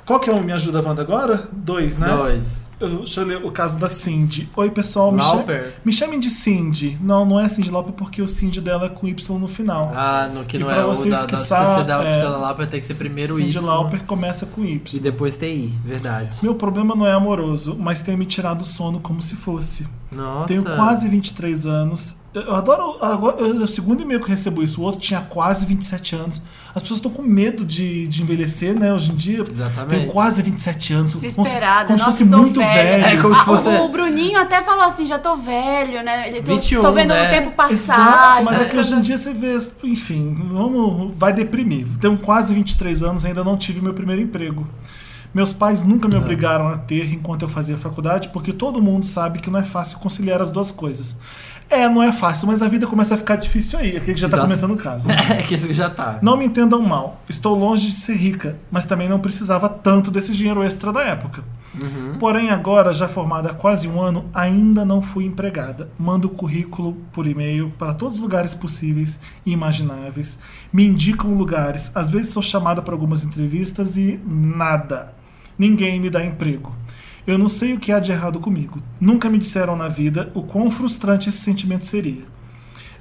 [0.06, 1.48] Qual que é o Me Ajuda Wanda agora?
[1.52, 2.08] Dois, né?
[2.10, 2.69] Dois.
[2.80, 4.50] Eu- deixa eu ler o caso da Cindy.
[4.56, 5.12] Oi, pessoal.
[5.12, 5.74] Me, chame, Lauper?
[5.84, 6.98] me chamem de Cindy.
[7.02, 9.92] Não, não é Cindy Lauper porque o Cindy dela é com Y no final.
[9.94, 12.54] Ah, no que E não é o da, que da sa- sociedade é, opcional lá,
[12.54, 13.66] vai ter que ser primeiro Cindy Y.
[13.66, 15.00] Lauper começa com E Y.
[15.02, 16.38] depois TI, verdade.
[16.42, 19.86] Meu problema não é amoroso, mas tem me tirado o sono como se fosse.
[20.12, 20.48] Nossa.
[20.48, 22.18] Tenho quase 23 anos.
[22.34, 22.98] Eu adoro.
[23.02, 24.82] Agora, é o segundo e-mail que eu recebo isso.
[24.82, 26.42] O outro tinha quase 27 anos.
[26.76, 29.44] As pessoas estão com medo de, de envelhecer, né, hoje em dia.
[29.50, 29.90] Exatamente.
[29.90, 31.14] Tenho quase 27 anos.
[31.14, 33.04] Desesperada, Como se, como nossa, se fosse muito velha.
[33.04, 33.06] velho.
[33.18, 36.30] É como se Ah, fosse- o, Bruninho até falou assim, já tô velho, né?
[36.30, 37.28] Ele- Tô, 21, tô vendo né?
[37.28, 37.74] o tempo passar.
[37.74, 41.88] Exato, mas é que hoje em dia você vê, enfim, vamos, vai deprimir.
[42.00, 44.68] Tenho quase 23 anos, ainda não tive meu primeiro emprego.
[45.34, 49.40] Meus pais nunca me obrigaram a ter enquanto eu fazia faculdade, porque todo mundo sabe
[49.40, 51.20] que não é fácil conciliar as duas coisas.
[51.70, 53.96] É, não é fácil, mas a vida começa a ficar difícil aí.
[53.96, 54.50] Aqui a gente já tá Exato.
[54.50, 55.08] comentando o caso.
[55.30, 56.18] É que já tá.
[56.22, 60.32] Não me entendam mal, estou longe de ser rica, mas também não precisava tanto desse
[60.32, 61.44] dinheiro extra da época.
[62.20, 65.90] Porém, agora, já formada há quase um ano, ainda não fui empregada.
[65.98, 70.40] Mando currículo por e-mail para todos os lugares possíveis e imagináveis.
[70.74, 71.92] Me indicam lugares.
[71.96, 75.14] Às vezes sou chamada para algumas entrevistas e nada.
[75.60, 76.74] Ninguém me dá emprego.
[77.28, 78.82] Eu não sei o que há de errado comigo.
[79.00, 82.24] Nunca me disseram na vida o quão frustrante esse sentimento seria.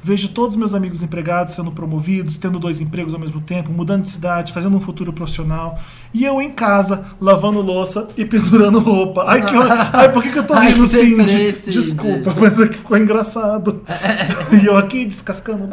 [0.03, 4.09] Vejo todos meus amigos empregados sendo promovidos, tendo dois empregos ao mesmo tempo, mudando de
[4.09, 5.79] cidade, fazendo um futuro profissional.
[6.13, 9.25] E eu em casa, lavando louça e pendurando roupa.
[9.27, 9.55] Ai, que,
[9.93, 11.53] ai por que, que eu tô Ai, rindo, que Cindy?
[11.53, 11.71] Cindy.
[11.71, 13.83] Desculpa, mas é que ficou engraçado.
[14.63, 15.69] e eu aqui descascando.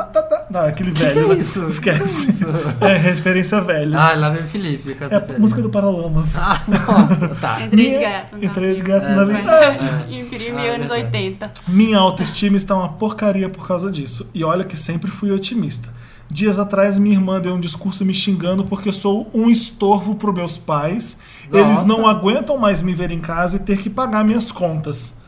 [0.50, 1.14] Não, aquele velho.
[1.14, 1.42] que é né?
[1.42, 1.68] isso?
[1.68, 2.28] Esquece.
[2.28, 2.46] Que é isso?
[2.82, 3.98] É referência velha.
[3.98, 6.36] Ah, lá vem o Felipe com essa é música do Paralamas.
[6.38, 7.62] Ah, nossa, tá.
[7.66, 8.34] Entrei de gato.
[8.34, 8.44] não.
[8.44, 9.78] Entrei de gato na vida.
[10.10, 11.16] Imprime Ah, anos verdade.
[11.16, 11.52] 80.
[11.68, 14.30] Minha autoestima está uma porcaria por causa disso.
[14.34, 15.90] E olha que sempre fui otimista.
[16.30, 20.58] Dias atrás, minha irmã deu um discurso me xingando porque sou um estorvo para meus
[20.58, 21.20] pais.
[21.52, 21.88] Eles Nossa.
[21.88, 25.22] não aguentam mais me ver em casa e ter que pagar minhas contas.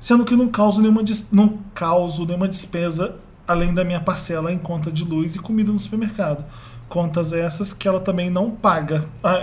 [0.00, 3.16] Sendo que não causo nenhuma, não causo nenhuma despesa
[3.46, 6.44] além da minha parcela em conta de luz e comida no supermercado.
[6.88, 9.04] Contas essas que ela também não paga.
[9.22, 9.40] Ah,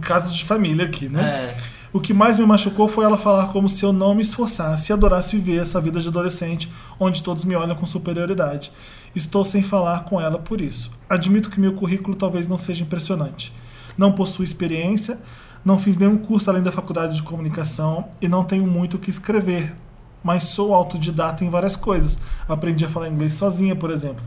[0.00, 1.22] casos de família aqui, né?
[1.22, 1.56] É.
[1.92, 4.92] O que mais me machucou foi ela falar como se eu não me esforçasse e
[4.92, 8.70] adorasse viver essa vida de adolescente, onde todos me olham com superioridade.
[9.16, 10.90] Estou sem falar com ela por isso.
[11.08, 13.50] Admito que meu currículo talvez não seja impressionante.
[13.96, 15.18] Não possuo experiência,
[15.64, 19.08] não fiz nenhum curso além da faculdade de comunicação e não tenho muito o que
[19.08, 19.74] escrever,
[20.22, 22.18] mas sou autodidata em várias coisas.
[22.46, 24.22] Aprendi a falar inglês sozinha, por exemplo.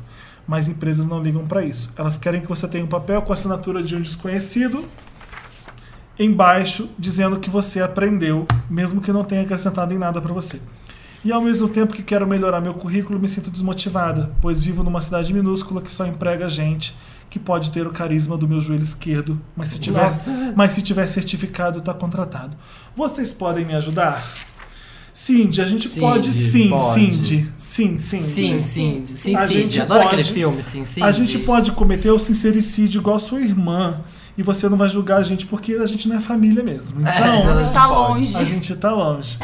[0.47, 1.91] Mas empresas não ligam para isso.
[1.95, 4.83] Elas querem que você tenha um papel com a assinatura de um desconhecido
[6.17, 10.59] embaixo dizendo que você aprendeu, mesmo que não tenha acrescentado em nada para você.
[11.23, 15.01] E ao mesmo tempo que quero melhorar meu currículo, me sinto desmotivada, pois vivo numa
[15.01, 16.95] cidade minúscula que só emprega gente
[17.29, 20.53] que pode ter o carisma do meu joelho esquerdo, mas se tiver, Nossa.
[20.55, 22.57] mas se tiver certificado, está contratado.
[22.95, 24.25] Vocês podem me ajudar?
[25.13, 26.93] Cindy, a gente Cindy, pode sim, pode.
[27.13, 27.49] Cindy.
[27.57, 28.17] Sim, sim.
[28.19, 29.53] Sim, sim, sim, A sim.
[29.53, 31.03] gente Adoro pode- aquele filme, sim, sim.
[31.03, 33.99] A gente pode cometer o sincericídio igual a sua irmã.
[34.37, 37.05] E você não vai julgar a gente porque a gente não é família mesmo.
[37.05, 38.37] É, Então, A gente tá longe.
[38.37, 39.37] a gente tá longe.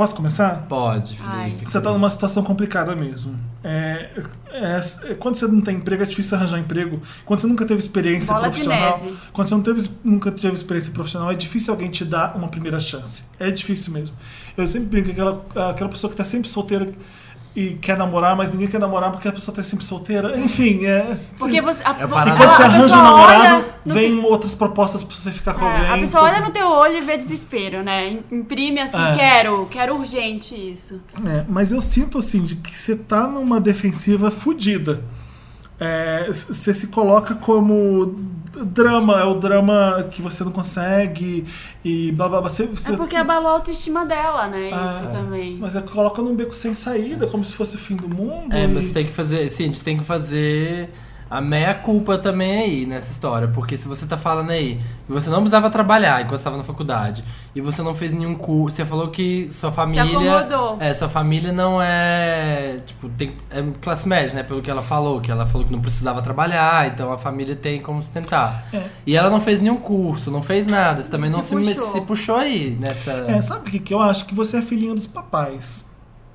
[0.00, 0.64] Posso começar?
[0.66, 1.14] Pode.
[1.14, 1.70] Felipe.
[1.70, 3.36] Você tá numa situação complicada mesmo.
[3.62, 4.08] É,
[4.46, 7.02] é, é, quando você não tem emprego, é difícil arranjar emprego.
[7.26, 8.98] Quando você nunca teve experiência Bola de profissional.
[8.98, 9.18] neve.
[9.30, 12.80] Quando você não teve, nunca teve experiência profissional, é difícil alguém te dar uma primeira
[12.80, 13.24] chance.
[13.38, 14.16] É difícil mesmo.
[14.56, 16.90] Eu sempre brinco que aquela, aquela pessoa que tá sempre solteira
[17.54, 20.38] e quer namorar, mas ninguém quer namorar porque a pessoa tá sempre solteira.
[20.38, 21.18] Enfim, é.
[21.36, 21.82] Porque você.
[21.84, 22.42] A, É o a- paradoxo.
[22.42, 25.90] E quando você arranja um namorado, vem outras propostas pra você ficar com É, alguém.
[25.90, 28.18] a pessoa olha no teu olho e vê desespero, né?
[28.30, 29.14] Imprime assim, É.
[29.16, 31.02] quero, quero urgente isso.
[31.26, 35.02] É, mas eu sinto assim de que você tá numa defensiva fodida.
[35.78, 38.14] É, Você se coloca como
[38.64, 41.46] drama, é o drama que você não consegue
[41.84, 42.50] e blá blá blá.
[42.50, 44.70] Você, É você- porque abalou a autoestima dela, né?
[44.72, 45.56] Ah, Isso também.
[45.58, 48.52] Mas é coloca num beco sem saída, como se fosse o fim do mundo.
[48.52, 49.48] É, e- mas você tem que fazer.
[49.48, 50.90] Sim, a gente tem que fazer
[51.30, 53.46] a meia culpa também aí nessa história.
[53.46, 57.22] Porque se você tá falando aí que você não precisava trabalhar enquanto estava na faculdade
[57.54, 60.02] e você não fez nenhum curso, você falou que sua família.
[60.02, 60.76] acomodou.
[60.80, 62.80] É, sua família não é.
[62.84, 64.42] Tipo, tem, é classe média, né?
[64.42, 67.80] Pelo que ela falou, que ela falou que não precisava trabalhar, então a família tem
[67.80, 68.66] como sustentar.
[68.72, 68.82] É.
[69.06, 71.02] E ela não fez nenhum curso, não fez nada.
[71.02, 71.92] Você também Se não se, puxou.
[71.92, 73.12] se puxou aí nessa.
[73.12, 74.26] É, sabe o que, que eu acho?
[74.26, 75.89] Que você é filhinha dos papais.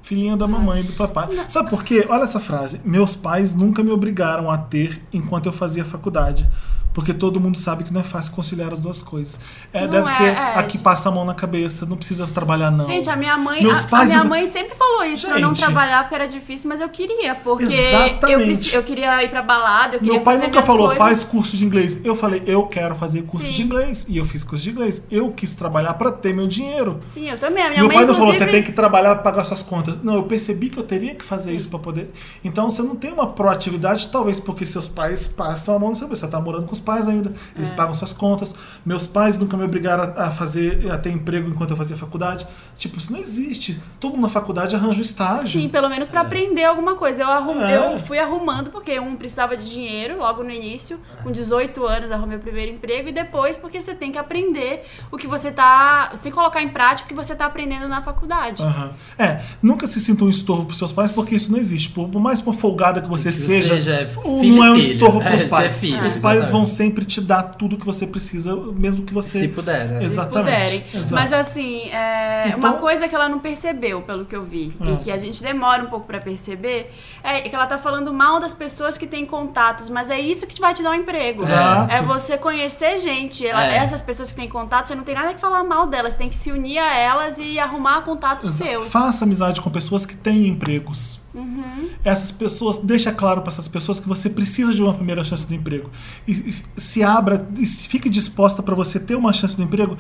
[0.06, 1.28] Filhinha da mamãe e do papai.
[1.48, 2.06] Sabe por quê?
[2.08, 2.80] Olha essa frase.
[2.86, 6.48] Meus pais nunca me obrigaram a ter enquanto eu fazia faculdade.
[6.96, 9.38] Porque todo mundo sabe que não é fácil conciliar as duas coisas.
[9.74, 10.84] É, Não deve é, ser é, a que gente.
[10.84, 12.86] passa a mão na cabeça, não precisa trabalhar, não.
[12.86, 15.36] Gente, a minha mãe, Meus a, a pais minha nunca- mãe sempre falou isso pra
[15.36, 15.60] eu não Gente.
[15.66, 18.46] trabalhar porque era difícil, mas eu queria, porque eu, Exatamente.
[18.46, 20.98] preci- eu queria ir pra balada, eu queria Meu pai nunca falou, coisas.
[20.98, 22.00] faz curso de inglês.
[22.06, 23.52] Eu falei, eu quero fazer curso Sim.
[23.52, 24.06] de inglês.
[24.08, 25.04] E eu fiz curso de inglês.
[25.12, 27.00] Eu quis trabalhar pra ter meu dinheiro.
[27.04, 27.62] Sim, eu também.
[27.62, 29.62] A minha Meu mãe pai não falou, inclusive, você tem que trabalhar para pagar suas
[29.62, 30.02] contas.
[30.02, 31.58] Não, eu percebi que eu teria que fazer Sim.
[31.58, 32.10] isso para poder.
[32.42, 36.08] Então você não tem uma proatividade, talvez porque seus pais passam a mão no seu
[36.08, 37.76] Você tá morando com os pais ainda, eles É.
[37.76, 38.56] pagam suas contas.
[38.86, 42.48] Meus pais nunca me obrigaram a fazer, a ter emprego enquanto eu fazia faculdade.
[42.78, 43.82] Tipo, isso não existe.
[44.00, 45.48] Todo mundo na faculdade arranja um estágio.
[45.50, 47.24] Sim, pelo menos pra aprender alguma coisa.
[47.24, 47.62] Eu, arrum...
[47.62, 47.96] É.
[47.96, 51.00] eu fui arrumando, porque um precisava de dinheiro logo no início.
[51.24, 53.10] Com 18 anos, arrumei o primeiro emprego.
[53.10, 56.10] E depois, porque você tem que aprender o que você tá.
[56.14, 58.62] Você tem que colocar em prática o que você tá aprendendo na faculdade.
[58.62, 58.92] Aham.
[59.18, 61.90] É, nunca se sinta um estorvo pros seus pais, porque isso não existe.
[61.90, 64.94] Por mais uma folgada que você Que você seja, seja não é um filho.
[64.94, 65.80] estorvo É, pros você é pais.
[65.80, 66.52] filho, Os pais exatamente.
[66.52, 69.40] vão sempre te dar tudo que você precisa, mesmo que você.
[69.40, 70.00] Se puder, né?
[70.00, 70.44] se Exatamente.
[70.44, 70.84] puderem.
[70.94, 71.14] Exato.
[71.16, 74.94] Mas assim, é, Então- uma coisa que ela não percebeu, pelo que eu vi, Hum.
[74.94, 76.92] e que a gente demora um pouco pra perceber,
[77.24, 80.60] é que ela tá falando mal das pessoas que têm contatos, mas é isso que
[80.60, 81.44] vai te dar um emprego.
[81.44, 81.92] Exato.
[81.92, 83.46] É você conhecer gente.
[83.46, 83.76] Ela- É.
[83.78, 86.30] Essas pessoas que têm contato, você não tem nada que falar mal delas, você tem
[86.30, 88.92] que se unir a elas e arrumar contatos seus.
[88.92, 91.20] Faça amizade com pessoas que têm empregos.
[91.36, 91.90] Uhum.
[92.04, 95.54] Essas pessoas, deixa claro para essas pessoas que você precisa de uma primeira chance do
[95.54, 95.92] emprego.
[96.26, 99.98] E, e se abra, e fique disposta para você ter uma chance do emprego.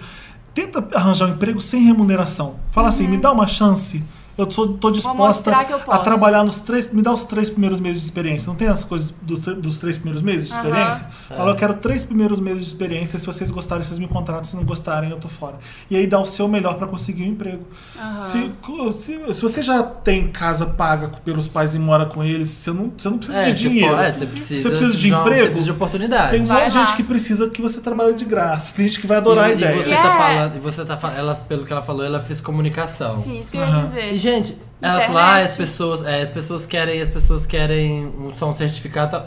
[0.53, 2.55] tenta arranjar um emprego sem remuneração.
[2.71, 4.01] Fala assim, me dá uma chance.
[4.37, 5.49] Eu sou, tô disposta
[5.87, 6.91] a trabalhar nos três.
[6.91, 8.47] Me dá os três primeiros meses de experiência.
[8.49, 10.61] Não tem as coisas do- dos três primeiros meses de Aham.
[10.67, 11.07] experiência?
[11.29, 13.17] Fala, eu quero três primeiros meses de experiência.
[13.17, 14.43] Se vocês gostarem, vocês me contratam.
[14.43, 15.55] Se não gostarem, eu tô fora.
[15.89, 17.63] E aí dá o seu melhor pra conseguir um emprego.
[18.23, 18.51] Se,
[18.97, 22.91] se, se você já tem casa paga pelos pais e mora com eles, você não,
[22.97, 23.95] você não precisa É, de você dinheiro.
[23.95, 25.39] pode- é, você precisa, Você precisa de uma- emprego?
[25.39, 26.31] Você precisa de oportunidade.
[26.31, 26.69] Tem Vai lá.
[26.69, 28.73] gente que precisa que você trabalhe de graça.
[28.75, 29.75] Tem gente que vai adorar a e, ideia.
[29.75, 30.01] E você É.
[30.01, 33.17] tá falando, e você tá falando, ela, pelo que ela falou, ela fez comunicação.
[33.17, 34.17] Sim, isso que eu ia dizer.
[34.25, 35.07] Gente, ela Internet.
[35.07, 39.23] falou, ah, as pessoas, é, as pessoas querem, as pessoas querem um, só um certificado.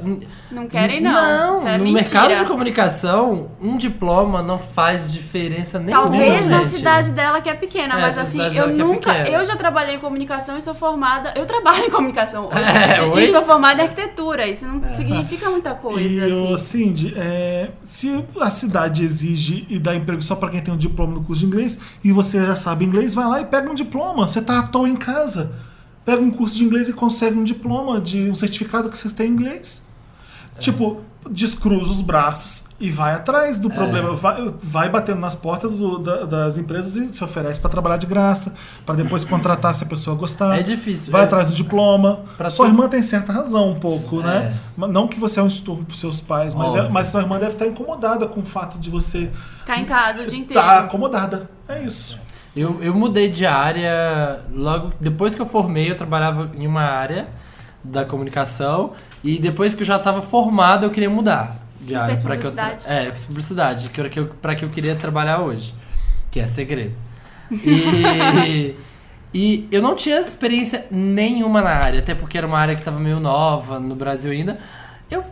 [0.51, 1.13] Não querem, não.
[1.13, 2.03] Não, Isso é no mentira.
[2.23, 6.03] mercado de comunicação, um diploma não faz diferença nenhuma.
[6.05, 6.71] Talvez na gente.
[6.71, 9.13] cidade dela que é pequena, É, mas assim, eu é nunca.
[9.15, 9.29] pequena.
[9.37, 11.33] eu já trabalhei em comunicação e sou formada.
[11.35, 12.49] Eu trabalho em comunicação.
[12.59, 13.27] É, e oi?
[13.29, 14.47] sou formada em arquitetura.
[14.47, 16.79] Isso não significa muita E, coisa, ô, assim.
[16.85, 21.15] Cindy, é, se a cidade exige e dá emprego só pra quem tem um diploma
[21.15, 24.29] no curso de inglês e você já sabe inglês, vai lá e pega um diploma.
[24.29, 25.38] Você tá à toa em casa.
[26.05, 29.29] Pega um curso de inglês e consegue um diploma de um certificado que você tem
[29.29, 29.87] em inglês.
[30.59, 33.61] Tipo, descruza os braços e vai atrás É.
[33.61, 34.15] do problema.
[34.15, 38.07] Vai, vai batendo nas portas do- da- das empresas e se oferece pra trabalhar de
[38.07, 38.55] graça,
[38.87, 40.59] pra depois contratar se a pessoa gostar.
[40.59, 41.13] É difícil.
[41.13, 42.21] Vai é- atrás do diploma.
[42.37, 44.57] Pra Sua tu- irmã tem certa razão um pouco, né?
[44.83, 44.87] É.
[44.89, 47.53] Não que você é um estupro pros seus pais, mas, é- mas sua irmã deve
[47.53, 49.31] estar incomodada com o fato de você
[49.61, 50.59] Ficar em casa o dia inteiro.
[50.61, 51.51] estar acomodada.
[51.69, 52.19] É isso.
[52.59, 57.29] Eu, eu mudei de área logo depois que eu formei, eu trabalhava em uma área
[57.85, 62.17] da comunicação e depois que eu já estava formado, eu queria mudar de Você área
[62.17, 62.55] pra que eu?
[62.87, 65.73] É, eu fiz publicidade, que era que eu, para que eu queria trabalhar hoje,
[66.31, 66.95] que é segredo.
[67.51, 68.75] E
[69.33, 72.99] e eu não tinha experiência nenhuma na área, até porque era uma área que estava
[72.99, 74.59] meio nova no Brasil ainda.
[75.11, 75.25] Eu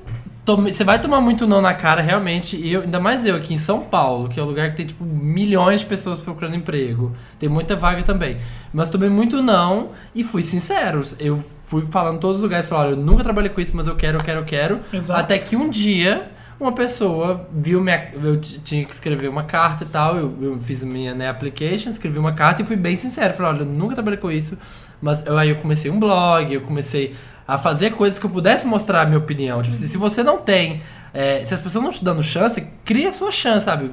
[0.47, 2.57] tomei- você vai tomar muito não na cara, realmente.
[2.57, 4.87] E eu, ainda mais eu aqui em São Paulo, que é um lugar que tem,
[4.87, 7.13] tipo, milhões de pessoas procurando emprego.
[7.39, 8.39] Tem muita vaga também.
[8.73, 11.03] Mas tomei muito não e fui sincero.
[11.19, 13.87] Eu fui falando em todos os lugares, falando, olha, eu nunca trabalhei com isso, mas
[13.89, 14.81] eu quero, eu quero, eu quero.
[14.93, 15.21] Exato.
[15.21, 18.13] Até que um dia uma pessoa viu minha.
[18.15, 20.17] Eu tinha que escrever uma carta e tal.
[20.17, 23.35] Eu, eu fiz minha né, application, escrevi uma carta e fui bem sincero.
[23.35, 24.57] Falei, olha, eu nunca trabalhei com isso.
[25.03, 27.15] Mas eu, aí eu comecei um blog, eu comecei
[27.47, 29.63] a fazer coisas que eu pudesse mostrar a minha opinião.
[29.63, 30.83] Tipo, se, se você não tem.
[31.15, 33.91] é, se as pessoas não te dando chance, cria a sua chance, sabe?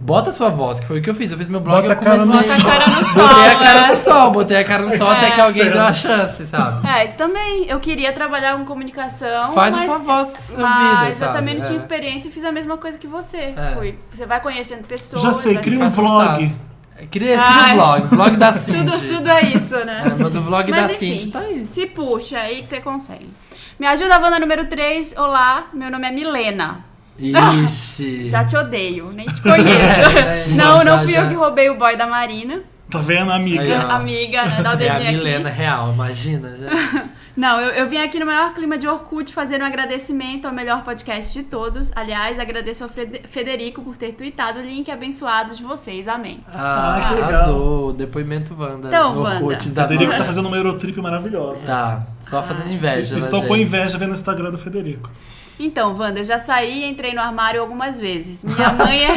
[0.00, 1.30] Bota a sua voz, que foi o que eu fiz.
[1.30, 2.56] Eu fiz meu blog Bota e eu a comecei.
[2.56, 5.10] Bota a cara no sol, Botei a cara no sol, botei a cara no sol
[5.10, 5.74] até É, que alguém certo.
[5.74, 6.88] deu a chance, sabe?
[6.88, 7.66] É, isso também.
[7.68, 9.52] Eu queria trabalhar com comunicação.
[9.52, 11.38] Faz a mas, sua voz ouvida, Mas eu sabe?
[11.38, 11.76] também não tinha É.
[11.76, 13.54] experiência e fiz a mesma coisa que você.
[13.56, 13.72] É.
[13.76, 15.22] Fui- você vai conhecendo pessoas.
[15.22, 16.52] Já sei, cria um vlog.
[17.10, 17.72] Cria Ai.
[17.72, 18.90] um vlog, vlog da Cindy.
[18.90, 20.02] Tudo, tudo é isso, né?
[20.06, 21.66] É, mas o vlog Mas da enfim, Cindy tá aí.
[21.66, 23.28] Se puxa aí que você consegue.
[23.78, 25.16] Me ajuda, Wanda número 3.
[25.18, 26.84] Olá, meu nome é Milena.
[27.18, 28.28] Ixi.
[28.28, 30.10] Já te odeio, nem te conheço.
[30.16, 31.22] É, não, já, não fui já.
[31.22, 32.62] eu que roubei o boy da Marina.
[32.88, 33.62] Tá vendo, amiga?
[33.62, 33.72] Aí.
[33.72, 34.62] Amiga, né?
[34.62, 35.16] Dá o É dedinho a aqui.
[35.16, 36.56] Milena real, imagina.
[36.56, 37.04] já.
[37.36, 40.82] Não, eu, eu vim aqui no maior clima de Orkut fazer um agradecimento ao melhor
[40.84, 41.90] podcast de todos.
[41.94, 42.90] Aliás, agradeço ao
[43.28, 46.06] Federico por ter tweetado o link abençoado de vocês.
[46.08, 46.40] Amém.
[46.50, 47.28] Ah, Ah, que legal.
[47.28, 47.92] arrasou.
[47.92, 48.88] Depoimento Wanda.
[48.88, 49.44] Então, no Wanda.
[49.44, 50.18] Orkut da Federico Wanda.
[50.18, 51.66] tá fazendo uma Eurotrip maravilhosa.
[51.66, 53.66] Tá, só fazendo inveja, Estou né, com gente?
[53.66, 55.10] inveja vendo o Instagram do Federico.
[55.58, 58.44] Então, Wanda, eu já saí e entrei no armário algumas vezes.
[58.44, 59.14] Minha mãe é,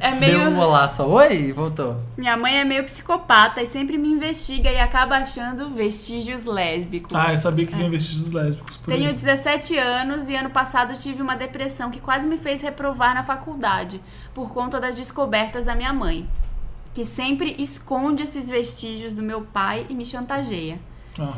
[0.08, 0.38] é meio.
[0.40, 1.08] Deu um olá só.
[1.08, 1.96] Oi, e voltou.
[2.16, 7.16] Minha mãe é meio psicopata e sempre me investiga e acaba achando vestígios lésbicos.
[7.16, 9.14] Ah, eu sabia que vinha vestígios lésbicos por Tenho aí.
[9.14, 14.00] 17 anos e ano passado tive uma depressão que quase me fez reprovar na faculdade
[14.34, 16.28] por conta das descobertas da minha mãe,
[16.92, 20.80] que sempre esconde esses vestígios do meu pai e me chantageia.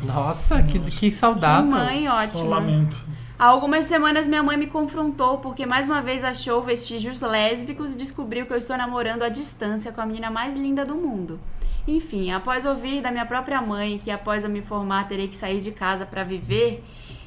[0.03, 1.71] Nossa, que, que saudável.
[1.71, 2.49] Que mãe Só ótima.
[2.49, 3.05] lamento.
[3.37, 7.97] Há algumas semanas minha mãe me confrontou porque mais uma vez achou vestígios lésbicos e
[7.97, 11.39] descobriu que eu estou namorando à distância com a menina mais linda do mundo.
[11.87, 15.59] Enfim, após ouvir da minha própria mãe que após eu me formar terei que sair
[15.59, 16.83] de casa para viver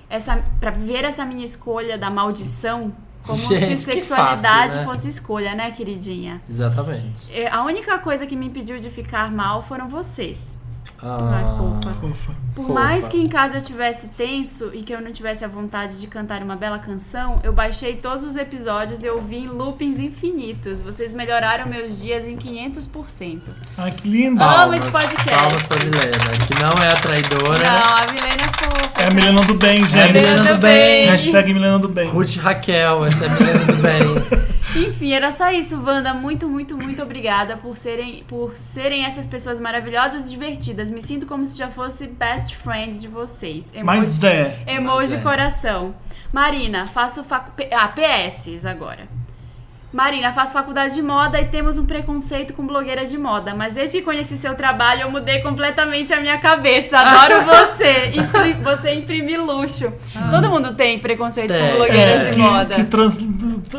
[0.08, 2.94] essa para viver essa minha escolha da maldição,
[3.26, 4.84] como Gente, se sexualidade fácil, né?
[4.84, 6.40] fosse escolha, né, queridinha?
[6.48, 7.30] Exatamente.
[7.32, 10.58] É, A única coisa que me impediu de ficar mal foram vocês.
[11.02, 11.94] Ah, Ai, fofa.
[12.00, 12.32] Fofa.
[12.54, 12.72] Por Fofa.
[12.72, 16.06] mais que em casa eu tivesse tenso e que eu não tivesse a vontade de
[16.06, 20.80] cantar uma bela canção, eu baixei todos os episódios e ouvi em loopings infinitos.
[20.80, 23.40] Vocês melhoraram meus dias em 500%.
[23.76, 24.42] Ai, que lindo.
[24.42, 25.30] Ah, esse podcast.
[25.30, 27.58] Palmas pra Milena, que não é a traidora.
[27.70, 29.00] Não, a Milena é fofa.
[29.02, 30.12] É a Milena do bem, É a gente.
[30.12, 31.06] Milena do bem.
[31.06, 32.08] Hashtag Milena do bem.
[32.08, 34.46] Ruth Raquel, essa é a Milena do bem.
[34.76, 36.12] Enfim, era só isso, Wanda.
[36.12, 40.75] Muito, muito, muito obrigada por serem, por serem essas pessoas maravilhosas e divertidas.
[40.84, 43.70] Me sinto como se já fosse best friend de vocês.
[43.74, 44.62] Emoji- Mas é.
[44.66, 45.16] Emoji Mas é.
[45.22, 45.94] coração.
[46.32, 47.50] Marina, faço facu...
[47.72, 49.08] Ah, PS agora.
[49.92, 53.98] Marina, faço faculdade de moda e temos um preconceito com blogueiras de moda, mas desde
[53.98, 56.98] que conheci seu trabalho eu mudei completamente a minha cabeça.
[56.98, 58.10] Adoro você.
[58.12, 59.90] Impri- você imprime luxo.
[60.30, 61.70] Todo mundo tem preconceito Tem.
[61.70, 62.74] com blogueiras É, de que, moda.
[62.74, 63.16] que trans...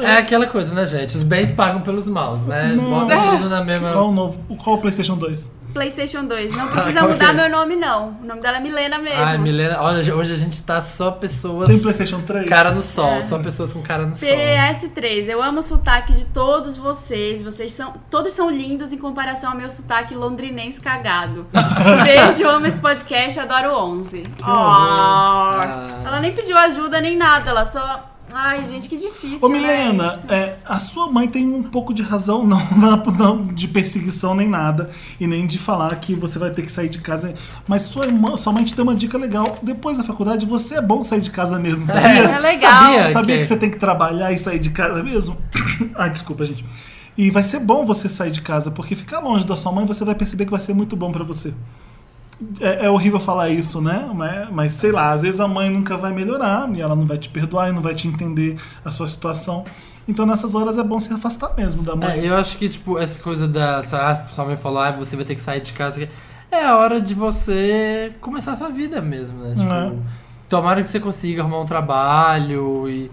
[0.01, 1.15] É aquela coisa, né, gente?
[1.15, 2.73] Os bens pagam pelos maus, né?
[2.75, 2.89] Não.
[3.01, 3.91] Botam tudo na mesma.
[3.91, 4.39] Qual o novo?
[4.63, 5.51] Qual o PlayStation 2?
[5.78, 6.53] PlayStation 2.
[6.53, 7.34] Não precisa qual mudar é?
[7.34, 8.17] meu nome, não.
[8.21, 9.23] O nome dela é Milena mesmo.
[9.23, 11.67] Ai, Milena, olha, hoje a gente tá só pessoas.
[11.69, 12.49] Tem PlayStation 3?
[12.49, 13.21] Cara no sol, É.
[13.21, 14.28] só pessoas com cara no sol.
[14.28, 17.43] PS3, eu amo o sotaque de todos vocês.
[17.43, 17.93] Vocês são.
[18.09, 21.45] Todos são lindos em comparação ao meu sotaque londrinense cagado.
[22.03, 24.23] Beijo, amo esse podcast, adoro o 11.
[24.41, 25.59] Ah.
[25.61, 26.01] Ah.
[26.07, 28.16] Ela nem pediu ajuda nem nada, ela só.
[28.39, 29.39] Ai, gente, que difícil.
[29.41, 33.43] Ô né, Milena, é, a sua mãe tem um pouco de razão, não, não, não
[33.47, 36.99] de perseguição nem nada, e nem de falar que você vai ter que sair de
[36.99, 37.33] casa.
[37.67, 39.57] Mas sua, irmã, sua mãe te deu uma dica legal.
[39.63, 42.09] Depois da faculdade, você é bom sair de casa mesmo, sabia?
[42.29, 42.83] É legal.
[42.83, 43.11] Sabia?
[43.11, 45.35] Sabia que- que você tem que trabalhar e sair de casa mesmo?
[45.95, 46.63] Ai, desculpa, gente.
[47.17, 50.05] E vai ser bom você sair de casa, porque ficar longe da sua mãe, você
[50.05, 51.51] vai perceber que vai ser muito bom pra você.
[52.59, 54.09] É, é horrível falar isso, né?
[54.13, 57.17] Mas, mas sei lá, às vezes a mãe nunca vai melhorar e ela não vai
[57.17, 59.63] te perdoar e não vai te entender a sua situação.
[60.07, 62.19] Então nessas horas é bom se afastar mesmo da mãe.
[62.19, 63.83] É, eu acho que, tipo, essa coisa da.
[63.83, 66.07] Sua, sua mãe falou, ah, você vai ter que sair de casa.
[66.51, 69.53] É a hora de você começar a sua vida mesmo, né?
[69.55, 69.91] Tipo, É.
[70.47, 73.11] tomara que você consiga arrumar um trabalho e.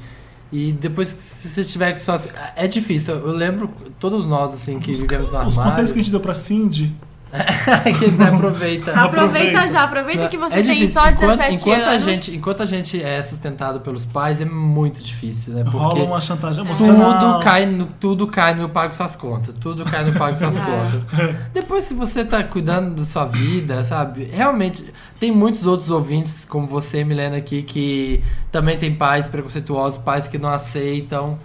[0.53, 2.15] E depois que você tiver que só.
[2.55, 3.15] É difícil.
[3.17, 3.69] Eu lembro,
[3.99, 6.95] todos nós, assim, que Os, vivemos no os conselhos que a gente deu pra Cindy,
[8.35, 8.93] aproveita.
[8.93, 9.69] Aproveita aproveita.
[9.69, 11.89] já, aproveita que você é tem só enquanto, 17 enquanto anos.
[11.89, 15.65] A gente, enquanto a gente é sustentado pelos pais, é muito difícil, né?
[15.65, 17.19] Porque rola uma chantagem emocional.
[17.19, 19.55] tudo cai, no, tudo cai no eu pago suas contas.
[19.61, 20.65] Tudo cai no eu pago suas É.
[20.65, 21.37] contas.
[21.53, 24.31] Depois, se você tá cuidando da sua vida, sabe?
[24.33, 24.85] Realmente,
[25.19, 28.23] tem muitos outros ouvintes, como você, Milena, aqui, que
[28.53, 31.39] também tem pais preconceituosos, pais que não aceitam.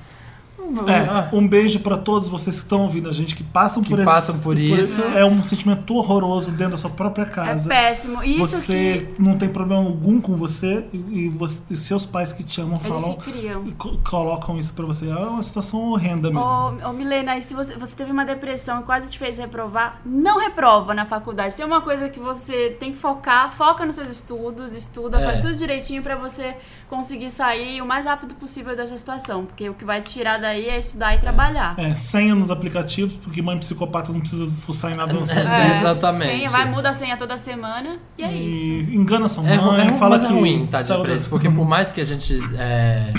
[0.88, 4.03] É, um beijo pra todos vocês que estão ouvindo a gente, que passam Que por,
[4.03, 5.01] passam esse, por isso.
[5.01, 7.67] É um sentimento horroroso dentro da sua própria É casa.
[7.70, 8.24] péssimo.
[8.24, 12.05] E Isso você que não tem problema algum com você e, e você- e seus
[12.05, 13.67] pais que te amam eles falam se criam.
[13.67, 15.07] e co- colocam isso pra você.
[15.09, 16.39] É uma situação horrenda mesmo.
[16.43, 20.01] Ô, ô, Milena, e se você, você teve uma depressão e quase te fez reprovar,
[20.05, 21.51] não reprova na faculdade.
[21.53, 25.26] Se tem uma coisa que você tem que focar, foca nos seus estudos, estuda, É.
[25.26, 26.55] faz tudo direitinho pra você
[26.89, 29.45] conseguir sair o mais rápido possível dessa situação.
[29.45, 31.76] Porque o que vai te tirar daí é estudar e trabalhar.
[31.78, 36.32] É, senha nos aplicativos, porque mãe psicopata não precisa fuçar em nada no É, exatamente.
[36.32, 38.57] Senha, vai, muda a senha toda semana e é isso.
[38.91, 41.30] E engana sua É, mãe, é, ru- fala mas que é ruim, tá, de preço,
[41.30, 43.14] porque por mais que a gente é,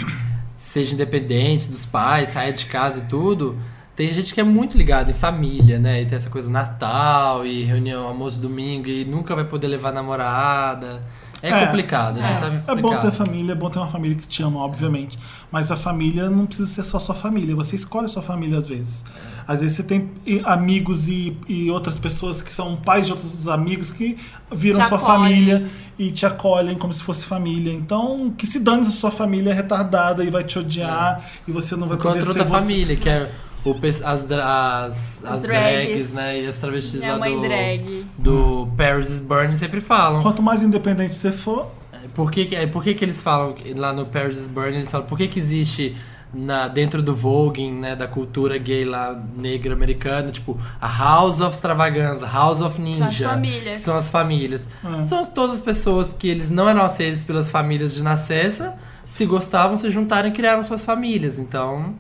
[0.55, 3.57] seja independente dos pais, saia de casa e tudo,
[3.97, 6.01] tem gente que é muito ligada em família, né?
[6.03, 11.01] E tem essa coisa Natal e reunião almoço domingo e nunca vai poder levar namorada.
[11.43, 13.13] É, É, complicado, a gente sabe que É bom ter complicado.
[13.27, 15.19] família, é bom ter uma família que te ama, obviamente.
[15.51, 17.55] Mas a família não precisa ser só sua família.
[17.57, 19.05] Você escolhe a sua família às vezes.
[19.47, 20.11] Às vezes você tem
[20.45, 24.17] amigos e, e outras pessoas que são pais de outros amigos que
[24.53, 25.23] viram Te sua acolhem.
[25.23, 25.67] família
[25.99, 27.73] e te acolhem como se fosse família.
[27.73, 31.75] Então, que se dane se sua família é retardada e vai te odiar e você
[31.75, 32.61] não vai Enquanto poder outra ser você.
[32.61, 33.31] família, que é
[33.65, 35.43] o, as, as, as drags.
[35.43, 36.41] drags, né?
[36.41, 38.07] E as travestis Minha lá do, drag.
[38.19, 40.23] do Paris is Burning sempre falam.
[40.23, 41.71] Quanto mais independente você for,
[42.15, 45.07] Por que, é, por que, que eles falam lá no Paris is Burning, eles falam
[45.07, 45.97] por que, que existe
[46.33, 51.55] na, dentro do voguing, né, da cultura gay lá, negra americana, tipo, a House of
[51.55, 52.99] Extravaganza, House of Ninja.
[52.99, 53.81] São as famílias.
[53.81, 54.69] São as famílias.
[55.01, 55.05] É.
[55.05, 59.77] São todas as pessoas que eles não eram aceitos pelas famílias de nascença, se gostavam,
[59.77, 61.39] se juntaram e criaram suas famílias.
[61.39, 61.95] Então,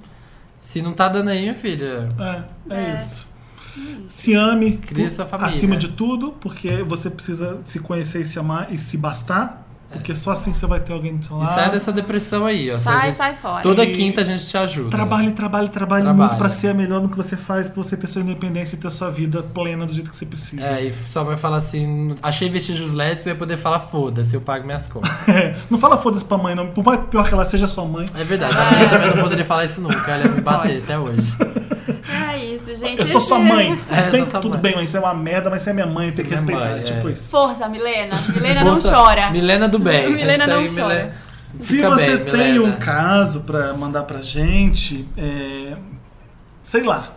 [0.61, 2.08] se não tá dando aí, minha filha,
[2.68, 2.94] É, é, É.
[2.94, 3.28] isso.
[4.06, 5.52] Se ame Cria sua família.
[5.54, 10.14] acima de tudo, porque você precisa se conhecer e se amar e se bastar, porque
[10.14, 11.55] só assim você vai ter alguém do seu e lado.
[11.55, 12.76] sai dessa depressão aí, ó.
[12.76, 13.62] A Sai, gente- sai fora.
[13.62, 14.91] Toda E- quinta a gente te ajuda.
[14.91, 16.28] Trabalhe, trabalhe, trabalhe Trabalha.
[16.28, 18.91] muito pra ser melhor no que você faz, pra você ter sua independência e ter
[18.91, 20.62] sua vida plena do jeito que você precisa.
[20.62, 24.41] É, e sua mãe fala assim: achei vestígios leves, você vai poder falar foda-se, eu
[24.41, 25.11] pago minhas contas.
[25.70, 26.68] não fala foda-se pra mãe, não.
[26.68, 28.05] Por mais pior que ela seja sua mãe.
[28.14, 30.99] É verdade, a minha também não poderia falar isso nunca, ela ia me bater até
[30.99, 31.22] hoje.
[32.32, 33.00] É isso, gente.
[33.00, 33.80] Eu sou sua mãe.
[33.90, 34.61] É, eu sou sua tudo mãe.
[34.61, 36.61] bem, mas isso é uma merda, mas você é minha mãe, tem que é respeitar.
[36.64, 37.12] mãe, é tipo é.
[37.12, 37.30] isso.
[37.30, 38.16] Força, Milena.
[38.34, 39.30] Milena não Força, chora.
[39.30, 40.11] Milena do bem.
[40.14, 41.14] Milena não chora.
[41.58, 42.74] Se Fica você bem, tem Milena.
[42.74, 45.76] um caso pra mandar pra gente, é,
[46.62, 47.08] sei lá.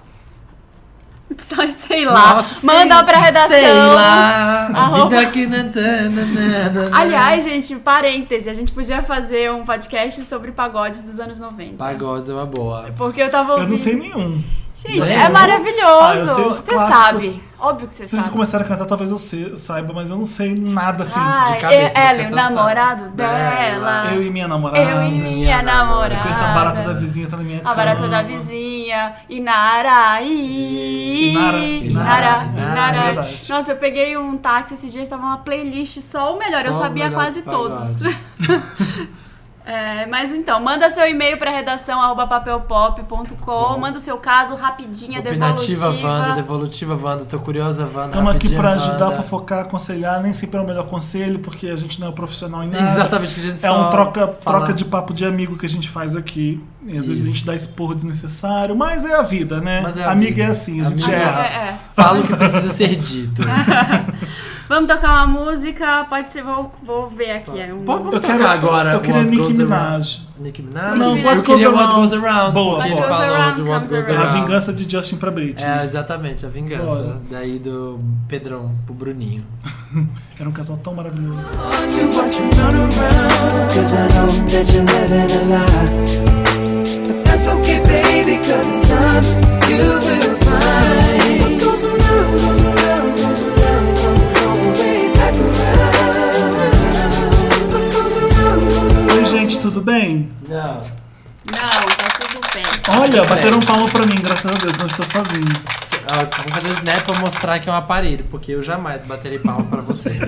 [1.37, 2.35] Só sei lá.
[2.35, 3.49] Nossa, Manda sei- pra redação.
[3.49, 6.89] Sei lá, Arroba- não.
[6.95, 11.77] Aliás, gente, parêntese, a gente podia fazer um podcast sobre pagodes dos anos 90.
[11.77, 12.91] Pagodes é uma boa.
[12.95, 13.69] Porque eu tava Eu ouvindo.
[13.71, 14.43] não sei nenhum.
[14.75, 15.29] Gente, Não é sei.
[15.29, 16.31] maravilhoso.
[16.31, 17.43] Ah, você sabe.
[17.59, 18.33] Óbvio que você Se vocês sabe.
[18.33, 21.13] começarem a cantar, talvez eu saiba, mas eu não sei nada assim.
[21.17, 22.35] Ai, de cabeça, ela você e o sabe?
[22.35, 24.11] namorado Dela.
[24.13, 24.79] Eu e minha namorada.
[24.83, 26.15] Eu e minha namorada.
[26.15, 28.07] Eu conheço a barata da vizinha, tá na minha A barata cama.
[28.09, 29.13] da vizinha.
[29.29, 30.21] Inara.
[30.23, 33.49] Inara, Inara, Inara, é verdade.
[33.49, 36.65] Nossa, eu peguei um táxi esses dias, tava uma playlist só o melhor.
[36.65, 37.99] eu sabia quase pagodes.
[37.99, 38.15] todos.
[39.65, 45.85] É, mas então, manda seu e-mail para redação papelpop.com, manda o seu caso rapidinha, Opinativa
[45.87, 46.07] devolutiva.
[46.07, 48.07] Wanda, devolutiva Wanda, tô curiosa Wanda.
[48.07, 50.21] Estamos aqui pra ajudar fofocar, aconselhar.
[50.21, 52.83] Nem sempre é o melhor conselho, porque a gente não é profissional em nada.
[52.83, 55.65] Exatamente, que a gente É só um troca, fala- troca de papo de amigo que
[55.65, 56.61] a gente faz aqui.
[56.85, 57.29] E às vezes Isso.
[57.31, 59.81] a gente dá esporro desnecessário, mas é a vida, né?
[59.95, 60.43] É a Amiga vida.
[60.43, 61.45] é assim, a gente Amiga É, erra.
[61.47, 61.77] é.
[61.95, 63.41] Fala o que precisa ser dito.
[64.69, 67.59] Vamos tocar uma música, pode ser, vou, vou ver aqui.
[67.59, 68.93] é um- vamos Eu tocar quero agora.
[68.93, 69.53] Eu queria What Nicki.
[69.53, 70.21] Minaj.
[70.39, 70.97] Nicki Minaj?
[70.97, 71.99] Não, What eu Goes queria What Around.
[71.99, 72.53] Goes Around.
[72.53, 73.01] Boa, porque boa.
[73.01, 74.29] What Goes Around de What Goes É a around.
[74.31, 74.47] Around.
[74.47, 75.65] vingança de Justin pra Britney.
[75.69, 76.85] É, exatamente, a vingança.
[76.85, 77.17] Bora.
[77.29, 79.43] Daí do Pedrão pro Bruninho.
[80.39, 81.57] Era um casal tão maravilhoso.
[81.57, 83.73] want you, watch you run around.
[83.73, 86.73] Cause I know that you're living a lie.
[87.05, 89.23] But that's okay, baby, cause in time
[89.69, 91.41] you will find.
[91.41, 92.82] What goes around, goes around,
[99.37, 100.31] gente, tudo bem?
[100.47, 100.81] Não.
[101.45, 103.01] Não, tá tudo péssimo.
[103.01, 105.53] Olha, bateram palma pra mim, graças a Deus, não estou sozinho.
[106.43, 109.63] Vou fazer o snap pra mostrar que é um aparelho, porque eu jamais baterei palma
[109.65, 110.11] pra você.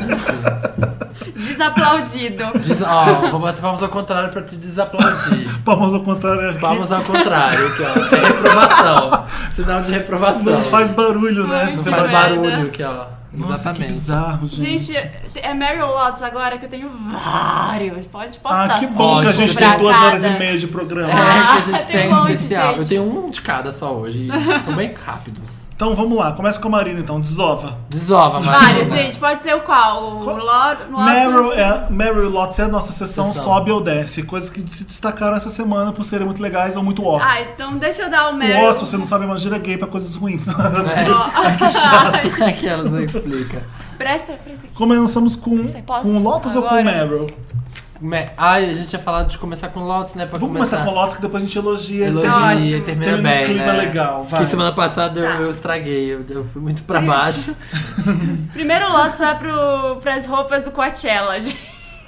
[1.35, 2.43] Desaplaudido.
[2.59, 5.47] Diz, ó, vou bater palmas ao contrário pra te desaplaudir.
[5.63, 6.59] Palmas ao contrário aqui.
[6.59, 8.15] Palmas ao contrário, aqui, ó.
[8.15, 9.25] É reprovação.
[9.51, 10.53] Sinal de reprovação.
[10.53, 11.63] Não faz barulho, né?
[11.65, 12.35] Ai, Não Você faz merda.
[12.35, 13.05] barulho aqui, ó.
[13.35, 13.91] Nossa, que Exatamente.
[13.91, 14.79] bizarro, gente.
[14.93, 18.07] Gente, é Meryl Lotus agora que eu tenho vários.
[18.07, 21.09] Pode postar ah, que bom que a gente tem duas horas e meia de programa.
[21.11, 22.67] É, que a Ah, gente tem tem um monte, especial.
[22.69, 22.79] gente.
[22.79, 24.27] Eu tenho um de cada só hoje.
[24.63, 25.64] São bem rápidos.
[25.75, 27.77] Então vamos lá, começa com a Marina então, desova.
[27.89, 28.59] Desova, Marina.
[28.73, 29.17] Vários, gente.
[29.17, 30.21] Pode ser o qual?
[30.21, 30.37] O Qual?
[30.37, 30.85] Lotus.
[30.89, 33.43] Meryl, é, Meryl Lotus é a nossa sessão Sessão.
[33.43, 34.23] sobe ou desce.
[34.23, 37.25] Coisas que se destacaram essa semana por serem muito legais ou muito off.
[37.27, 38.69] Ah, então deixa eu dar o o Meryl.
[38.69, 40.45] off, você não sabe, é uma gira gay pra coisas ruins.
[40.47, 43.63] Ó, Aquelas não explica.
[43.97, 44.75] presta, presta aqui.
[44.75, 45.57] Começamos com,
[46.03, 46.83] com Lotus ou com Agora.
[46.85, 47.27] Meryl?
[48.37, 50.25] Ai, a gente tinha falado de começar com Lotus, né?
[50.25, 50.77] Pra Vamos começar.
[50.77, 52.07] começar com Lotus que depois a gente elogia.
[52.07, 53.71] Elogia e termina Termina um bem, clima né?
[53.73, 54.41] legal, vai.
[54.41, 55.35] Que semana passada eu, Tá.
[55.41, 57.55] eu estraguei, eu, eu fui muito pra baixo.
[58.53, 61.37] Primeiro Lotus vai pro, pras roupas do Coachella.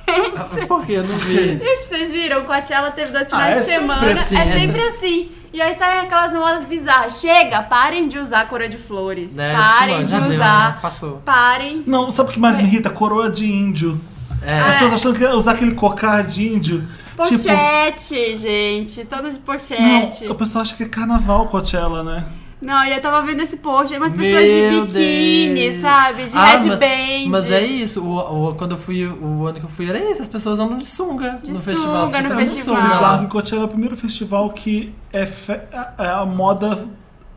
[0.09, 1.57] Gente, Porque eu não vi.
[1.75, 2.41] vocês viram?
[2.41, 4.11] O Coachella teve dois Ah, finais é de sempre semana.
[4.13, 5.29] assim, é é sempre assim.
[5.51, 7.19] E aí saem aquelas modas bizarras.
[7.19, 9.35] Chega, parem de usar cor de flores.
[9.35, 9.53] Né?
[9.53, 10.71] Parem de já deu, usar.
[10.75, 10.79] né?
[10.81, 11.21] Passou.
[11.25, 11.83] Parem.
[11.85, 12.89] Não, sabe o que mais me irrita?
[12.89, 13.99] Coroa de índio.
[14.41, 14.59] É.
[14.59, 16.81] As pessoas achando que ia usar aquele cocar de índio.
[16.81, 19.03] Tipo, Pochete, gente.
[19.05, 20.27] Todas de não, pochete.
[20.27, 22.23] o pessoal acha que é carnaval Coachella, né?
[22.61, 25.75] Não, e eu tava vendo esse post, aí umas pessoas de biquíni, Deus.
[25.75, 26.23] sabe?
[26.23, 26.77] De Ah, headband.
[26.79, 29.99] mas, mas é isso, o, o- quando eu fui, o ano que eu fui era
[29.99, 32.05] isso, as pessoas andam de sunga De no sunga festival.
[32.09, 32.75] no festival.
[32.77, 32.95] sunga lá.
[32.95, 35.61] Bizarro que Coachella é o primeiro festival que é, fe-
[35.99, 36.83] é a moda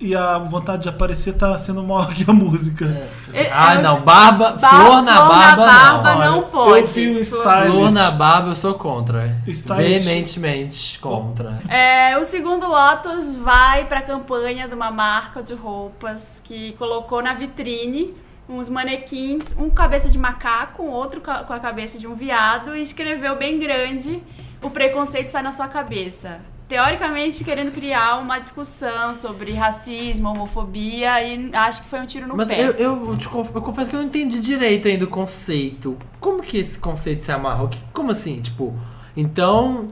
[0.01, 2.87] e a vontade de aparecer tá sendo maior que a música.
[3.35, 6.37] É, Ah, é não, barba, Ba- flor na barba, barba não.
[6.37, 6.81] não pode.
[6.81, 9.37] eu vi o Flor- style- Flor na barba eu sou contra.
[9.47, 10.05] Stylist.
[10.05, 11.61] Veementemente contra.
[11.69, 17.35] É, o segundo Lotus vai pra campanha de uma marca de roupas que colocou na
[17.35, 18.15] vitrine
[18.49, 22.81] uns manequins, um com cabeça de macaco, outro com a cabeça de um viado e
[22.83, 24.21] escreveu bem grande:
[24.63, 26.41] o preconceito sai na sua cabeça.
[26.71, 32.37] Teoricamente querendo criar uma discussão sobre racismo, homofobia e acho que foi um tiro no
[32.37, 32.61] Mas pé.
[32.65, 35.99] eu, eu, te conf- eu confesso que eu não entendi direito ainda o conceito.
[36.21, 37.69] Como que esse conceito se amarra?
[37.93, 38.41] Como assim?
[38.41, 38.73] Tipo,
[39.17, 39.89] então.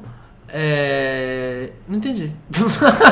[0.51, 1.71] É.
[1.87, 2.31] Não entendi.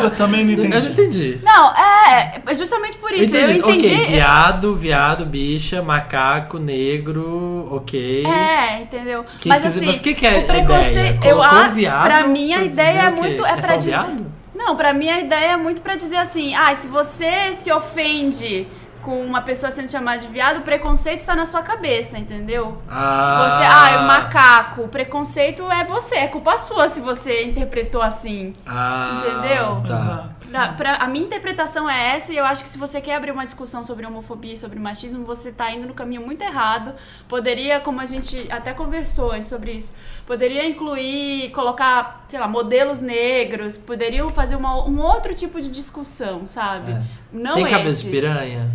[0.03, 0.89] Eu também não Eu não entendi.
[0.89, 1.39] entendi.
[1.43, 3.35] Não, é, é justamente por isso.
[3.37, 3.87] Eu entendi.
[3.87, 8.25] Ok, viado, viado, bicha, macaco, negro, ok.
[8.27, 9.25] É, entendeu?
[9.39, 11.31] Que mas que- assim, mas o que que é o a preconceito, ideia?
[11.31, 14.27] eu acho, viado pra mim a ideia é muito é, É pra só dizer viado?
[14.55, 18.67] Não, pra mim a ideia é muito pra dizer assim: "Ah, se você se ofende
[19.07, 22.83] com uma pessoa sendo chamada de viado, o preconceito está na sua cabeça, entendeu?
[22.91, 27.45] Ah, Você, ah, é um macaco, o preconceito é você, é culpa sua se você
[27.45, 28.53] interpretou assim.
[28.67, 29.83] ah, Entendeu?
[29.87, 30.31] Tá.
[30.51, 33.31] Pra, pra- a minha interpretação é essa, e eu acho que se você quer abrir
[33.31, 36.93] uma discussão sobre homofobia e sobre machismo, você tá indo no caminho muito errado.
[37.29, 39.95] Poderia, como a gente até conversou antes sobre isso,
[40.27, 46.45] poderia incluir, colocar, sei lá, modelos negros, poderiam fazer uma- um outro tipo de discussão,
[46.45, 46.91] sabe?
[46.93, 47.03] É.
[47.33, 47.75] Não Tem esse.
[47.75, 48.71] cabeça de piranha?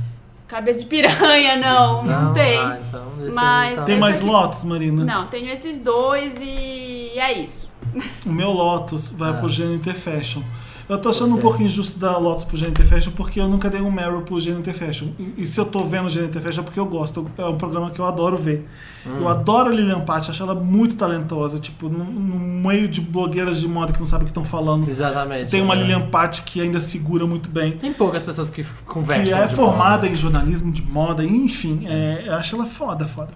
[0.51, 2.59] Cabeça de piranha, não, não, tem.
[2.59, 3.85] Ah, então, esse Mas- então.
[3.85, 5.05] Tem mais aqui- Lotus, Marina?
[5.05, 7.71] Não, tenho esses dois e é isso.
[8.25, 9.33] O meu Lotus vai Ah.
[9.35, 10.43] pro Gênero Fashion.
[10.91, 13.79] Eu tô achando um pouco injusto dar Lotus pro GNT Fashion porque eu nunca dei
[13.79, 15.07] um Meryl pro GNT Fashion.
[15.17, 17.25] E, e se eu tô vendo o GNT Fashion é porque eu gosto.
[17.37, 18.67] É um programa que eu adoro ver.
[19.07, 19.19] Hum.
[19.21, 21.59] Eu adoro a Lilian Patti, acho ela muito talentosa.
[21.61, 22.37] Tipo, no, no
[22.67, 24.89] meio de blogueiras de moda que não sabem o que estão falando.
[24.89, 25.49] Exatamente.
[25.49, 25.81] Tem uma né?
[25.83, 27.71] Lilian Patti que ainda segura muito bem.
[27.77, 29.39] Tem poucas pessoas que f- Que conversam.
[29.39, 30.07] é formada moda.
[30.09, 33.29] em jornalismo de moda, enfim, é, eu acho ela foda, foda.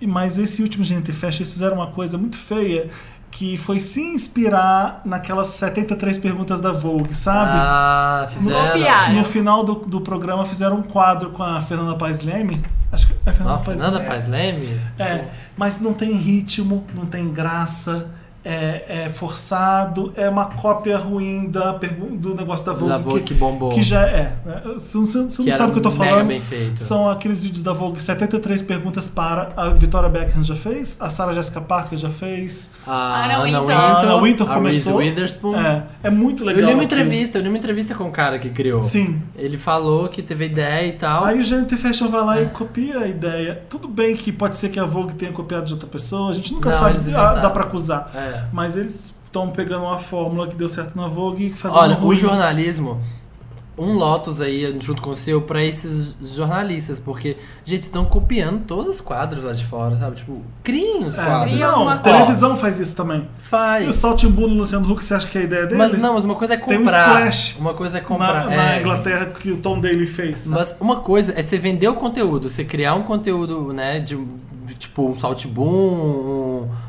[0.00, 2.88] E, mas esse último GNT Fashion, eles fizeram uma coisa muito feia,
[3.30, 7.52] que foi se inspirar naquelas 73 perguntas da Vogue, sabe?
[7.54, 8.68] Ah, fizeram.
[8.68, 9.14] Copiaram.
[9.14, 12.62] No final do, do programa fizeram um quadro com a Fernanda Paes Leme.
[12.90, 14.08] Acho que é a Fernanda Nossa, Paes Fernanda Leme.
[14.08, 14.80] Paz Leme?
[14.98, 15.24] É,
[15.56, 18.08] mas não tem ritmo, não tem graça,
[18.48, 22.88] é, é forçado, é uma cópia ruim da do negócio da Vogue.
[22.88, 23.70] Da Vogue que bombou.
[23.70, 24.32] Que já é.
[24.44, 24.62] né?
[24.78, 26.26] Você não, você não Que sabe o que eu tô falando.
[26.26, 26.82] bem feito.
[26.82, 29.52] São aqueles vídeos da Vogue, 73 perguntas para.
[29.54, 33.60] A Victoria Beckham já fez, a Sarah Jessica Parker já fez, A Anna Anna Wintour.
[33.66, 34.96] Wintour, a Anna Wintour a começou.
[34.96, 35.56] Reese Witherspoon.
[35.56, 36.62] É, é muito legal.
[36.62, 37.00] Eu li uma aquilo.
[37.02, 38.82] entrevista, eu li uma entrevista com o cara que criou.
[38.82, 39.20] Sim.
[39.36, 41.24] Ele falou que teve ideia e tal.
[41.24, 43.62] Aí o GNT Fashion vai lá e copia a ideia.
[43.68, 46.52] Tudo bem que pode ser que a Vogue tenha copiado de outra pessoa, a gente
[46.54, 48.10] nunca Não, sabe, ah, dá pra acusar.
[48.14, 48.37] É.
[48.52, 52.14] Mas eles estão pegando uma fórmula que deu certo na Vogue e fazendo Olha, o
[52.14, 52.98] jornalismo,
[53.76, 58.96] um Lotus aí junto com o seu pra esses jornalistas, porque, gente, estão copiando todos
[58.96, 60.16] os quadros lá de fora, sabe?
[60.16, 61.58] Tipo, criem os É, quadros.
[61.58, 63.28] Não, televisão faz isso também.
[63.38, 63.86] Faz.
[63.86, 65.76] E o Saltimbu no Luciano Huck, você acha que é a ideia dele?
[65.76, 67.30] Mas não, mas uma coisa é Tem um comprar.
[67.30, 68.46] splash uma coisa é na, comprar.
[68.46, 68.80] na é.
[68.80, 70.46] Inglaterra que o Tom Daly fez.
[70.48, 74.16] Mas uma coisa é você vender o conteúdo, você criar um conteúdo, né, de
[74.78, 76.47] tipo um Salt Boom, um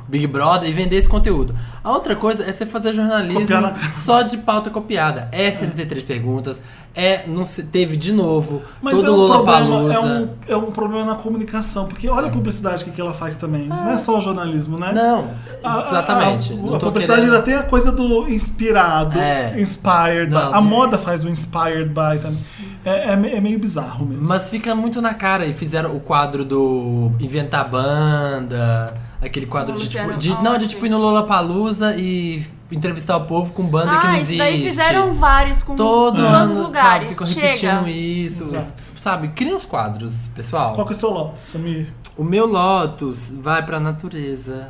[0.10, 1.56] Big Brother e vender esse conteúdo.
[1.84, 5.30] A outra coisa é você fazer jornalismo Copiar na só de pauta copiada.
[5.32, 6.62] É 73 perguntas,
[7.00, 9.94] é não se teve de novo, Mas todo é um, Lollapalooza.
[10.00, 13.14] problema, é, um, é um problema na comunicação, porque olha a publicidade que, que ela
[13.14, 13.68] faz também.
[13.68, 14.92] Não é só o jornalismo, né?
[14.94, 15.32] Não,
[15.64, 16.54] A- a- exatamente.
[16.54, 19.60] A, não a tô publicidade querendo- ainda tem a coisa do inspirado, É.
[19.60, 20.50] inspired Não.
[20.52, 20.58] by.
[20.58, 22.44] A moda faz o inspired by também.
[22.86, 24.26] É, é é meio bizarro mesmo.
[24.28, 25.46] Mas fica muito na cara.
[25.46, 30.14] E fizeram o quadro do Inventar Banda, aquele quadro de tipo.
[30.18, 34.14] De, não, de tipo ir no Lollapalooza e entrevistar o povo com banda que não
[34.14, 34.34] Ah, existe.
[34.34, 37.16] isso daí fizeram vários com Todo todos os lugares.
[37.16, 37.90] Sabe, ficam repetindo Chega.
[37.90, 38.44] isso.
[38.44, 38.84] Exato.
[38.96, 40.74] Sabe, cria uns quadros, pessoal.
[40.76, 41.88] Qual que é o seu Lotus, Samir?
[42.18, 44.70] O meu Lotus vai pra natureza.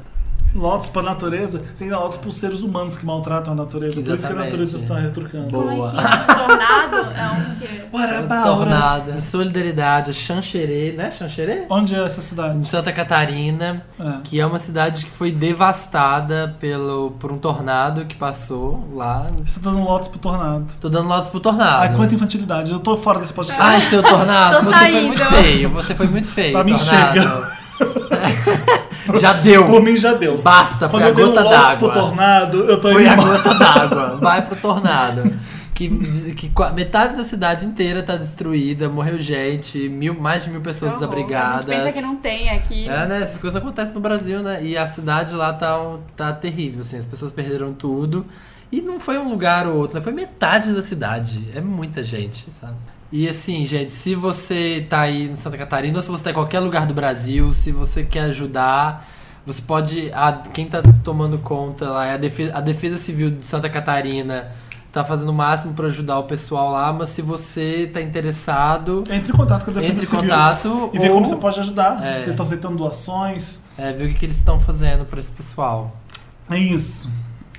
[0.54, 1.64] Lotus pra natureza?
[1.78, 3.96] Tem Lotus pros seres humanos que maltratam a natureza.
[3.96, 4.46] Por isso que a Exatamente.
[4.46, 5.50] natureza está retrucando.
[5.50, 5.94] Boa.
[5.94, 6.36] É é?
[6.36, 7.80] Tornado é um quê?
[7.92, 9.16] Us?
[9.16, 11.12] Em solidariedade, a Xanxerê, né?
[11.12, 11.66] Xanxerê?
[11.70, 12.68] Onde é essa Em cidade?
[12.70, 14.14] Santa Catarina, É.
[14.24, 19.28] que é uma cidade que foi devastada pelo, por um tornado que passou lá.
[19.46, 20.66] Você tá dando Lotus pro tornado.
[20.80, 21.82] Tô dando Lotus pro tornado.
[21.84, 22.72] Ai, quanta infantilidade.
[22.72, 23.62] Eu tô fora desse podcast.
[23.64, 25.08] Ai, seu tornado, você foi saindo.
[25.08, 25.70] muito feio.
[25.70, 26.54] Você foi muito feio.
[26.54, 27.48] Pra mim, tornado.
[29.20, 29.66] Já deu.
[29.66, 30.38] Por mim já deu.
[30.42, 31.92] Basta, foi Quando a eu dei um gota Lotus pro d'água.
[32.04, 33.38] tornado, eu tô Foi a embora.
[33.38, 34.08] gota d'água.
[34.18, 35.34] Vai pro tornado.
[35.74, 35.88] Que,
[36.34, 40.98] que metade da cidade inteira tá destruída, morreu gente, mil, mais de mil pessoas Que
[41.04, 41.10] horror.
[41.16, 41.70] desabrigadas.
[41.70, 42.86] A gente pensa que não tem aqui.
[42.90, 43.22] É, né?
[43.24, 44.62] Essas coisas acontecem no Brasil, né?
[44.62, 45.80] E a cidade lá tá,
[46.18, 46.98] tá terrível, assim.
[46.98, 48.26] As pessoas perderam tudo.
[48.70, 50.04] E não foi um lugar ou outro, né?
[50.04, 51.48] Foi metade da cidade.
[51.56, 52.76] É muita gente, sabe?
[53.12, 56.34] E assim, gente, se você tá aí em Santa Catarina ou se você tá em
[56.34, 59.08] qualquer lugar do Brasil, se você quer ajudar,
[59.46, 60.12] você pode.
[60.14, 64.52] A, quem tá tomando conta lá é a defesa, a defesa Civil de Santa Catarina.
[64.92, 69.32] Tá fazendo o máximo pra ajudar o pessoal lá, mas se você tá interessado, Entre
[69.32, 70.22] em contato com a Defesa entre em Civil.
[70.24, 72.04] contato E ver ou- como você pode ajudar.
[72.04, 72.14] É.
[72.16, 73.62] Vocês estão aceitando doações.
[73.78, 75.96] É, ver o que, que eles estão fazendo pra esse pessoal.
[76.50, 77.08] É isso.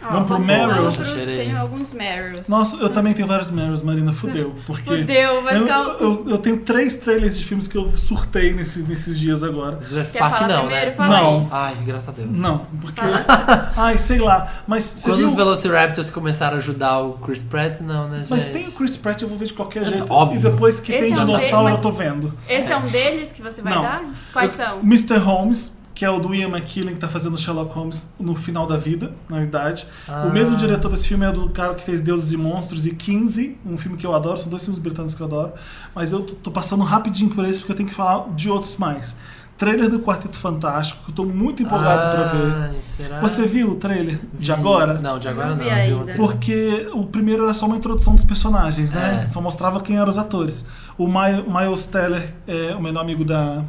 [0.03, 0.71] Ó, Vamos pro Meryl?
[0.85, 1.27] eu.
[1.37, 2.49] Tenho alguns Meryls.
[2.49, 4.13] Nossa, eu também tenho vários Meryls, Marina.
[4.13, 4.55] Fudeu.
[4.67, 8.53] Porque Fudeu, vai eu, ficar- eu, eu tenho três trailers de filmes que eu surtei
[8.55, 9.79] nesse- nesses dias agora.
[9.83, 10.91] Jurassic Park não, primeiro?
[10.91, 10.97] né?
[11.09, 11.39] Não.
[11.41, 11.47] aí.
[11.51, 12.37] Ai, graças a Deus.
[12.37, 13.01] Não, porque.
[13.77, 14.63] Ai, sei lá.
[14.67, 15.29] Mas Quando viu?
[15.29, 18.31] os Velociraptors começaram a ajudar o Chris Pratt, não, né, gente?
[18.31, 20.11] Mas tem o Chris Pratt, eu vou ver de qualquer jeito.
[20.13, 20.39] Óbvio.
[20.39, 22.35] E depois que Esse tem é um dinossauro, deles, eu tô vendo.
[22.49, 23.83] Esse é um deles que você vai Não.
[23.83, 24.05] dar?
[24.33, 24.81] Quais Eu- são?
[24.81, 25.19] Mr.
[25.19, 28.79] Holmes, que é o do Ian McKellen, que tá fazendo Sherlock Holmes no final da
[28.79, 29.87] vida, na verdade.
[30.09, 30.25] Ah.
[30.27, 33.59] O mesmo diretor desse filme é do cara que fez Deuses e Monstros e 15,
[33.67, 35.53] um filme que eu adoro, são dois filmes britânicos que eu adoro.
[35.95, 38.79] Mas eu tô- tô passando rapidinho por esse porque eu tenho que falar de outros
[38.79, 39.19] mais.
[39.61, 42.81] Trailer do Quarteto Fantástico, que eu tô muito empolgado pra ver.
[42.83, 43.21] Será?
[43.21, 44.53] Você viu o trailer de Vi.
[44.53, 44.95] agora?
[44.95, 46.07] Não, de agora Não não.
[46.07, 46.15] vi.
[46.17, 49.23] Porque o primeiro era só uma introdução dos personagens, né?
[49.25, 49.27] É.
[49.27, 50.65] Só mostrava quem eram os atores.
[50.97, 53.63] O My- Miles Teller, é o melhor amigo da,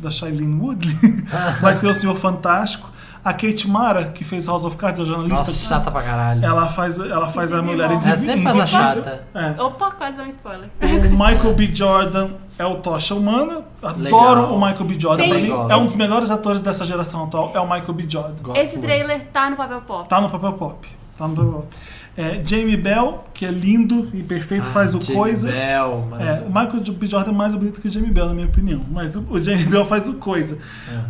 [0.00, 0.96] da Shailene Woodley,
[1.60, 2.91] vai ser o Senhor Fantástico.
[3.24, 6.44] A Kate Mara, que fez House of Cards, a jornalista, Nossa, chata pra caralho.
[6.44, 7.94] ela faz, ela faz Que a mulher bom.
[7.94, 8.16] invisível.
[8.16, 9.24] Ela sempre faz a chata.
[9.32, 9.62] É.
[9.62, 10.68] Opa, quase um spoiler.
[10.80, 11.70] O Michael B.
[11.72, 13.62] Jordan é o Tocha Humana.
[13.80, 14.52] Adoro Legal.
[14.54, 15.00] o Michael B.
[15.00, 15.22] Jordan.
[15.22, 17.52] Tem- Pra mim, é um dos melhores atores dessa geração atual.
[17.54, 18.06] É o Michael B.
[18.08, 18.34] Jordan.
[18.42, 18.86] Gosto Esse muito.
[18.86, 20.08] trailer tá no papel pop.
[20.08, 20.88] Tá no papel pop.
[21.18, 21.66] No top 5.
[22.14, 25.50] É, Jamie Bell, que é lindo e perfeito, faz o Ah, Jamie coisa.
[25.50, 27.06] Bell, É, o Michael B.
[27.06, 28.84] Jordan é mais bonito que o Jamie Bell, na minha opinião.
[28.90, 30.58] Mas o, o Jamie Bell faz o coisa.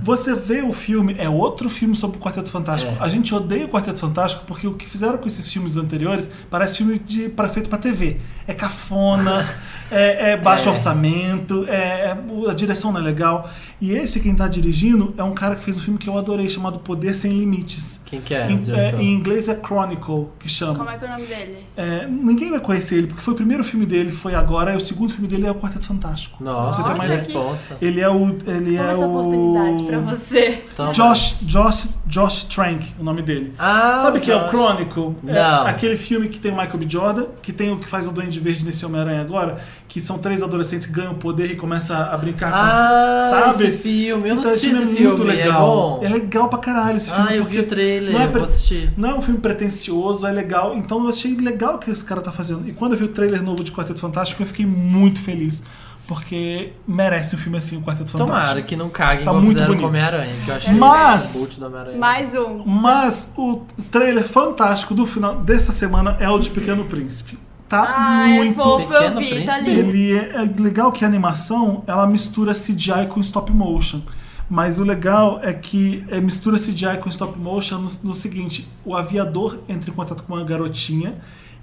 [0.01, 2.93] Você vê o filme, é outro filme sobre o Quarteto Fantástico.
[2.93, 2.97] É.
[3.01, 6.77] A gente odeia o Quarteto Fantástico porque o que fizeram com esses filmes anteriores parece
[6.79, 8.19] filme de, pra, feito pra TV.
[8.47, 9.45] É cafona,
[9.93, 10.73] é, é baixo É.
[10.73, 11.73] orçamento, é,
[12.17, 13.49] é- a direção não é legal.
[13.81, 16.49] E esse, quem tá dirigindo, é um cara que fez um filme que eu adorei,
[16.49, 18.01] chamado Poder Sem Limites.
[18.07, 18.49] Quem que é?
[18.51, 20.75] Em, é, em inglês é Chronicle, que chama.
[20.77, 21.57] Como é que é o nome dele?
[21.77, 24.81] É, ninguém vai conhecer ele, porque foi o primeiro filme dele, foi agora, e o
[24.81, 26.43] segundo filme dele é o Quarteto Fantástico.
[26.45, 27.77] Nossa, Você tem que mais- responsa.
[27.81, 28.29] Ele é o.
[28.47, 29.11] Ele Toma é essa o...
[29.11, 30.63] oportunidade pra você.
[30.77, 30.93] Toma.
[30.93, 33.53] Josh, Josh, Josh Trank, o nome dele.
[33.59, 34.49] Ah, Sabe o que é o.
[34.49, 35.17] Chronicle?
[35.27, 35.67] É Não.
[35.67, 36.87] aquele filme que tem o Michael B.
[36.89, 39.59] Jordan, que tem o que faz o Duende Verde nesse Homem-Aranha agora,
[39.93, 43.65] que são três adolescentes que ganham poder e começam a brincar com Ah, sabe?
[43.65, 44.27] esse filme.
[44.27, 45.13] Eu não Então, assisti esse esse filme filme.
[45.15, 45.61] é muito É legal.
[45.67, 46.01] bom?
[46.03, 47.27] É legal pra caralho esse filme.
[47.29, 48.13] Ah, eu porque vi o trailer.
[48.15, 48.91] não é eu pre- vou assistir.
[48.97, 50.75] Não é um filme pretencioso, é legal.
[50.75, 52.67] Então eu achei legal o que esse cara tá fazendo.
[52.67, 55.63] E quando eu vi o trailer novo de Quarteto Fantástico, eu fiquei muito feliz.
[56.07, 58.39] Porque merece um filme assim, o Quarteto Fantástico.
[58.41, 59.83] Tomara que não caguem Tá muito fizeram bonito.
[59.83, 61.99] com Homem-Aranha, que eu achei Mas- o cult do Homem-Aranha.
[61.99, 62.63] Mais um.
[62.65, 63.61] Mas o
[63.91, 67.39] trailer fantástico do final dessa semana é o de Pequeno Príncipe.
[67.73, 68.55] Tá Ai, é muito.
[68.63, 69.71] fofo, eu Pequeno vi, tá lindo.
[69.71, 74.03] Ele é, é legal que a animação ela mistura CGI com stop motion.
[74.51, 78.95] Mas o legal é que é, mistura CGI com stop motion no, no seguinte: o
[78.95, 81.15] aviador entra em contato com uma garotinha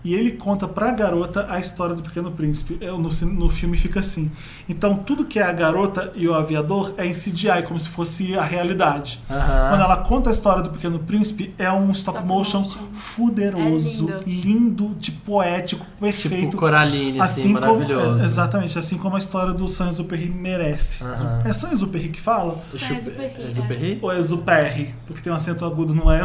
[0.04, 2.78] e ele conta pra garota a história do Pequeno Príncipe.
[2.80, 4.32] É, No, no filme fica assim.
[4.68, 8.36] Então tudo que é a garota e o aviador é em CGI, como se fosse
[8.36, 9.20] a realidade.
[9.30, 9.70] Aham.
[9.70, 12.80] Quando ela conta a história do Pequeno Príncipe, é um stop, Stop motion, motion.
[12.94, 16.46] fuderoso, É lindo, de poético, perfeito.
[16.52, 18.24] Tipo Coraline, assim, como, maravilhoso.
[18.24, 21.04] é, exatamente, assim como a história do Saint-Exupéry merece.
[21.04, 21.42] Aham.
[21.46, 22.62] É Saint-Exupéry que fala?
[22.74, 23.98] O Saint Chup- Exupéry, é?
[24.02, 24.96] Ou é Exupéry?
[25.06, 26.20] Porque tem um acento agudo no E.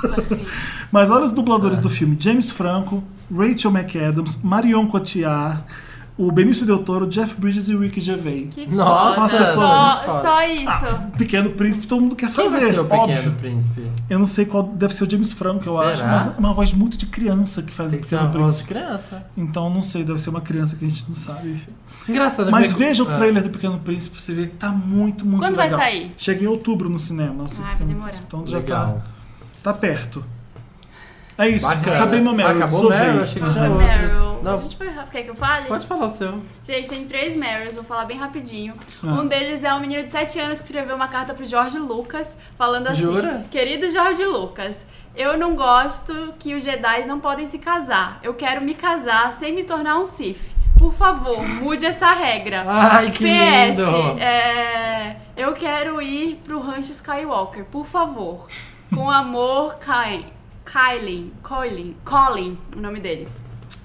[0.00, 0.46] Perfeito.
[0.90, 1.82] Mas olha os dubladores É.
[1.82, 2.16] do filme.
[2.18, 5.62] James Franco, Rachel McAdams, Marion Cotillard,
[6.18, 8.48] o Benício Del Toro, Jeff Bridges e Ricky Gervais.
[8.50, 11.00] Que Nossa, pessoas- só, gente só isso.
[11.16, 13.32] Pequeno Príncipe, todo mundo quer Quem fazer, vai ser o Pequeno óbvio.
[13.40, 13.90] Príncipe?
[14.10, 15.88] Eu não sei qual, deve ser o James Franco, eu Será?
[15.90, 18.30] acho, mas é uma voz muito de criança que faz Tem o que ser Pequeno
[18.38, 18.74] uma voz Príncipe.
[18.78, 19.26] de criança.
[19.38, 21.56] Então não sei, deve ser uma criança que a gente não sabe.
[22.06, 22.50] Engraçado.
[22.50, 23.14] Mas porque- veja o Ah.
[23.14, 25.80] trailer do Pequeno Príncipe você ver que tá muito, muito Quando vai legal.
[25.80, 26.12] sair?
[26.18, 27.46] Chega em outubro no cinema.
[27.48, 28.04] Ah, vai Pequeno demorar.
[28.10, 29.02] Príncipe, Então já Legal.
[29.62, 30.22] tá, tá perto.
[31.38, 31.96] É isso, Bacana.
[31.96, 32.56] acabei meu Meryl.
[32.56, 32.88] Acabou o.
[32.90, 33.22] Meryl?
[33.22, 33.88] Achei que Nossa, tinha outros.
[34.12, 34.42] Meryl.
[34.42, 34.52] Não.
[34.52, 35.10] A gente foi rápido.
[35.12, 35.66] Quer que eu fale?
[35.68, 36.40] Pode falar o seu.
[36.64, 38.74] Gente, tem três Marys, vou falar bem rapidinho.
[39.02, 39.06] Ah.
[39.06, 42.38] Um deles é um menino de 7 anos que escreveu uma carta pro Jorge Lucas,
[42.58, 43.44] falando assim: Jura?
[43.50, 48.18] Querido Jorge Lucas, eu não gosto que os Jedi não podem se casar.
[48.22, 50.40] Eu quero me casar sem me tornar um Sith.
[50.78, 52.64] Por favor, mude essa regra.
[52.66, 54.18] Ai, que PS, lindo.
[54.20, 58.48] é, eu quero ir pro Rancho Skywalker, por favor.
[58.92, 60.26] Com amor, Kai-
[60.64, 63.28] Kylie, Colin, Colin, o nome dele.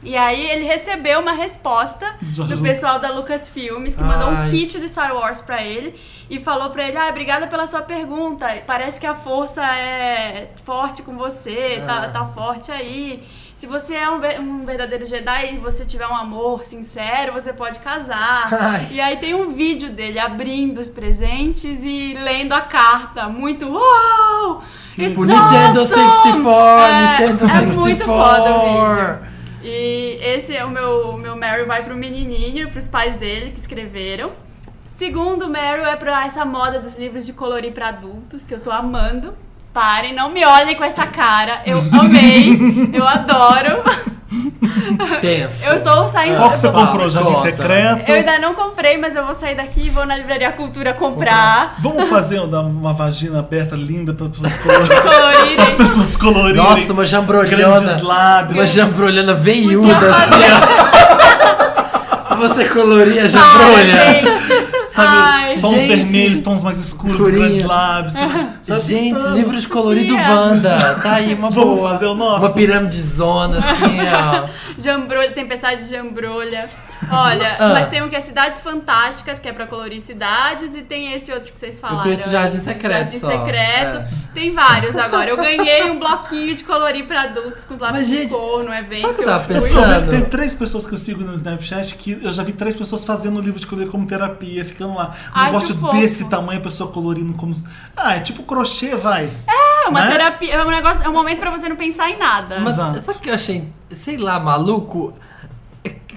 [0.03, 2.59] E aí ele recebeu uma resposta do Lucas.
[2.59, 5.99] pessoal da Lucasfilmes que mandou um kit do Star Wars pra ele
[6.29, 8.47] e falou pra ele: "Ah, obrigada pela sua pergunta.
[8.67, 12.09] Parece que a força é forte com você, tá, Ah.
[12.09, 13.23] tá forte aí.
[13.57, 17.79] Se você é um, um verdadeiro Jedi e você tiver um amor sincero, você pode
[17.79, 18.87] casar." Ai.
[18.91, 23.27] E aí tem um vídeo dele abrindo os presentes e lendo a carta.
[23.27, 24.63] Muito uau!
[24.93, 26.11] Tipo, It's Nintendo awesome!
[26.11, 27.79] 64, É, Nintendo é 64.
[27.79, 29.19] muito foda o vídeo.
[29.63, 33.49] E esse é o meu, o meu Meryl vai pro menininho e pros pais dele
[33.49, 34.33] que escreveram.
[34.91, 38.69] Segundo Meryl é pra essa moda dos livros de colorir pra adultos, que eu tô
[38.69, 39.33] amando.
[39.77, 41.61] Parem, não me olhem com essa cara.
[41.63, 43.83] Eu amei, eu adoro.
[45.21, 45.65] Tenso.
[45.67, 46.35] Eu tô saindo.
[46.37, 47.07] Qual que você tô- comprou?
[47.07, 47.41] Jardim Conta.
[47.43, 48.09] Secreto?
[48.09, 51.75] Eu ainda não comprei, mas eu vou sair daqui e vou na Livraria Cultura comprar.
[51.77, 55.59] Vamos fazer uma, uma vagina aberta linda para as pessoas colorirem.
[55.59, 56.55] As pessoas colorirem.
[56.55, 57.79] Nossa, uma jambrolhona.
[57.79, 58.57] Grandes lábios.
[58.57, 59.93] Uma jambrolhona veiuda.
[59.95, 60.47] fazer.
[62.39, 64.11] Você coloria a Para, jambrolha.
[64.13, 64.66] gente.
[64.97, 65.87] Sabe, Ai, tons gente.
[65.95, 68.13] vermelhos, tons mais escuros, grandes lábios.
[68.63, 68.81] Sabe?
[68.81, 70.29] Gente, Então, livro de colorido Podia.
[70.31, 70.95] Wanda.
[71.03, 71.91] Tá aí uma Vamos boa.
[71.91, 72.45] fazer o nosso?
[72.47, 74.47] Uma pirâmide zona, assim, ó.
[74.77, 76.67] Jambrolha, tempestade de jambrolha.
[77.11, 77.69] Olha, Ah.
[77.73, 81.31] mas tem um que é Cidades Fantásticas, que é pra colorir cidades, e tem esse
[81.31, 82.03] outro que vocês falaram.
[82.03, 83.31] conheço Jardim Secreto Jardim só.
[83.31, 83.97] Secreto.
[83.97, 84.07] É.
[84.33, 85.29] Tem vários agora.
[85.29, 88.63] Eu ganhei um bloquinho de colorir pra adultos com os lápis Mas, de gente, cor
[88.63, 89.01] no evento.
[89.01, 89.53] sabe o que eu tava fui.
[89.55, 89.93] pensando?
[89.93, 93.03] Eu Tem três pessoas que eu sigo no Snapchat que eu já vi três pessoas
[93.03, 95.07] fazendo o livro de colorir como terapia, ficando lá.
[95.35, 95.93] Um Acho negócio fofo.
[95.97, 97.55] desse tamanho, a pessoa colorindo como.
[97.95, 99.29] Ah, é tipo crochê, vai.
[99.47, 100.11] É uma Né?
[100.11, 102.59] terapia, é um negócio, é um momento pra você não pensar em nada.
[102.59, 103.01] Mas Exato.
[103.01, 105.13] sabe o que eu achei, sei lá, maluco?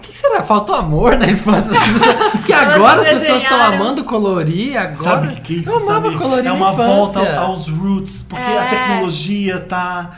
[0.01, 0.43] O que será?
[0.43, 2.17] Faltou amor na infância das pessoas?
[2.33, 5.03] Porque agora as pessoas estão amando colorir, agora...
[5.03, 5.71] Sabe o que, que é isso?
[5.71, 6.19] Eu amava sabe?
[6.19, 6.95] colorir é uma infância.
[6.95, 8.59] volta aos roots, porque É.
[8.59, 10.11] a tecnologia tá.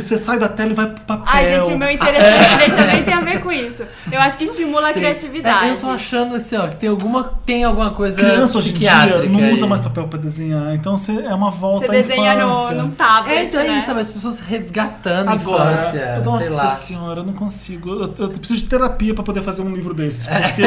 [0.00, 1.24] Você, sai da tela e vai pro papel.
[1.26, 3.84] Ai, gente, o meu interessante dele também tem a ver com isso.
[4.10, 5.68] Eu acho que estimula a criatividade.
[5.68, 8.74] É, eu tô achando assim, ó, que tem alguma, tem alguma coisa Criança hoje em
[8.74, 9.68] dia não usa aí.
[9.70, 12.74] mais papel pra desenhar, então você, é uma volta Você à desenha no, infância.
[12.76, 13.78] num tablet, É, então é né?
[13.78, 14.00] isso, sabe?
[14.00, 16.76] As pessoas resgatando a Agora, infância, nossa sei lá.
[16.76, 17.90] senhora, eu não consigo.
[17.90, 20.28] Eu, eu preciso de terapia pra poder fazer um livro desse.
[20.28, 20.40] É.
[20.40, 20.62] Porque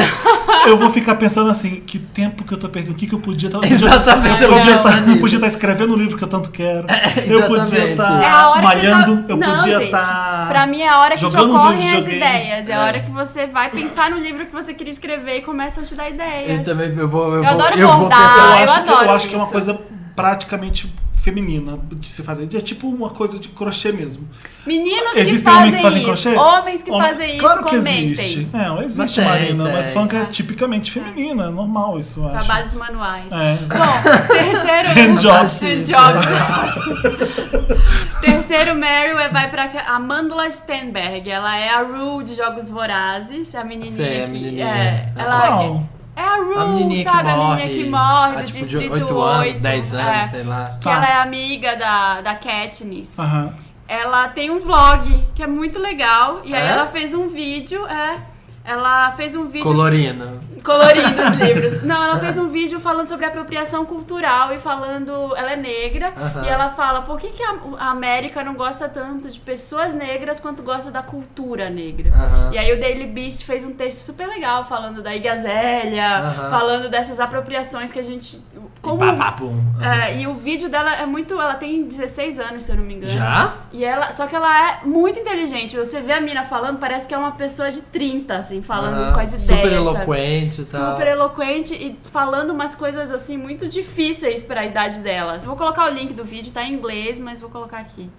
[0.68, 3.20] eu vou ficar pensando assim, que tempo que eu tô perdendo, o que, que eu
[3.20, 3.64] podia estar.
[3.66, 6.28] Exatamente, eu eu podia vou pensar estar, eu podia estar escrevendo o livro que eu
[6.28, 6.86] tanto quero.
[7.26, 7.92] eu podia exatamente.
[7.92, 9.19] estar É a hora malhando, que você tá...
[9.28, 10.48] eu Não, podia gente, estar.
[10.50, 12.70] Pra mim é a hora que te ocorrem as ideias.
[12.70, 12.80] É a É.
[12.86, 15.96] hora que você vai pensar no livro que você queria escrever e começa a te
[15.96, 16.60] dar ideias.
[16.60, 18.20] Eu também eu vou, eu Eu vou, adoro eu vou bordar.
[18.20, 18.38] pensar.
[18.62, 19.82] eu, eu acho que, eu adoro acho que é uma coisa
[20.16, 22.44] praticamente feminina de se fazer.
[22.56, 24.28] É tipo uma coisa de crochê mesmo.
[24.66, 26.36] Meninos que fazem, homens que fazem isso, crochê?
[26.36, 28.10] homens que Homem- fazem isso, claro que comentem.
[28.12, 28.48] existe.
[28.54, 29.64] É, não existe, Marina.
[29.72, 32.46] Mas funk é tipicamente feminina, é normal isso, eu acho.
[32.46, 33.32] Trabalhos manuais.
[33.32, 34.90] É, Bom, terceiro.
[35.00, 35.62] Handjobs.
[35.62, 36.26] Handjobs.
[38.22, 41.30] terceiro Meryl é, vai pra Amandla Stenberg.
[41.30, 43.56] Ela é a Rue de Jogos Vorazes.
[43.56, 44.32] A menininha Sei, a que.
[44.32, 44.66] menininha.
[44.68, 45.84] É, ela?
[46.20, 47.30] É a Rue, A menininha que sabe?
[47.30, 47.42] morre.
[47.42, 50.22] a menininha que morre ah, do tipo, Distrito de 8 anos, 8, 10 anos, é,
[50.24, 50.66] sei lá.
[50.78, 50.92] Que Tá.
[50.96, 53.18] ela é amiga da, da Katniss.
[53.20, 53.54] Aham.
[53.88, 56.42] Ela tem um vlog que é muito legal.
[56.44, 56.72] E aí É?
[56.72, 58.18] ela fez um vídeo, é.
[58.64, 60.34] Ela fez um vídeo Colorina.
[60.64, 61.84] Colorindo os livros.
[61.84, 65.36] Não, ela fez um vídeo falando sobre apropriação cultural e falando.
[65.36, 66.14] Ela é negra
[66.44, 70.40] e ela fala por que, que a, a América não gosta tanto de pessoas negras
[70.40, 72.12] quanto gosta da cultura negra.
[72.52, 77.20] E aí o Daily Beast fez um texto super legal falando da Igazélia, falando dessas
[77.20, 78.42] apropriações que a gente.
[78.82, 79.62] Como, Pá, pá, pum.
[79.82, 81.34] é, e o vídeo dela é muito.
[81.34, 83.12] Ela tem 16 anos, se eu não me engano.
[83.12, 83.56] Já?
[83.74, 85.76] E ela, só que ela é muito inteligente.
[85.78, 89.20] Você vê a mina falando, parece que é uma pessoa de 30, assim, falando com
[89.20, 89.42] as ideias.
[89.62, 90.06] Super sabe?
[90.50, 90.92] Eloquente e tal.
[90.92, 95.46] Super eloquente e falando umas coisas assim muito difíceis pra idade delas.
[95.46, 98.10] Vou colocar o link do vídeo, tá em inglês, mas vou colocar aqui.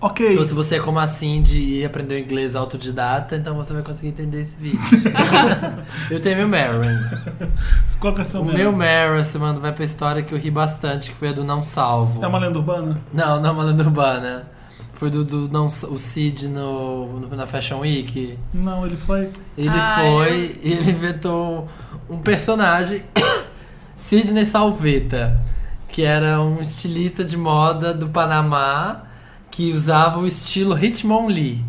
[0.00, 0.32] Ok.
[0.32, 4.08] Então, se você é como assim de aprender o inglês autodidata, então você vai conseguir
[4.08, 4.78] entender esse vídeo.
[6.10, 7.52] eu tenho meu Meryl ainda.
[7.98, 10.38] Qual que é o seu O meu Meryl essa semana vai pra história que eu
[10.38, 12.22] ri bastante, que foi a do Não Salvo.
[12.22, 13.00] É uma lenda urbana?
[13.12, 14.53] Não, não é uma lenda urbana.
[14.94, 18.38] Foi do, do não, o Cid no, no- na Fashion Week.
[18.52, 19.28] Não, ele foi.
[19.58, 21.68] Ele Ah, foi e ele inventou
[22.08, 23.02] um personagem,
[23.96, 25.40] Sidney Salveta,
[25.88, 29.02] que era um estilista de moda do Panamá
[29.50, 31.64] que usava o estilo Hitmon Lee,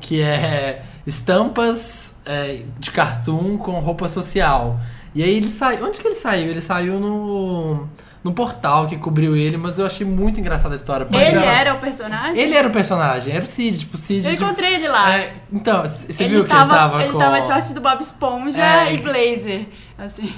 [0.00, 4.78] que é estampas é, de cartoon com roupa social.
[5.14, 5.84] E aí ele saiu.
[5.86, 6.48] Onde que ele saiu?
[6.50, 7.88] Ele saiu no,
[8.24, 11.06] no portal que cobriu ele, mas eu achei muito engraçada a história.
[11.12, 12.42] Ele ela- era o personagem?
[12.42, 14.24] Ele era o personagem, era o Cid, tipo, Cid.
[14.26, 15.14] Eu tipo, encontrei ele lá.
[15.14, 17.18] é, então, você ele viu que tava, ele tava ele com.
[17.18, 18.94] tava de short do Bob Esponja É.
[18.94, 19.66] e blazer.
[19.98, 20.32] Assim.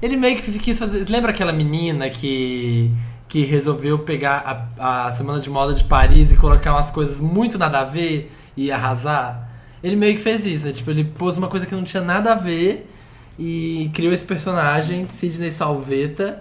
[0.00, 1.04] Ele meio que quis fazer.
[1.06, 2.90] Você lembra aquela menina que.
[3.28, 7.58] que resolveu pegar a, a Semana de Moda de Paris e colocar umas coisas muito
[7.58, 9.46] nada a ver e arrasar?
[9.82, 10.72] Ele meio que fez isso, né?
[10.72, 12.90] Tipo, ele pôs uma coisa que não tinha nada a ver
[13.38, 16.38] e criou esse personagem, Sidney Salveta,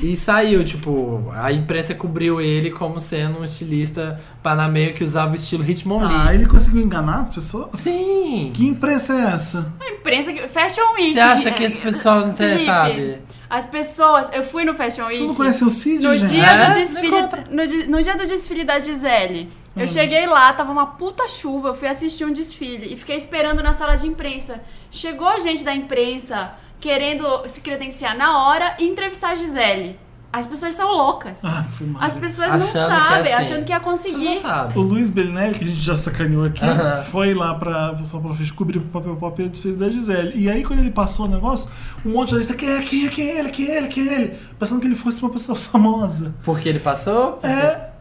[0.00, 5.36] e saiu, tipo, a imprensa cobriu ele como sendo um estilista panameio que usava o
[5.36, 6.16] estilo Hitmon Lee.
[6.16, 7.78] Ah, ele conseguiu enganar as pessoas?
[7.78, 8.50] Sim!
[8.52, 9.72] Que imprensa é essa?
[9.78, 10.48] A imprensa que.
[10.48, 11.12] Fashion Week.
[11.12, 13.18] Você acha que esse pessoal não tem, sabe?
[13.58, 14.32] As pessoas.
[14.32, 15.16] Eu fui no Fashion Week.
[15.18, 16.30] Vocês não conhecem o Cid, No gente?
[16.30, 16.66] dia, É?
[16.70, 17.20] do desfile,
[17.50, 19.80] no, no dia do desfile da Gisele, Hum.
[19.82, 23.62] eu cheguei lá, tava uma puta chuva, eu fui assistir um desfile e fiquei esperando
[23.62, 24.62] na sala de imprensa.
[24.90, 29.98] Chegou a gente da imprensa querendo se credenciar na hora e entrevistar a Gisele.
[30.32, 31.44] As pessoas são loucas.
[31.44, 31.64] Ah.
[32.00, 33.42] As pessoas Achando não que é sabem, assim.
[33.42, 34.40] achando que ia Você conseguir.
[34.74, 36.64] O Luiz Bellinelli, que a gente já sacaneou aqui,
[37.10, 40.32] foi lá pra só pra fez cobrir o papel pop e a desfile da Gisele.
[40.34, 41.68] E aí, quando ele passou o negócio,
[42.04, 44.08] um monte de jornalista, quem é, quem é, quem é ele, quem é ele, quem
[44.08, 44.38] é ele?
[44.58, 46.34] Pensando que ele fosse uma pessoa famosa.
[46.42, 47.38] Porque ele passou?
[47.42, 47.91] É.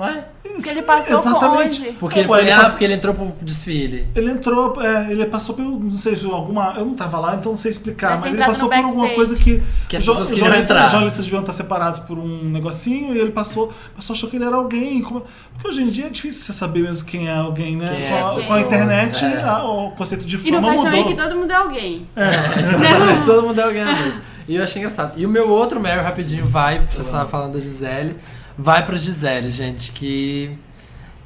[0.00, 0.24] Ué?
[0.42, 1.82] Porque ele passou Exatamente.
[1.82, 1.92] onde?
[1.92, 2.44] Porque ele Ué, foi.
[2.46, 4.06] ele Ah, passou- porque ele entrou pro desfile.
[4.16, 6.72] Ele entrou, é, ele passou pelo, não sei, alguma.
[6.76, 9.08] Eu não tava lá, então não sei explicar, ter mas ele passou no por alguma
[9.10, 9.62] coisa que.
[9.88, 10.84] Que as pessoas os queriam jornalistas- entrar.
[10.86, 14.44] Os jornalistas deviam estar separados por um negocinho e ele passou, passou achou que ele
[14.46, 15.02] era alguém.
[15.02, 15.22] como-
[15.52, 17.94] Porque hoje em dia é difícil você saber mesmo quem é alguém, né?
[17.94, 19.42] Quem é com, a, as com a pessoas, internet, é.
[19.42, 21.04] a- o conceito de E no fama Fashion mudou.
[21.04, 22.06] Week todo mundo é alguém.
[22.16, 22.30] É,
[23.26, 24.20] Todo mundo é alguém na noite.
[24.48, 25.12] E eu achei engraçado.
[25.18, 28.16] E o meu outro Meryl rapidinho vai, você tava falando da Gisele,
[28.60, 30.56] vai pra Gisele, gente, que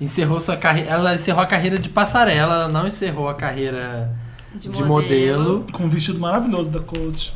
[0.00, 0.90] encerrou sua carreira.
[0.90, 4.14] Ela encerrou a carreira de passarela, ela não encerrou a carreira
[4.54, 4.88] De de, modelo.
[4.88, 5.66] modelo.
[5.72, 7.34] Com um vestido maravilhoso da coach.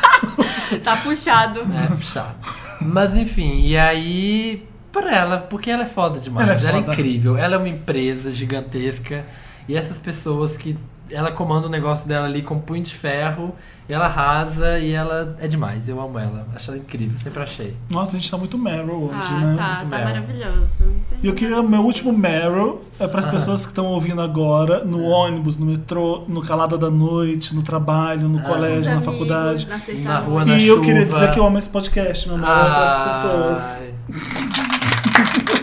[0.82, 1.60] Tá puxado.
[1.60, 2.36] É, puxado.
[2.80, 4.66] Mas enfim, e aí.
[4.90, 6.48] Pra ela, porque ela é foda demais.
[6.48, 7.36] Ela é Ela é incrível.
[7.36, 9.24] Ela é uma empresa gigantesca.
[9.68, 10.76] E essas pessoas que
[11.10, 13.54] ela comanda o negócio dela ali com punho de ferro,
[13.88, 15.88] e ela arrasa e ela é demais.
[15.88, 16.46] Eu amo ela.
[16.54, 17.76] Acho ela incrível, sempre achei.
[17.90, 19.54] Nossa, a gente tá muito Meryl hoje, Ah, né?
[19.56, 20.04] tá, Muito tá Meryl.
[20.04, 20.84] maravilhoso.
[21.22, 22.16] E eu queria, meu último.
[22.16, 26.78] Meryl é para as pessoas que estão ouvindo agora, no ônibus, no metrô, no calada
[26.78, 28.42] da noite, no trabalho, no Ah.
[28.42, 29.68] Colégio, na amigos, faculdade.
[29.68, 31.18] Na sexta Na rua, na E eu queria chuva.
[31.18, 33.84] dizer que eu amo esse podcast, meu amor, para as pessoas.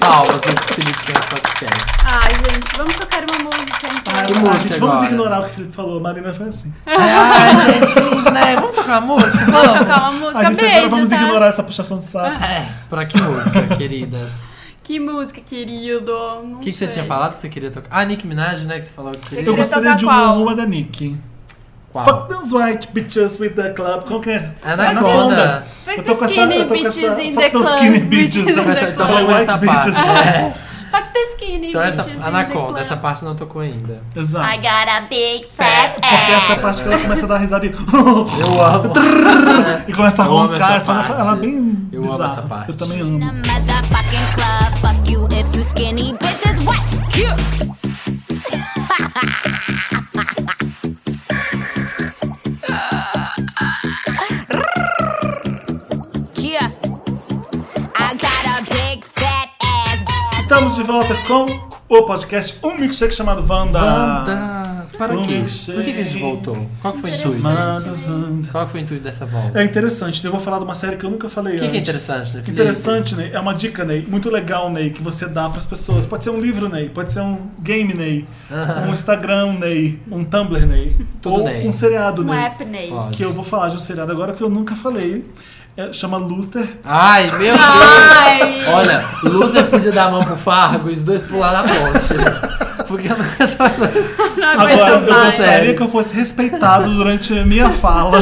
[0.03, 0.09] Ai.
[0.09, 1.91] Palmas, Felipe é esse podcast.
[2.05, 4.13] Ai, gente, vamos tocar uma música então.
[4.15, 5.11] Ah, Que ah, música gente, vamos agora?
[5.13, 5.97] ignorar o que o Felipe falou.
[5.97, 6.73] A Marina foi assim.
[6.85, 8.55] Ai, gente, lindo, né?
[8.55, 9.37] Vamos tocar uma música?
[9.45, 9.79] Vamos Vamos.
[9.79, 11.15] tocar uma música, a gente beijo, agora vamos tá?
[11.15, 12.43] ignorar essa puxação de saco.
[12.43, 14.31] É, pra que música, queridas?
[14.83, 16.11] Que música, querido.
[16.13, 17.87] O que, que você tinha falado que você queria tocar?
[17.91, 18.77] Ah, Nick Minaj, né?
[18.79, 19.45] Que você falou que queria.
[19.45, 20.41] Eu gostaria tocar de qual?
[20.41, 21.15] uma da Nick.
[21.91, 22.05] Qual?
[22.05, 24.05] Fuck those white bitches with the club.
[24.07, 24.51] Qual que é?
[24.63, 25.65] Anaconda.
[25.83, 27.77] Fuck Eu tô the com essa- skinny bitches in fuck the those club.
[27.79, 28.45] skinny bitches.
[28.45, 29.07] bitches in Então, the club.
[29.09, 29.95] vamos White bitches.
[29.97, 30.53] É.
[30.91, 34.01] Fuck the skinny Então essa bitches in the Anaconda, essa parte não tocou ainda.
[34.15, 34.45] Exato.
[34.45, 36.61] I got a big É, fat porque essa é ass.
[36.61, 37.69] parte que ela começa a dar risada e,
[38.39, 38.93] Eu amo.
[39.87, 40.71] e começa a Eu amo roncar.
[40.75, 41.21] essa Ela, parte.
[41.21, 42.31] ela é bem Eu amo bizarra.
[42.33, 42.69] essa parte.
[42.69, 43.19] Eu também amo.
[44.81, 46.61] Fuck you if you skinny bitches.
[46.65, 46.81] What?
[47.11, 47.71] Cute.
[60.51, 61.45] Estamos de volta com
[61.87, 63.81] o podcast Um Milkshake chamado Wanda.
[63.81, 64.85] Wanda.
[64.97, 65.35] Para Um quê?
[65.35, 65.77] milkshake.
[65.77, 66.69] Por que, que a gente voltou?
[66.81, 68.51] Qual que foi o intuito?
[68.51, 69.61] Qual que foi o intuito dessa volta?
[69.61, 71.77] É interessante, eu vou falar de uma série que eu nunca falei O que que
[71.77, 71.77] antes.
[71.77, 72.43] é interessante, né?
[72.45, 76.05] Interessante, Ney, é uma dica, Ney, muito legal, Ney, que você dá pras pessoas.
[76.05, 78.25] Pode ser um livro, Ney, pode ser um game, Ney,
[78.85, 81.65] um Instagram, Ney, um Tumblr, Ney, Tudo ou Ney.
[81.65, 82.39] um seriado, Um Ney.
[82.43, 82.91] app, Ney.
[83.13, 85.25] Que eu vou falar de um seriado agora que eu nunca falei.
[85.77, 86.67] É, chama Luther.
[86.83, 87.59] Ai, meu Deus!
[87.61, 88.65] Ai!
[88.67, 92.13] Olha, Luther podia dar a mão pro Fargo e os dois pular na ponte.
[92.87, 95.75] Porque eu Não Agora, eu gostaria Sério.
[95.77, 98.21] que eu fosse respeitado durante a minha fala,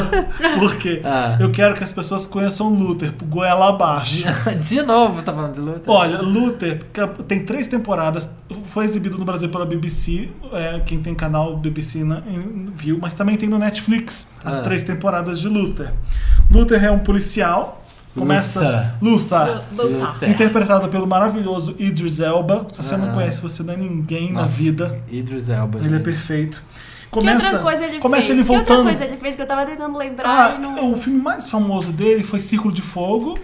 [0.59, 1.38] porque Ah.
[1.39, 4.23] eu quero que as pessoas conheçam Luther, por goela abaixo.
[4.61, 5.81] De novo você tá falando de Luther?
[5.88, 6.84] Olha, Luther
[7.27, 8.30] tem três temporadas,
[8.71, 12.21] foi exibido no Brasil pela BBC, é, quem tem canal BBC na-
[12.76, 14.61] viu, mas também tem no Netflix as Ah.
[14.61, 15.91] três temporadas de Luther.
[16.51, 17.39] Luther é um policial,
[18.16, 20.30] começa Luther, Luther.
[20.30, 22.68] interpretado pelo maravilhoso Idris Elba.
[22.72, 23.14] Se você não Ah.
[23.14, 24.99] conhece, você não é ninguém na Nossa, vida.
[25.10, 25.80] Idris Elba.
[25.80, 26.03] Ele é gente.
[26.03, 26.61] perfeito.
[27.03, 28.38] Que Começa, outra coisa ele começa fez?
[28.38, 28.88] ele Que outra voltando.
[28.88, 30.94] coisa ele fez que eu tava tentando lembrar Ah, e não...
[30.94, 33.36] o filme mais famoso dele foi Círculo de Fogo.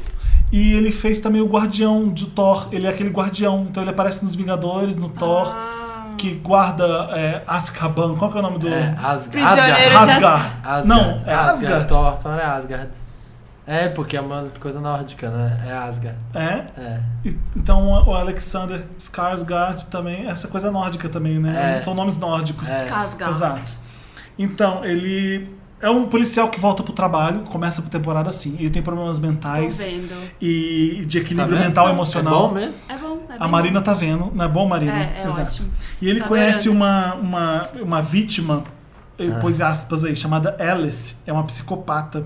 [0.51, 2.67] E ele fez também o Guardião de Thor.
[2.71, 3.65] Ele é aquele guardião.
[3.69, 6.09] Então ele aparece nos Vingadores, no Thor, Ah.
[6.15, 8.15] que guarda é, Azkaban.
[8.15, 8.67] Qual que é o nome do.
[8.67, 9.39] É, Asgard.
[9.39, 9.73] Asgard.
[9.89, 10.23] de Asgard.
[10.63, 10.87] Asgard.
[10.87, 11.33] Não, é Asgard.
[11.65, 11.87] Asgard.
[11.87, 12.89] Thor, Thor é Asgard.
[13.67, 15.63] É, porque é uma coisa nórdica, né?
[15.67, 16.17] É Asgard.
[16.33, 16.65] É?
[16.77, 16.99] É.
[17.25, 21.77] E- Então o Alexander Skarsgård também, essa coisa nórdica também, né?
[21.77, 21.79] É.
[21.81, 22.69] São nomes nórdicos.
[22.69, 22.85] É.
[22.87, 23.29] Skarsgård.
[23.31, 23.77] Exato.
[24.37, 25.49] Então, ele
[25.81, 28.55] é um policial que volta pro trabalho, começa a temporada assim.
[28.59, 30.13] Ele tem problemas Tô mentais vendo.
[30.41, 31.65] e de Tá equilíbrio vendo?
[31.67, 32.47] mental e É emocional.
[32.49, 32.81] bom mesmo?
[32.89, 33.85] É bom, é A Marina bom.
[33.85, 34.93] tá vendo, não é bom, Marina?
[34.93, 35.71] É, é ótimo.
[36.01, 38.63] E ele Tá conhece uma, uma, uma vítima,
[39.17, 39.39] ele Ah.
[39.39, 41.17] pôs aspas aí, chamada Alice.
[41.25, 42.23] É uma psicopata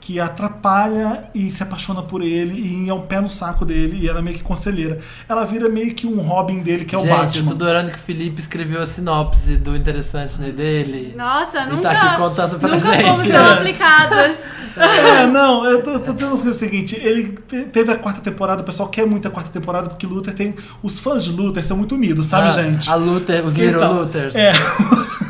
[0.00, 4.08] que atrapalha e se apaixona por ele e é um pé no saco dele e
[4.08, 5.00] ela é meio que conselheira.
[5.28, 7.44] Ela vira meio que um Robin dele, que é o Gente, eu Batman.
[7.48, 11.14] tô adorando que o Felipe escreveu a sinopse do interessante né, dele.
[11.16, 13.34] Nossa, E tá nunca, aqui contando pra nunca gente, fomos né?
[13.38, 14.52] tão aplicadas.
[14.76, 18.64] É, não, eu tô, tô dizendo o seguinte, ele te- teve a quarta temporada, o
[18.64, 20.54] pessoal quer muito a quarta temporada porque Luther tem.
[20.82, 22.88] Os fãs de Luther são muito unidos, sabe, Ah, gente?
[22.88, 23.92] A Luther, os Que Little?
[23.92, 24.34] Luthers.
[24.36, 24.52] É.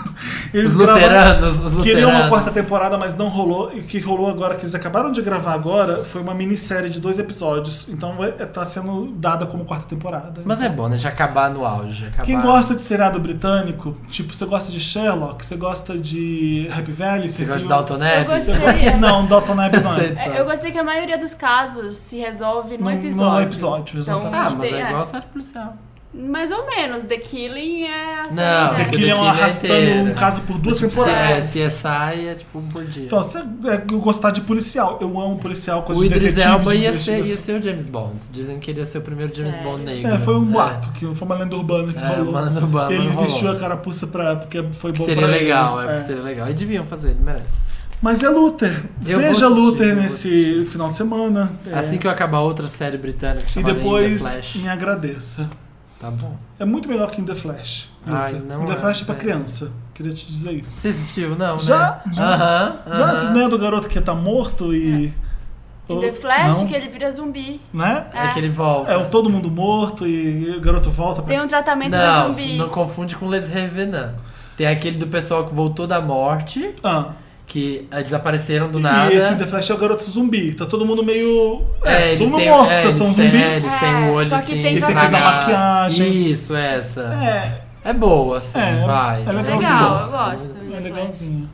[0.54, 2.28] Eles Os gravaram- luteranos, os Queriam uma luteranos.
[2.28, 3.70] quarta temporada, mas não rolou.
[3.72, 7.00] E o que rolou agora, que eles acabaram de gravar agora, foi uma minissérie de
[7.00, 7.88] dois episódios.
[7.88, 10.40] Então vai- tá sendo dada como quarta temporada.
[10.44, 10.96] Mas é bom, né?
[10.96, 12.06] De acabar no auge.
[12.06, 12.24] Acabar...
[12.24, 17.28] Quem gosta de seriado britânico, tipo, você gosta de Sherlock, você gosta de Happy Valley,
[17.28, 18.24] Você gosta de Dalton gostei.
[18.26, 20.08] Você gosta- Não, Dalton Neb não é.
[20.18, 23.32] É, Eu gostei que a maioria dos casos se resolve no Num- episódio.
[23.32, 24.36] num episódio, exatamente.
[24.36, 25.74] Ah, mas é igual série policial.
[26.12, 27.02] Mais ou menos.
[27.04, 28.36] The Killing é assim.
[28.36, 28.78] Não, né?
[28.78, 30.02] The porque Killing é The Killing é arrastando inteira.
[30.10, 31.44] um caso por duas tipo, temporadas.
[31.44, 33.04] Se é CSI é tipo um por dia.
[33.06, 34.98] Então, você é, gostar de policial.
[35.02, 37.62] Eu amo policial, coisa o de Idris detetive, Elba de ia ser, ia ser o
[37.62, 38.14] James Bond.
[38.32, 39.68] Dizem que ele ia ser o primeiro James Sério?
[39.70, 40.10] Bond negro.
[40.10, 42.30] É, foi um boato, que foi uma lenda urbana que É, rolou.
[42.30, 45.78] uma lenda urbana, ele vestiu a carapuça pra, porque foi Que bom seria pra legal,
[45.78, 45.84] ele.
[45.88, 46.48] é, porque seria legal.
[46.50, 47.62] E deviam fazer, ele merece.
[48.00, 48.82] Mas é Luther.
[49.06, 51.52] Eu Veja assistir, Luther eu nesse final de semana.
[51.70, 51.78] É.
[51.78, 54.54] Assim que eu acabar outra série britânica E chamada In depois The Flash.
[54.56, 55.50] me agradeça.
[56.00, 56.36] Tá bom.
[56.58, 57.88] É muito melhor que In The Flash.
[58.06, 59.72] Ai, não In The é, Flash é pra criança.
[59.94, 60.70] Queria te dizer isso.
[60.70, 61.34] Você assistiu?
[61.36, 62.12] Não, Já, né?
[62.12, 62.22] já.
[62.34, 63.30] Aham, Já aham.
[63.34, 65.12] não é do garoto que tá morto e.
[65.88, 67.60] Em The Flash, Não, que ele vira zumbi.
[67.72, 68.06] Né?
[68.12, 68.92] É que ele volta.
[68.92, 71.28] É o todo mundo morto e o garoto volta pra.
[71.34, 72.58] Tem um tratamento pra Não, zumbis.
[72.58, 74.14] não confunde com Les Revenants.
[74.56, 77.12] Tem aquele do pessoal que voltou da morte, Ah.
[77.48, 79.12] Que eh, desapareceram do nada.
[79.12, 80.52] E esse The Flash é o garoto zumbi.
[80.52, 81.64] Tá todo mundo meio.
[81.84, 83.34] É, eles todo mundo têm, morto, é, são zumbis.
[83.34, 86.30] é, eles têm o É, olho só que assim, tem Eles têm que usar maquiagem.
[86.30, 87.00] Isso, essa.
[87.14, 89.22] É, É boa, assim, É, vai.
[89.22, 89.58] é legalzinho.
[89.58, 90.58] Legal, eu gosto.
[90.76, 91.50] é legalzinho.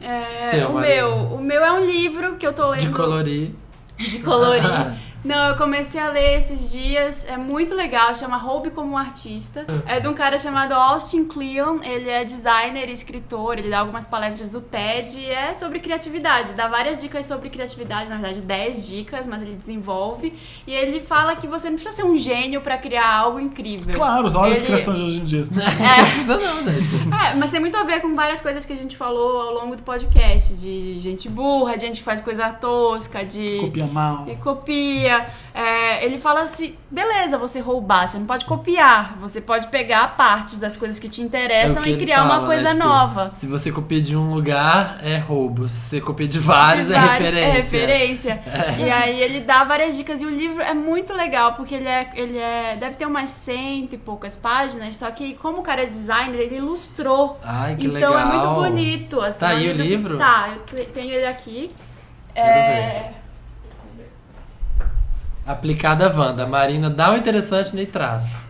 [0.00, 3.50] É, Seu, o meu, o meu é um livro que eu tô lendo De colorir.
[3.96, 4.62] de colorir.
[5.24, 9.66] Não, eu comecei a ler esses dias, é muito legal, chama Roube como um Artista.
[9.86, 14.06] É de um cara chamado Austin Kleon, ele é designer e escritor, ele dá algumas
[14.06, 18.86] palestras do TED e é sobre criatividade, dá várias dicas sobre criatividade, na verdade 10
[18.86, 20.32] dicas, mas ele desenvolve
[20.66, 23.94] e ele fala que você não precisa ser um gênio pra criar algo incrível.
[23.94, 25.38] Claro, olha as Ele- criações de hoje em dia.
[25.48, 26.94] Não precisa não, gente.
[27.30, 29.74] É, mas tem muito a ver com várias coisas que a gente falou ao longo
[29.76, 34.24] do podcast, de gente burra, de gente que faz coisa tosca, de Copia mal.
[34.28, 35.07] e copia.
[35.54, 39.16] É, ele fala assim: beleza, você roubar, você não pode copiar.
[39.20, 42.46] Você pode pegar partes das coisas que te É interessam que e criar falam, uma
[42.46, 42.70] coisa né?
[42.74, 43.30] Tipo, nova.
[43.32, 45.68] Se você copia de um lugar, é roubo.
[45.68, 47.48] Se você copia de vários, De é vários- referência.
[47.48, 48.42] É referência.
[48.78, 50.22] E aí ele dá várias dicas.
[50.22, 52.10] E o livro é muito legal, porque ele é.
[52.14, 55.86] Ele é deve ter umas cento e poucas páginas, só que como o cara é
[55.86, 57.38] designer, ele ilustrou.
[57.42, 58.18] Ai, que então legal.
[58.18, 59.20] é muito bonito.
[59.20, 60.18] Assim, Tá é aí o livro?
[60.18, 61.70] Tá, eu te- tenho ele aqui.
[62.34, 63.12] Quero É,
[65.48, 66.46] Aplicada a Wanda.
[66.46, 68.46] Marina dá o interessante nem traz.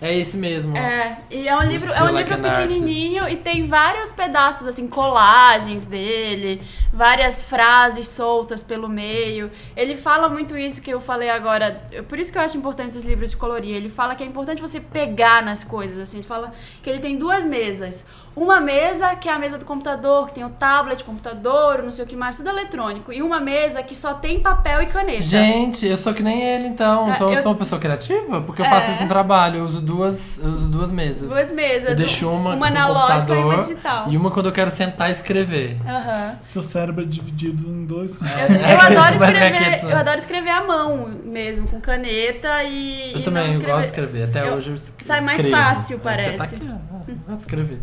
[0.00, 0.76] É esse mesmo.
[0.76, 4.86] É, e é um livro, é um Like livro pequenininho e tem vários pedaços, assim,
[4.86, 6.62] colagens dele,
[6.92, 9.50] várias frases soltas pelo meio.
[9.74, 13.04] Ele fala muito isso que eu falei agora, por isso que eu acho importante esses
[13.04, 13.74] livros de colorir.
[13.74, 16.18] Ele fala que é importante você pegar nas coisas, assim.
[16.18, 16.52] Ele fala
[16.82, 18.06] que ele tem duas mesas.
[18.36, 22.04] Uma mesa que é a mesa do computador, que tem o tablet, computador, não sei
[22.04, 23.10] o que mais, tudo eletrônico.
[23.10, 25.22] E uma mesa que só tem papel e caneta.
[25.22, 27.08] Gente, eu sou que nem ele, então.
[27.10, 28.42] É, Então eu, eu- sou uma pessoa criativa?
[28.42, 28.68] Porque eu É.
[28.68, 29.60] faço isso no trabalho.
[29.60, 31.28] Eu uso duas, eu uso duas mesas.
[31.28, 31.88] Duas mesas.
[31.92, 34.04] Eu deixo uma, com analógica e uma computador digital.
[34.12, 35.78] E uma quando eu quero sentar e escrever.
[35.88, 36.36] Aham.
[36.42, 38.20] Seu cérebro é dividido em dois.
[38.20, 42.62] Eu, É, eu adoro é escrever, que- eu adoro escrever à mão mesmo, com caneta
[42.64, 43.12] e.
[43.14, 43.72] Eu e também escrever.
[43.72, 44.24] gosto de escrever.
[44.28, 45.56] Até Eu- hoje eu es- sai mais escrevo.
[45.56, 46.54] fácil, É, você tá parece.
[46.54, 46.66] aqui.
[46.66, 47.80] Eu gosto de escrever.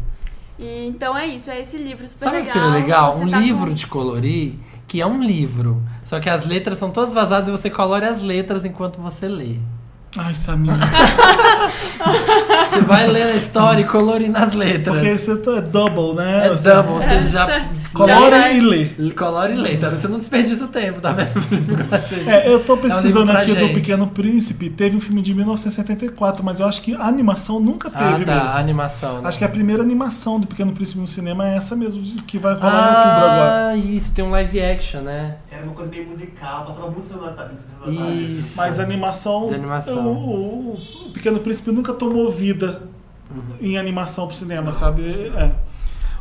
[0.60, 2.54] E, então é isso, é esse livro super Sabe o que legal.
[2.54, 3.18] seria legal?
[3.20, 4.54] Um tá livro com- de colorir
[4.88, 5.82] que é um livro.
[6.04, 9.56] Só que as letras são todas vazadas e você colore as letras enquanto você lê.
[10.16, 10.74] Ai, Samir.
[12.70, 14.96] Você vai lendo a história e colorindo as letras.
[14.96, 16.48] Porque você tá- é double, né?
[16.48, 17.66] É double, você já.
[17.94, 18.86] Colore e lê.
[19.12, 19.90] Colore e lê, tá?
[19.90, 21.30] Você não desperdiça o tempo, tá vendo?
[22.28, 23.74] É, eu tô É um pesquisando aqui do gente.
[23.76, 24.70] Pequeno Príncipe.
[24.70, 28.40] Teve um filme de 1974, mas eu acho que a animação nunca Ah, teve tá,
[28.40, 28.58] a mesmo.
[28.58, 29.22] animação.
[29.22, 29.28] né?
[29.28, 32.54] Acho que a primeira animação do Pequeno Príncipe no cinema é essa mesmo, que vai
[32.56, 33.68] rolar em outubro agora.
[33.70, 35.38] Ah, isso, tem um live action, né?
[35.52, 37.26] Era uma coisa meio musical, passava muito tarde.
[37.26, 38.38] da tarde, assim.
[38.40, 38.58] Isso.
[38.58, 39.48] Mas a animação.
[39.48, 40.08] De animação.
[40.08, 42.84] O, o- o Pequeno Príncipe nunca tomou vida
[43.30, 43.42] Uhum.
[43.62, 45.04] em animação pro cinema, sabe?
[45.36, 45.52] É.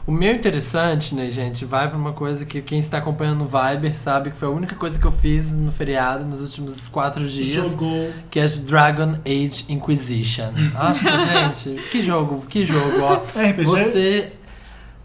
[0.04, 3.96] O meu interessante, né, gente, vai pra uma coisa que quem está acompanhando o Viber
[3.96, 7.70] sabe que foi a única coisa que eu fiz no feriado nos últimos quatro dias.
[7.70, 8.10] Jogou.
[8.28, 10.50] Que é Dragon Age Inquisition.
[10.74, 13.14] Nossa, gente, que jogo, que jogo, ó.
[13.38, 13.64] RPG?
[13.64, 14.32] Você.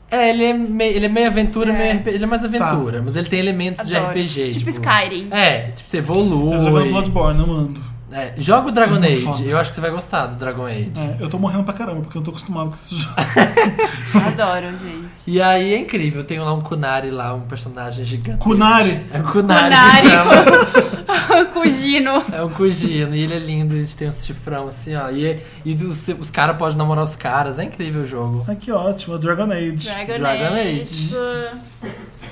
[0.09, 1.77] É, ele é meio, ele é meio aventura, É.
[1.77, 4.13] meio RP, ele é mais aventura, mas ele tem elementos Adoro.
[4.13, 4.49] de RPG.
[4.57, 5.27] Tipo Skyrim.
[5.31, 6.89] É, tipo, você Eu jogando evolui.
[6.89, 7.96] Bloodborne, eu mando.
[8.11, 9.43] É, joga o Dragon É Age, foda.
[9.43, 10.91] eu acho que você vai gostar do Dragon Age.
[10.97, 13.13] É, eu tô morrendo pra caramba, porque eu tô acostumado com esse jogo.
[14.27, 15.09] Adoro, gente.
[15.27, 18.37] E aí é incrível, tem lá um Kunari lá, um personagem gigante.
[18.39, 19.05] Kunari?
[19.11, 20.01] É o Kunari, Kunari.
[20.01, 21.47] que chama.
[21.53, 22.23] Cugino.
[22.31, 25.09] É um Cugino, e ele é lindo, ele tem uns chifrão assim, ó.
[25.09, 28.45] E, e os, os caras podem namorar os caras, é incrível o jogo.
[28.47, 29.89] Ai, que ótimo, Dragon Age.
[29.89, 30.81] Dragon, Dragon Age.
[30.81, 31.17] Age.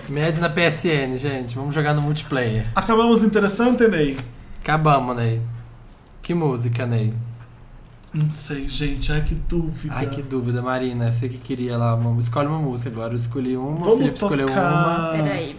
[0.07, 2.67] Mede na PSN, gente, vamos jogar no multiplayer.
[2.75, 4.17] Acabamos interessante, Ney?
[4.61, 5.41] Acabamos, Ney.
[6.25, 7.13] Que música, Ney?
[8.11, 9.11] Não sei, gente.
[9.11, 9.93] Ai, que dúvida.
[9.95, 11.11] Ai, que dúvida, Marina.
[11.11, 13.13] Você que queria lá, uma, escolhe uma música agora.
[13.13, 14.55] Eu escolhi uma, o Vamos Felipe escolheu uma.
[14.55, 15.55] tocar Peraí.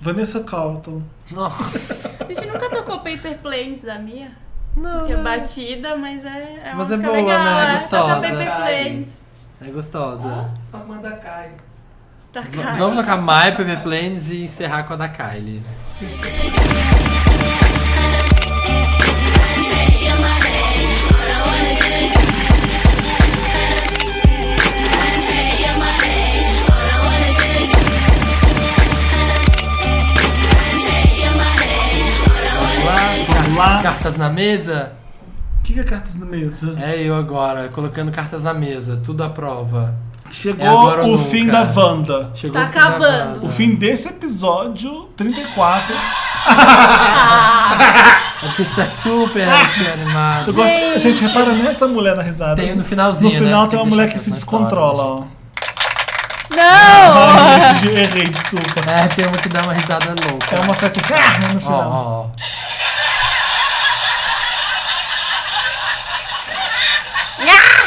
[0.00, 1.02] Vanessa Carlton.
[1.30, 2.16] Nossa.
[2.24, 4.32] A gente nunca tocou Paper Planes da Mia?
[4.74, 5.22] Não, Que é não.
[5.22, 7.44] batida, mas é, é uma Mas é boa, legal.
[7.44, 7.50] né?
[7.74, 7.78] É.
[7.78, 8.28] Toca gostosa.
[8.30, 9.18] Paper Planes.
[9.60, 10.50] É gostosa.
[10.72, 11.50] Toca uma da Kai.
[12.32, 12.76] V- cara.
[12.78, 15.60] Vamos tocar My Pepe Planes e encerrar com a da Kylie.
[33.60, 33.82] lá?
[33.82, 34.92] Cartas na mesa?
[35.58, 36.74] O que, que é cartas na mesa?
[36.80, 39.94] É eu agora, colocando cartas na mesa, tudo à prova.
[40.32, 40.64] Chegou
[40.96, 42.30] É o fim da Wanda.
[42.34, 43.32] Chegou Tá o fim da acabando.
[43.34, 43.46] Wanda.
[43.46, 45.94] O fim desse episódio 34.
[46.46, 49.46] A Porque isso é super
[49.92, 50.48] animado.
[50.50, 51.22] Eu gosto, a gente Gente.
[51.24, 52.54] repara nessa mulher na risada.
[52.62, 53.68] Tem no finalzinho, No final né?
[53.68, 55.24] tem uma Tem mulher deixar que se na história, descontrola, ó.
[56.50, 57.74] Não!
[57.80, 58.80] Gente, errei, desculpa.
[58.80, 60.56] É, tem uma que dá uma risada louca.
[60.56, 61.00] É uma festa
[61.50, 61.80] no Ó, final.
[61.80, 62.26] ó, ó.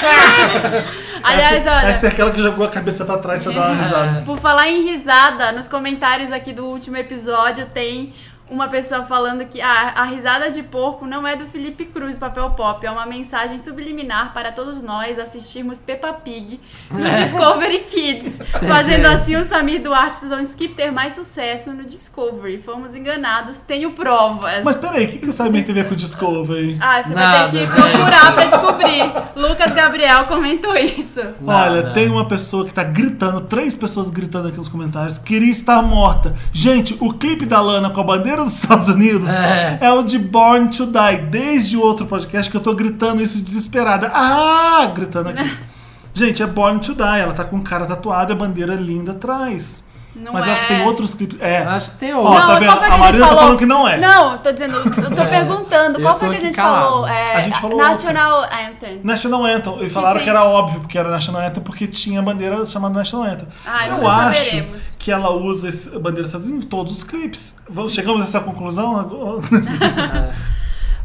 [1.23, 1.87] Aliás, olha.
[1.87, 4.21] Essa é aquela que jogou a cabeça pra trás pra dar uma risada.
[4.25, 8.13] Por falar em risada, nos comentários aqui do último episódio tem
[8.53, 12.51] uma pessoa falando que ah, a risada de porco não é do Felipe Cruz, papel
[12.51, 16.59] pop, é uma mensagem subliminar para todos nós assistirmos Peppa Pig
[16.91, 22.59] no Discovery Kids, fazendo assim o Samir Duarte do Skip ter mais sucesso no Discovery.
[22.59, 24.63] Fomos enganados, tenho provas.
[24.63, 26.77] Mas peraí, o que, que o Samir tem a ver com o Discovery?
[26.79, 27.75] Ah, você Nada, vai ter que gente.
[27.75, 29.13] procurar pra descobrir.
[29.35, 31.21] Lucas Gabriel comentou isso.
[31.45, 31.91] Olha, Nada.
[31.91, 36.35] tem uma pessoa que tá gritando, três pessoas gritando aqui nos comentários, queria estar morta.
[36.51, 39.77] Gente, o clipe da Lana com a bandeira dos Estados Unidos É.
[39.81, 41.17] é, o de Born to Die.
[41.29, 44.11] Desde o outro podcast que eu tô gritando isso desesperada.
[44.13, 44.91] Ah!
[44.93, 45.51] Gritando aqui.
[46.13, 47.01] Gente, é Born to Die.
[47.19, 49.83] Ela tá com cara tatuada e a bandeira linda atrás.
[50.23, 50.47] Não Mas é...
[50.49, 51.37] eu acho que tem outros clipes.
[51.41, 51.57] É.
[51.63, 52.41] Acho que tem Ó, outra.
[52.41, 52.65] tá Não, vendo?
[52.69, 53.43] qual foi que A a, gente Marina tá falou?
[53.43, 53.97] falando que não é.
[53.97, 55.99] Não, tô dizendo, eu tô perguntando.
[55.99, 56.85] Eu Qual foi que a gente calado.
[56.85, 57.07] falou?
[57.07, 59.01] É, A gente falou National Anthem.
[59.03, 59.83] National Anthem.
[59.85, 60.23] E falaram tem?
[60.23, 63.47] que era óbvio porque era National Anthem porque tinha bandeira chamada National Anthem.
[63.65, 64.95] Ai, eu nunca acho saberemos.
[64.97, 67.55] que ela usa esse bandeira dos Estados Unidos em todos os clipes.
[67.89, 68.97] Chegamos a essa conclusão?
[68.99, 69.41] agora?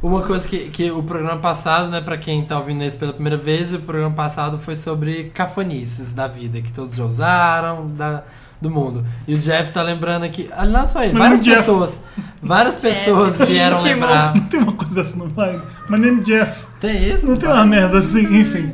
[0.01, 3.37] Uma coisa que, que o programa passado, né, pra quem tá ouvindo esse pela primeira
[3.37, 8.23] vez, o programa passado foi sobre cafonices da vida, que todos já usaram, da,
[8.61, 9.05] do mundo.
[9.27, 11.57] E o Jeff tá lembrando aqui, ah, não só ele, várias Jeff.
[11.57, 12.01] pessoas,
[12.43, 13.95] várias pessoas vieram íntimo.
[13.95, 14.35] lembrar.
[14.35, 15.61] Não tem uma coisa assim, não vai?
[15.89, 16.67] My name Jeff.
[16.81, 17.27] Tem isso?
[17.27, 18.73] Não tem uma merda assim, enfim.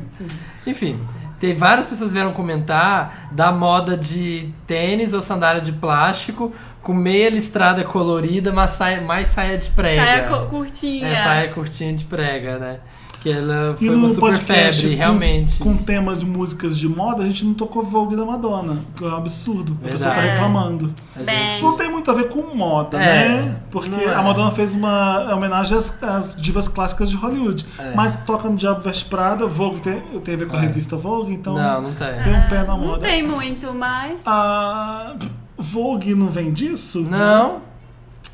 [0.66, 1.00] Enfim,
[1.38, 6.52] tem várias pessoas que vieram comentar da moda de tênis ou sandália de plástico
[6.82, 10.02] com meia listrada colorida, mas saia, mais saia de prega.
[10.02, 11.08] Saia curtinha.
[11.08, 12.78] É, saia curtinha de prega, né?
[13.24, 15.58] Que ela E foi uma no super podcast febre, com- realmente.
[15.58, 19.06] Com, tema de músicas de moda, a gente não tocou Vogue da Madonna, que é
[19.06, 19.74] um absurdo.
[19.82, 20.36] A pessoa tá Verdade.
[20.36, 20.94] reclamando.
[21.16, 21.24] Bem.
[21.50, 23.56] gente- Não tem muito a ver com moda, É, né?
[23.70, 24.14] Porque não é.
[24.14, 27.64] a Madonna fez uma homenagem às, às divas clássicas de Hollywood.
[27.78, 27.94] É.
[27.94, 31.32] Mas toca no Diabo Veste Prada, Vogue tem, tem a ver com a revista Vogue,
[31.32, 32.22] então Não, não tem.
[32.24, 33.00] tem um pé na Não moda.
[33.00, 34.22] tem muito, mas...
[34.26, 35.14] A
[35.56, 37.00] Vogue não vem disso?
[37.00, 37.62] Não,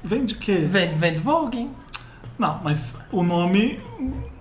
[0.02, 0.66] Vem de quê?
[0.68, 1.70] vem, vem do Vogue.
[2.36, 3.78] Não, mas o nome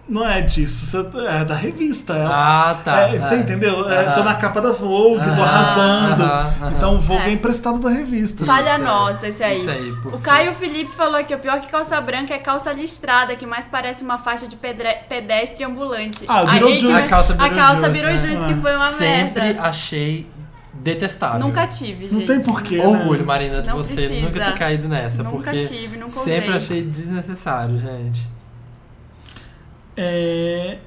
[0.10, 2.14] não é disso, é da revista.
[2.16, 3.02] É, Ah, tá.
[3.10, 3.38] é, você É.
[3.38, 3.88] entendeu?
[3.90, 4.14] É, Aham.
[4.16, 6.24] tô na capa da Vogue, tô Aham, arrasando.
[6.24, 6.74] aham, aham.
[6.76, 7.30] Então o Vogue é.
[7.30, 7.32] É.
[7.32, 8.46] emprestado da revista.
[8.46, 9.56] Falha nossa, esse aí.
[9.58, 10.18] Isso aí, o.
[10.20, 14.04] Caio Felipe falou que o pior que calça branca é calça listrada, que mais parece
[14.04, 16.26] uma faixa de pedre- pedestre ambulante.
[16.28, 16.92] Ah, Beetlejuice.
[17.06, 18.12] A calça A calça Beetlejuice, né?
[18.12, 19.62] Beetlejuice, que foi uma Sempre merda.
[19.62, 20.28] achei
[20.74, 21.40] detestável.
[21.40, 22.14] Nunca tive, gente.
[22.16, 22.78] Não tem porquê.
[22.78, 22.88] né?
[22.88, 24.22] Orgulho, Marina, de Não você precisa.
[24.28, 25.24] nunca ter caído nessa.
[25.24, 26.56] Nunca porque tive, nunca sempre usei.
[26.56, 28.26] achei desnecessário, gente.
[30.02, 30.78] É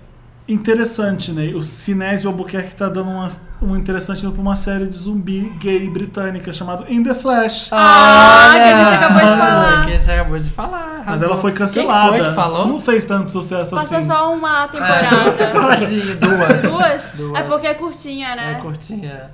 [0.49, 1.53] interessante, né?
[1.55, 3.29] O Sinésio Albuquerque tá dando uma,
[3.61, 7.69] um interessante pra uma série de zumbi gay britânica chamada In the Flash.
[7.73, 9.85] Ah, que a gente acabou de falar.
[9.85, 10.95] Que a gente acabou de falar.
[10.99, 11.29] Mas arrasou.
[11.29, 12.09] ela foi Quem cancelada.
[12.09, 12.67] foi que falou?
[12.69, 14.07] Não fez tanto sucesso Passou assim.
[14.09, 15.49] só uma É, temporada.
[15.53, 16.63] faladinho, duas.
[16.63, 17.11] Duas?
[17.15, 17.39] Duas.
[17.39, 18.53] É porque é curtinha, né?
[18.53, 19.31] É curtinha.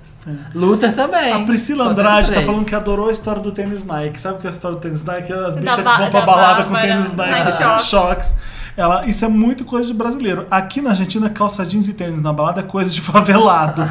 [0.55, 1.33] Luther também.
[1.33, 4.21] A Priscila Só Andrade tá falando que adorou a história do tênis Nike.
[4.21, 5.33] Sabe o que é a história do tênis Nike?
[5.33, 8.37] As bichas que vão pra da balada com tênis Nike, Nike Shox.
[8.79, 10.47] Ela, isso é muito coisa de brasileiro.
[10.49, 13.83] Aqui na Argentina, calça jeans e tênis na balada é coisa de favelado.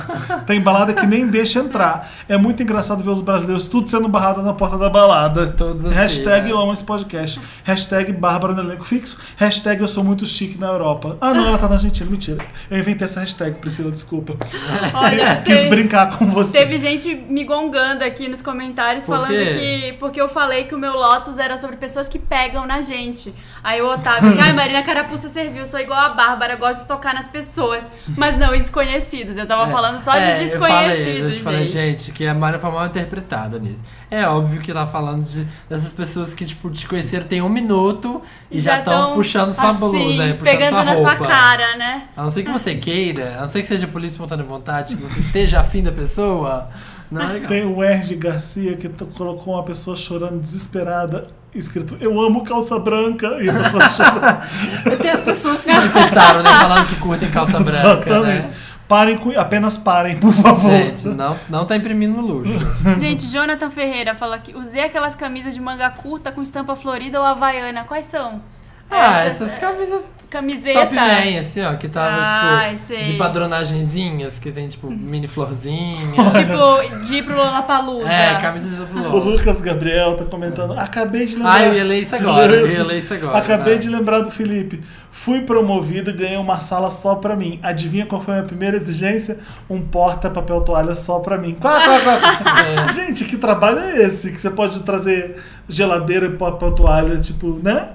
[0.46, 2.10] Tem balada que nem deixa entrar.
[2.30, 5.48] É muito engraçado ver os brasileiros tudo sendo barrado na porta da balada.
[5.48, 6.52] Todos assim, Hashtag né?
[6.54, 7.38] eu amo esse podcast.
[7.66, 9.20] Hashtag Bárbara no elenco fixo.
[9.36, 11.18] Hashtag eu sou muito chique na Europa.
[11.20, 12.10] Ah, não, ela tá na Argentina.
[12.10, 12.46] Mentira.
[12.72, 14.38] Eu inventei essa hashtag, Priscila, desculpa.
[14.94, 16.54] Olha, Quis tem- brincar com você.
[16.60, 19.90] Teve gente me gongando aqui nos comentários Por falando quê?
[19.92, 19.98] que.
[20.00, 23.34] Porque eu falei que o meu Lotus era sobre pessoas que pegam na gente.
[23.62, 27.28] Aí o Otávio, ai, Marina Carapuça serviu, sou igual a Bárbara, gosto de tocar nas
[27.28, 27.92] pessoas.
[28.16, 29.38] Mas não em desconhecidos.
[29.38, 30.54] Eu tava falando só de É, desconhecidos.
[30.54, 32.04] Eu falei, eu falei, gente.
[32.04, 33.84] gente, que a Mara foi mal interpretada nisso.
[34.10, 38.22] É óbvio que tá falando de, dessas pessoas que, tipo, te conheceram tem um minuto
[38.50, 41.18] e, já estão tão, puxando sua assim, blusa, é, puxando pegando sua na roupa.
[41.18, 42.08] sua cara, né?
[42.16, 45.02] A não ser que você queira, a não ser que seja e espontânea vontade, que
[45.02, 46.70] você esteja afim da pessoa,
[47.12, 47.50] não é legal.
[47.50, 53.38] Tem o Erg Garcia que colocou uma pessoa chorando desesperada, escrito Eu amo calça branca,
[53.42, 54.98] e a pessoa chora.
[54.98, 58.48] Tem as pessoas se manifestaram, né, falando que curtem calça branca, Exatamente.
[58.48, 58.54] né?
[58.88, 60.72] Parem com, apenas parem, por favor.
[60.72, 62.58] Gente, não, não tá imprimindo luxo.
[62.98, 67.26] Gente, Jonathan Ferreira fala que usei aquelas camisas de manga curta com estampa florida ou
[67.26, 67.84] havaiana.
[67.84, 68.42] Quais são?
[68.90, 70.80] Ah, Essas- essas camisas Camiseta.
[70.82, 73.04] top man, assim, ó, que tava, Ai, tipo, sei.
[73.04, 75.98] de padronagenzinhas, que tem, tipo, mini florzinha.
[76.34, 78.12] Tipo, de ir pro Lollapalooza.
[78.12, 80.74] é, camisa de O duplo Lucas Gabriel tá comentando.
[80.78, 81.54] Acabei de lembrar.
[81.54, 83.38] Ah, eu ia ler isso agora, eu ia ler isso agora.
[83.38, 83.80] Acabei né?
[83.80, 84.84] de lembrar do Felipe.
[85.24, 87.60] Fui promovido e ganhei uma sala só pra mim.
[87.62, 89.40] Adivinha qual foi a minha primeira exigência?
[89.70, 91.54] Um porta-papel toalha só pra mim.
[91.60, 92.88] Quá, quá, quá, quá.
[92.94, 94.32] Gente, que trabalho é esse?
[94.32, 95.36] Que você pode trazer
[95.68, 97.90] geladeira e papel toalha, tipo, né?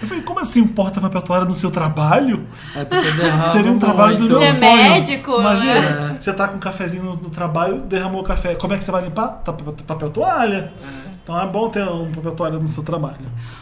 [0.00, 2.46] Eu falei, como assim um porta-papel toalha no seu trabalho?
[2.74, 2.86] É,
[3.52, 4.32] Seria um trabalho do muito.
[4.32, 5.08] meu Ele é sonhos.
[5.08, 6.16] médico, Imagina, né?
[6.18, 8.54] você tá com um cafezinho no, no trabalho, derramou o café.
[8.54, 9.42] Como é que você vai limpar?
[9.44, 10.72] Tá, papel, papel toalha.
[11.24, 13.14] Então é bom ter um papel toalha no seu trabalho.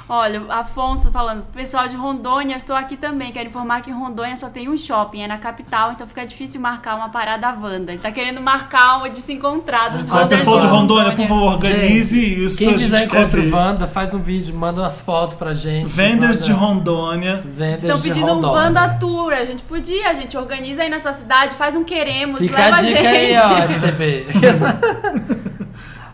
[0.09, 3.33] Olha, Afonso falando, pessoal de Rondônia, eu estou aqui também.
[3.33, 6.59] Quero informar que em Rondônia só tem um shopping, é na capital, então fica difícil
[6.59, 7.93] marcar uma parada Wanda.
[7.93, 11.29] Ele tá querendo marcar uma de se encontrar dos Ó, Wanders pessoal de Rondônia, por
[11.29, 12.59] favor, organize Gente, isso.
[12.59, 13.51] Quem quer encontro.
[13.55, 15.93] Wanda, faz um vídeo, manda umas fotos pra gente.
[15.95, 17.43] Vendors manda- de Rondônia.
[17.45, 18.57] Vendors Estão de pedindo um Rondônia.
[18.59, 19.33] Wanda Tour.
[19.35, 22.77] A gente podia, a gente organiza aí na sua cidade, faz um queremos, Fica leva
[22.79, 23.07] a dica gente.
[23.07, 24.27] aí, ó, STB.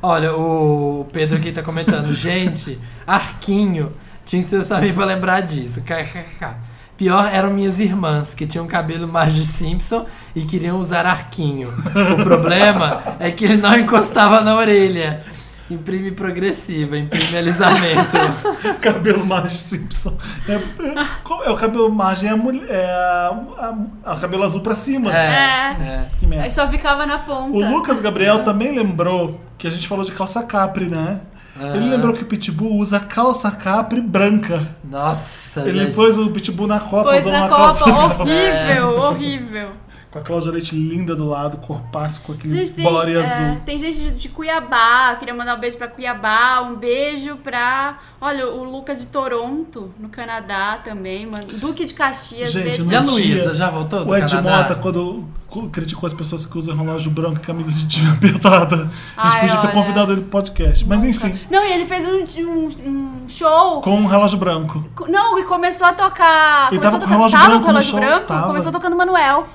[0.08, 2.14] Olha, o Pedro aqui tá comentando.
[2.14, 3.92] Gente, Arquinho.
[4.24, 5.82] Tinha que ser também pra lembrar disso.
[5.82, 6.58] KKK.
[6.96, 11.74] Pior eram minhas irmãs, que tinham cabelo mais de Simpson e queriam usar arquinho.
[12.20, 15.24] O problema é que ele não encostava na orelha.
[15.68, 18.16] Imprime progressiva, imprime alisamento.
[18.80, 20.16] Cabelo Marge Simpson.
[20.48, 22.26] É, é, qual é o cabelo Marge?
[22.26, 25.12] É, a mulher, é a- a- a- o cabelo azul pra cima.
[25.16, 25.76] É.
[25.80, 26.04] É.
[26.20, 26.44] Que merda.
[26.44, 27.56] Aí só ficava na ponta.
[27.56, 31.20] O Lucas Gabriel também lembrou que a gente falou de calça capri, né?
[31.58, 34.62] Ele lembrou que o Pitbull usa calça capri branca.
[34.84, 35.94] Nossa, Ele gente.
[35.94, 37.84] pôs o Pitbull na Copa Pôs usando na uma Copa, calça
[38.22, 39.68] horrível, horrível.
[40.10, 43.60] Com a Cláudia Leite linda do lado, corpaço com aquele Gente, tem, body é, azul.
[43.66, 47.98] tem gente de, de Cuiabá, queria mandar um beijo pra Cuiabá, um beijo pra.
[48.20, 51.46] Olha, o Lucas de Toronto, no Canadá também, mano.
[51.54, 54.56] Duque de Caxias, Gente, beijo E a Luísa, já voltou do O Ed Canadá?
[54.58, 55.24] Mota, quando
[55.72, 59.40] criticou as pessoas que usam relógio branco e camisa de time apertada, a gente Ai,
[59.40, 59.72] podia ter olha.
[59.74, 60.84] convidado ele pro podcast.
[60.86, 63.80] Mas enfim, Não, e ele fez um, um- um show.
[63.82, 64.84] com um relógio branco.
[65.08, 66.68] Não, e começou a tocar.
[66.72, 68.46] Ele começou tava a com tocar, relógio tava branco com relógio show, branco, tava.
[68.48, 69.46] começou tocando Manuel.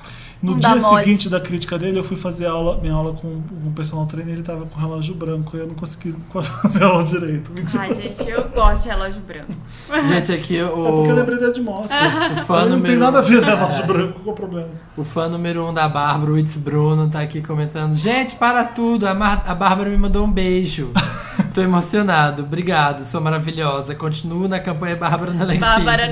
[0.42, 1.04] No Não dia mole.
[1.04, 4.42] seguinte da crítica dele, eu fui fazer aula, minha aula com um personal trainer, ele
[4.42, 6.14] tava com relógio branco e eu não consegui
[6.62, 7.52] fazer aula direito.
[7.52, 7.82] Mentira.
[7.84, 9.52] Ai, gente, eu gosto de relógio branco.
[10.04, 11.84] Gente, aqui É o, porque eu lembrei da de moto.
[11.86, 14.68] o fã não número tem nada a ver relógio branco com o problema.
[14.96, 17.94] O fã número um da Bárbara, o It's Bruno, tá aqui comentando.
[17.94, 20.90] Gente, para tudo, a, Mar- a Bárbara me mandou um beijo.
[21.52, 23.94] Tô emocionado, obrigado, sou maravilhosa.
[23.94, 26.08] Continuo na campanha Bárbara na Elenco Bárbara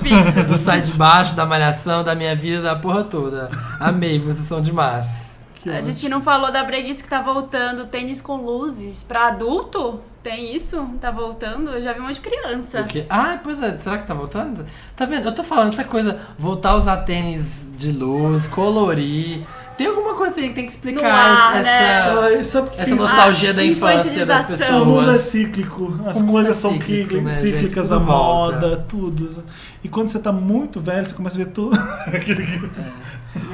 [0.00, 0.42] Fixo, na tá.
[0.42, 3.48] Do sai de baixo, da malhação, da minha vida, da porra toda.
[3.80, 5.40] Amei, vocês são demais.
[5.54, 5.86] Que A ótimo.
[5.86, 9.02] gente não falou da breguice que tá voltando, tênis com luzes.
[9.02, 10.00] Pra adulto?
[10.22, 10.86] Tem isso?
[11.00, 11.70] Tá voltando?
[11.70, 12.82] Eu já vi um monte de criança.
[12.82, 13.06] O quê?
[13.08, 14.66] Ah, pois é, será que tá voltando?
[14.94, 15.24] Tá vendo?
[15.24, 19.42] Eu tô falando essa coisa, voltar a usar tênis de luz, colorir.
[19.82, 22.34] Tem alguma coisa aí que tem que explicar ar, essa, né?
[22.40, 24.82] Essa tem- nostalgia Ah, da infância das infantilização.
[24.82, 25.20] O mundo é pessoas.
[25.22, 27.50] cíclico, as O mundo coisas é são cíclico, cíclicas, né, gente?
[27.52, 28.52] cíclicas, Tudo a volta.
[28.60, 29.44] moda, tudo.
[29.84, 31.76] E quando você tá muito velho, você começa a ver tudo.
[32.24, 32.72] Que-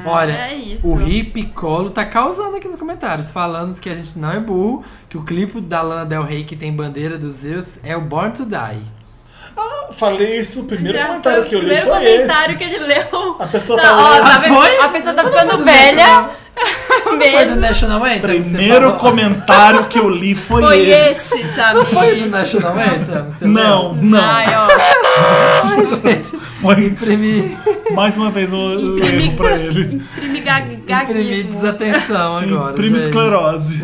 [0.04, 0.88] Olha, É isso.
[0.92, 4.82] o Hip Colo tá causando aqui nos comentários, falando que a gente não é burro,
[5.08, 8.32] que o clipe da Lana Del Rey que tem bandeira dos Zeus é o Born
[8.32, 8.82] to Die.
[9.60, 12.50] Ah, falei isso, o primeiro Já comentário foi que eu o li primeiro foi comentário
[12.50, 12.58] esse.
[12.58, 13.36] que ele leu.
[13.40, 14.54] A pessoa Tá, tá ó, tá Ah, vendo?
[14.54, 14.78] foi?
[14.78, 16.30] A pessoa tá ficando do velha
[17.04, 17.54] Foi do.
[17.56, 18.42] National Anthem?
[18.42, 21.34] Primeiro comentário que eu li foi, Foi esse.
[21.36, 21.74] esse, sabe?
[21.78, 23.48] Não foi do National Anthem?
[23.48, 24.02] Não, leu?
[24.02, 24.20] não.
[24.20, 24.68] Ai, ó.
[25.64, 26.38] Ai, gente,
[26.80, 27.56] imprimi,
[27.92, 30.02] mais uma vez um um erro pra ele.
[30.16, 31.52] Imprimi gaguismo.
[31.52, 32.72] desatenção agora.
[32.72, 33.06] Imprime gente.
[33.08, 33.80] esclerose.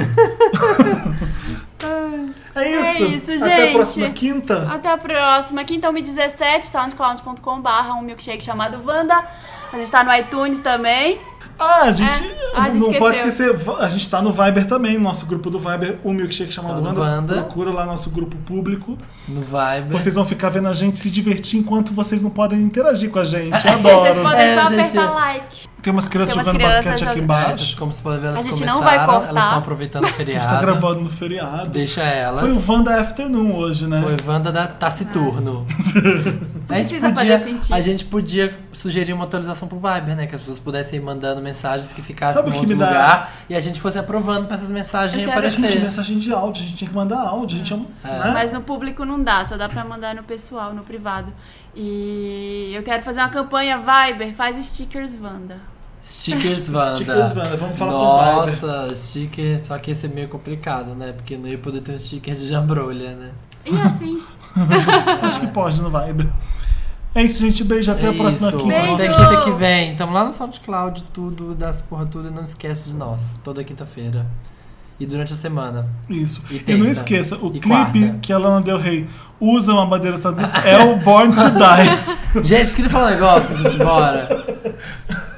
[2.56, 3.02] É isso.
[3.04, 3.74] É isso, Até a gente.
[3.74, 4.68] próxima quinta.
[4.70, 5.64] Até a próxima.
[5.64, 7.68] Quinta, 1h17, soundcloud.com.br,
[7.98, 9.24] um milkshake chamado Wanda.
[9.72, 11.18] A gente tá no iTunes também.
[11.58, 12.52] Ah, a gente, É.
[12.56, 13.52] Ah, a gente não pode esqueceu.
[13.54, 17.00] esquecer, a gente tá no Viber também, nosso grupo do Viber, o Milkshake chamado Wanda.
[17.00, 17.34] Wanda.
[17.42, 18.98] Procura lá nosso grupo público.
[19.28, 19.86] No Viber.
[19.90, 23.24] Vocês vão ficar vendo a gente se divertir enquanto vocês não podem interagir com a
[23.24, 23.52] gente.
[23.62, 24.22] Vocês Adoro.
[24.22, 24.80] podem É, só gente.
[24.80, 25.68] apertar like.
[25.84, 27.50] Tem umas crianças Tem umas jogando crianças basquete aqui jogando- embaixo.
[27.50, 29.28] Essas, como você pode ver, elas A gente começaram, não vai cortar.
[29.28, 30.60] elas estão aproveitando o A gente tá feriado.
[30.66, 31.70] gravando no feriado.
[31.70, 32.40] Deixa elas.
[32.40, 34.00] Foi o Wanda Afternoon hoje, né?
[34.02, 35.66] Foi Wanda da Taciturno.
[36.68, 37.74] a, gente Precisa podia, fazer sentido.
[37.74, 40.26] a gente podia sugerir uma atualização pro Viber, né?
[40.26, 42.80] Que as pessoas pudessem ir mandando mensagens que ficassem Sabe em o que outro me
[42.82, 45.68] dá- lugar e a gente fosse aprovando pra essas mensagens Eu quero- aparecer.
[45.68, 47.56] Gente, mensagem de áudio, a gente tinha que mandar áudio.
[47.56, 48.08] A gente é um- É.
[48.08, 48.30] né?
[48.32, 51.30] Mas no público não dá, só dá pra mandar no pessoal, no privado.
[51.76, 55.73] E eu quero fazer uma campanha Viber, faz stickers Wanda.
[56.04, 56.96] Stickers Wanda.
[56.96, 59.58] Stickers Wanda, vamos falar com o Nossa, sticker.
[59.62, 61.12] Só que ia ser meio complicado, né?
[61.12, 63.30] Porque não ia poder ter um sticker de jambrolha, né?
[63.64, 64.20] E assim,
[65.22, 66.30] Acho que pode no Vibe.
[67.14, 67.64] É isso, gente.
[67.64, 67.90] Beijo.
[67.90, 68.58] Até É a próxima isso.
[68.58, 68.74] quinta.
[68.74, 68.92] Beijo.
[68.94, 69.96] Até quinta que vem.
[69.96, 72.28] Tamo lá no SoundCloud, tudo, das porra tudo.
[72.28, 73.40] E não esquece de nós.
[73.42, 74.26] Toda quinta-feira.
[75.00, 75.88] E durante a semana.
[76.08, 76.44] Isso.
[76.50, 78.18] E E, não esqueça, o E clipe quarta.
[78.20, 79.08] que a Lana Del Rey
[79.40, 82.42] usa uma bandeira dos Estados Unidos é o Born to Die.
[82.42, 84.44] Gente, queria falar um negócio antes de ir embora.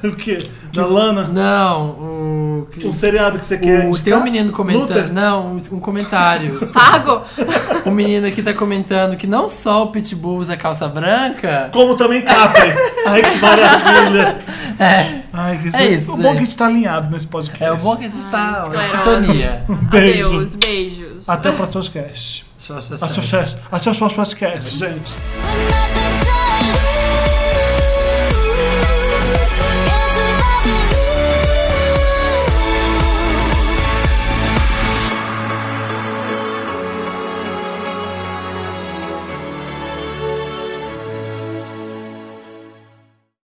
[0.03, 0.39] o quê?
[0.73, 1.27] Da Lana?
[1.27, 2.67] Não, o.
[2.83, 4.03] Um seriado que você quer O, indicar?
[4.03, 4.81] tem um menino comentando.
[4.89, 5.13] Luther?
[5.13, 6.59] Não, um, um comentário.
[6.73, 7.21] Pago?
[7.85, 11.69] um menino aqui tá comentando que não só o Pitbull usa calça branca.
[11.71, 12.69] Como também Capri.
[13.05, 14.37] Ai, que maravilha.
[14.79, 15.21] É.
[15.33, 16.55] Ai, que É isso, O bom é que a gente.
[16.55, 17.63] tá alinhado nesse podcast.
[17.63, 19.25] É o bom que a gente tá Ai, em esclerose.
[19.25, 19.63] sintonia.
[19.89, 20.27] Beijo.
[20.27, 21.27] Adeus, beijos.
[21.29, 22.45] Até o próximo podcast.
[22.67, 25.76] Tchau, tchau, Até o próximo podcast, gente.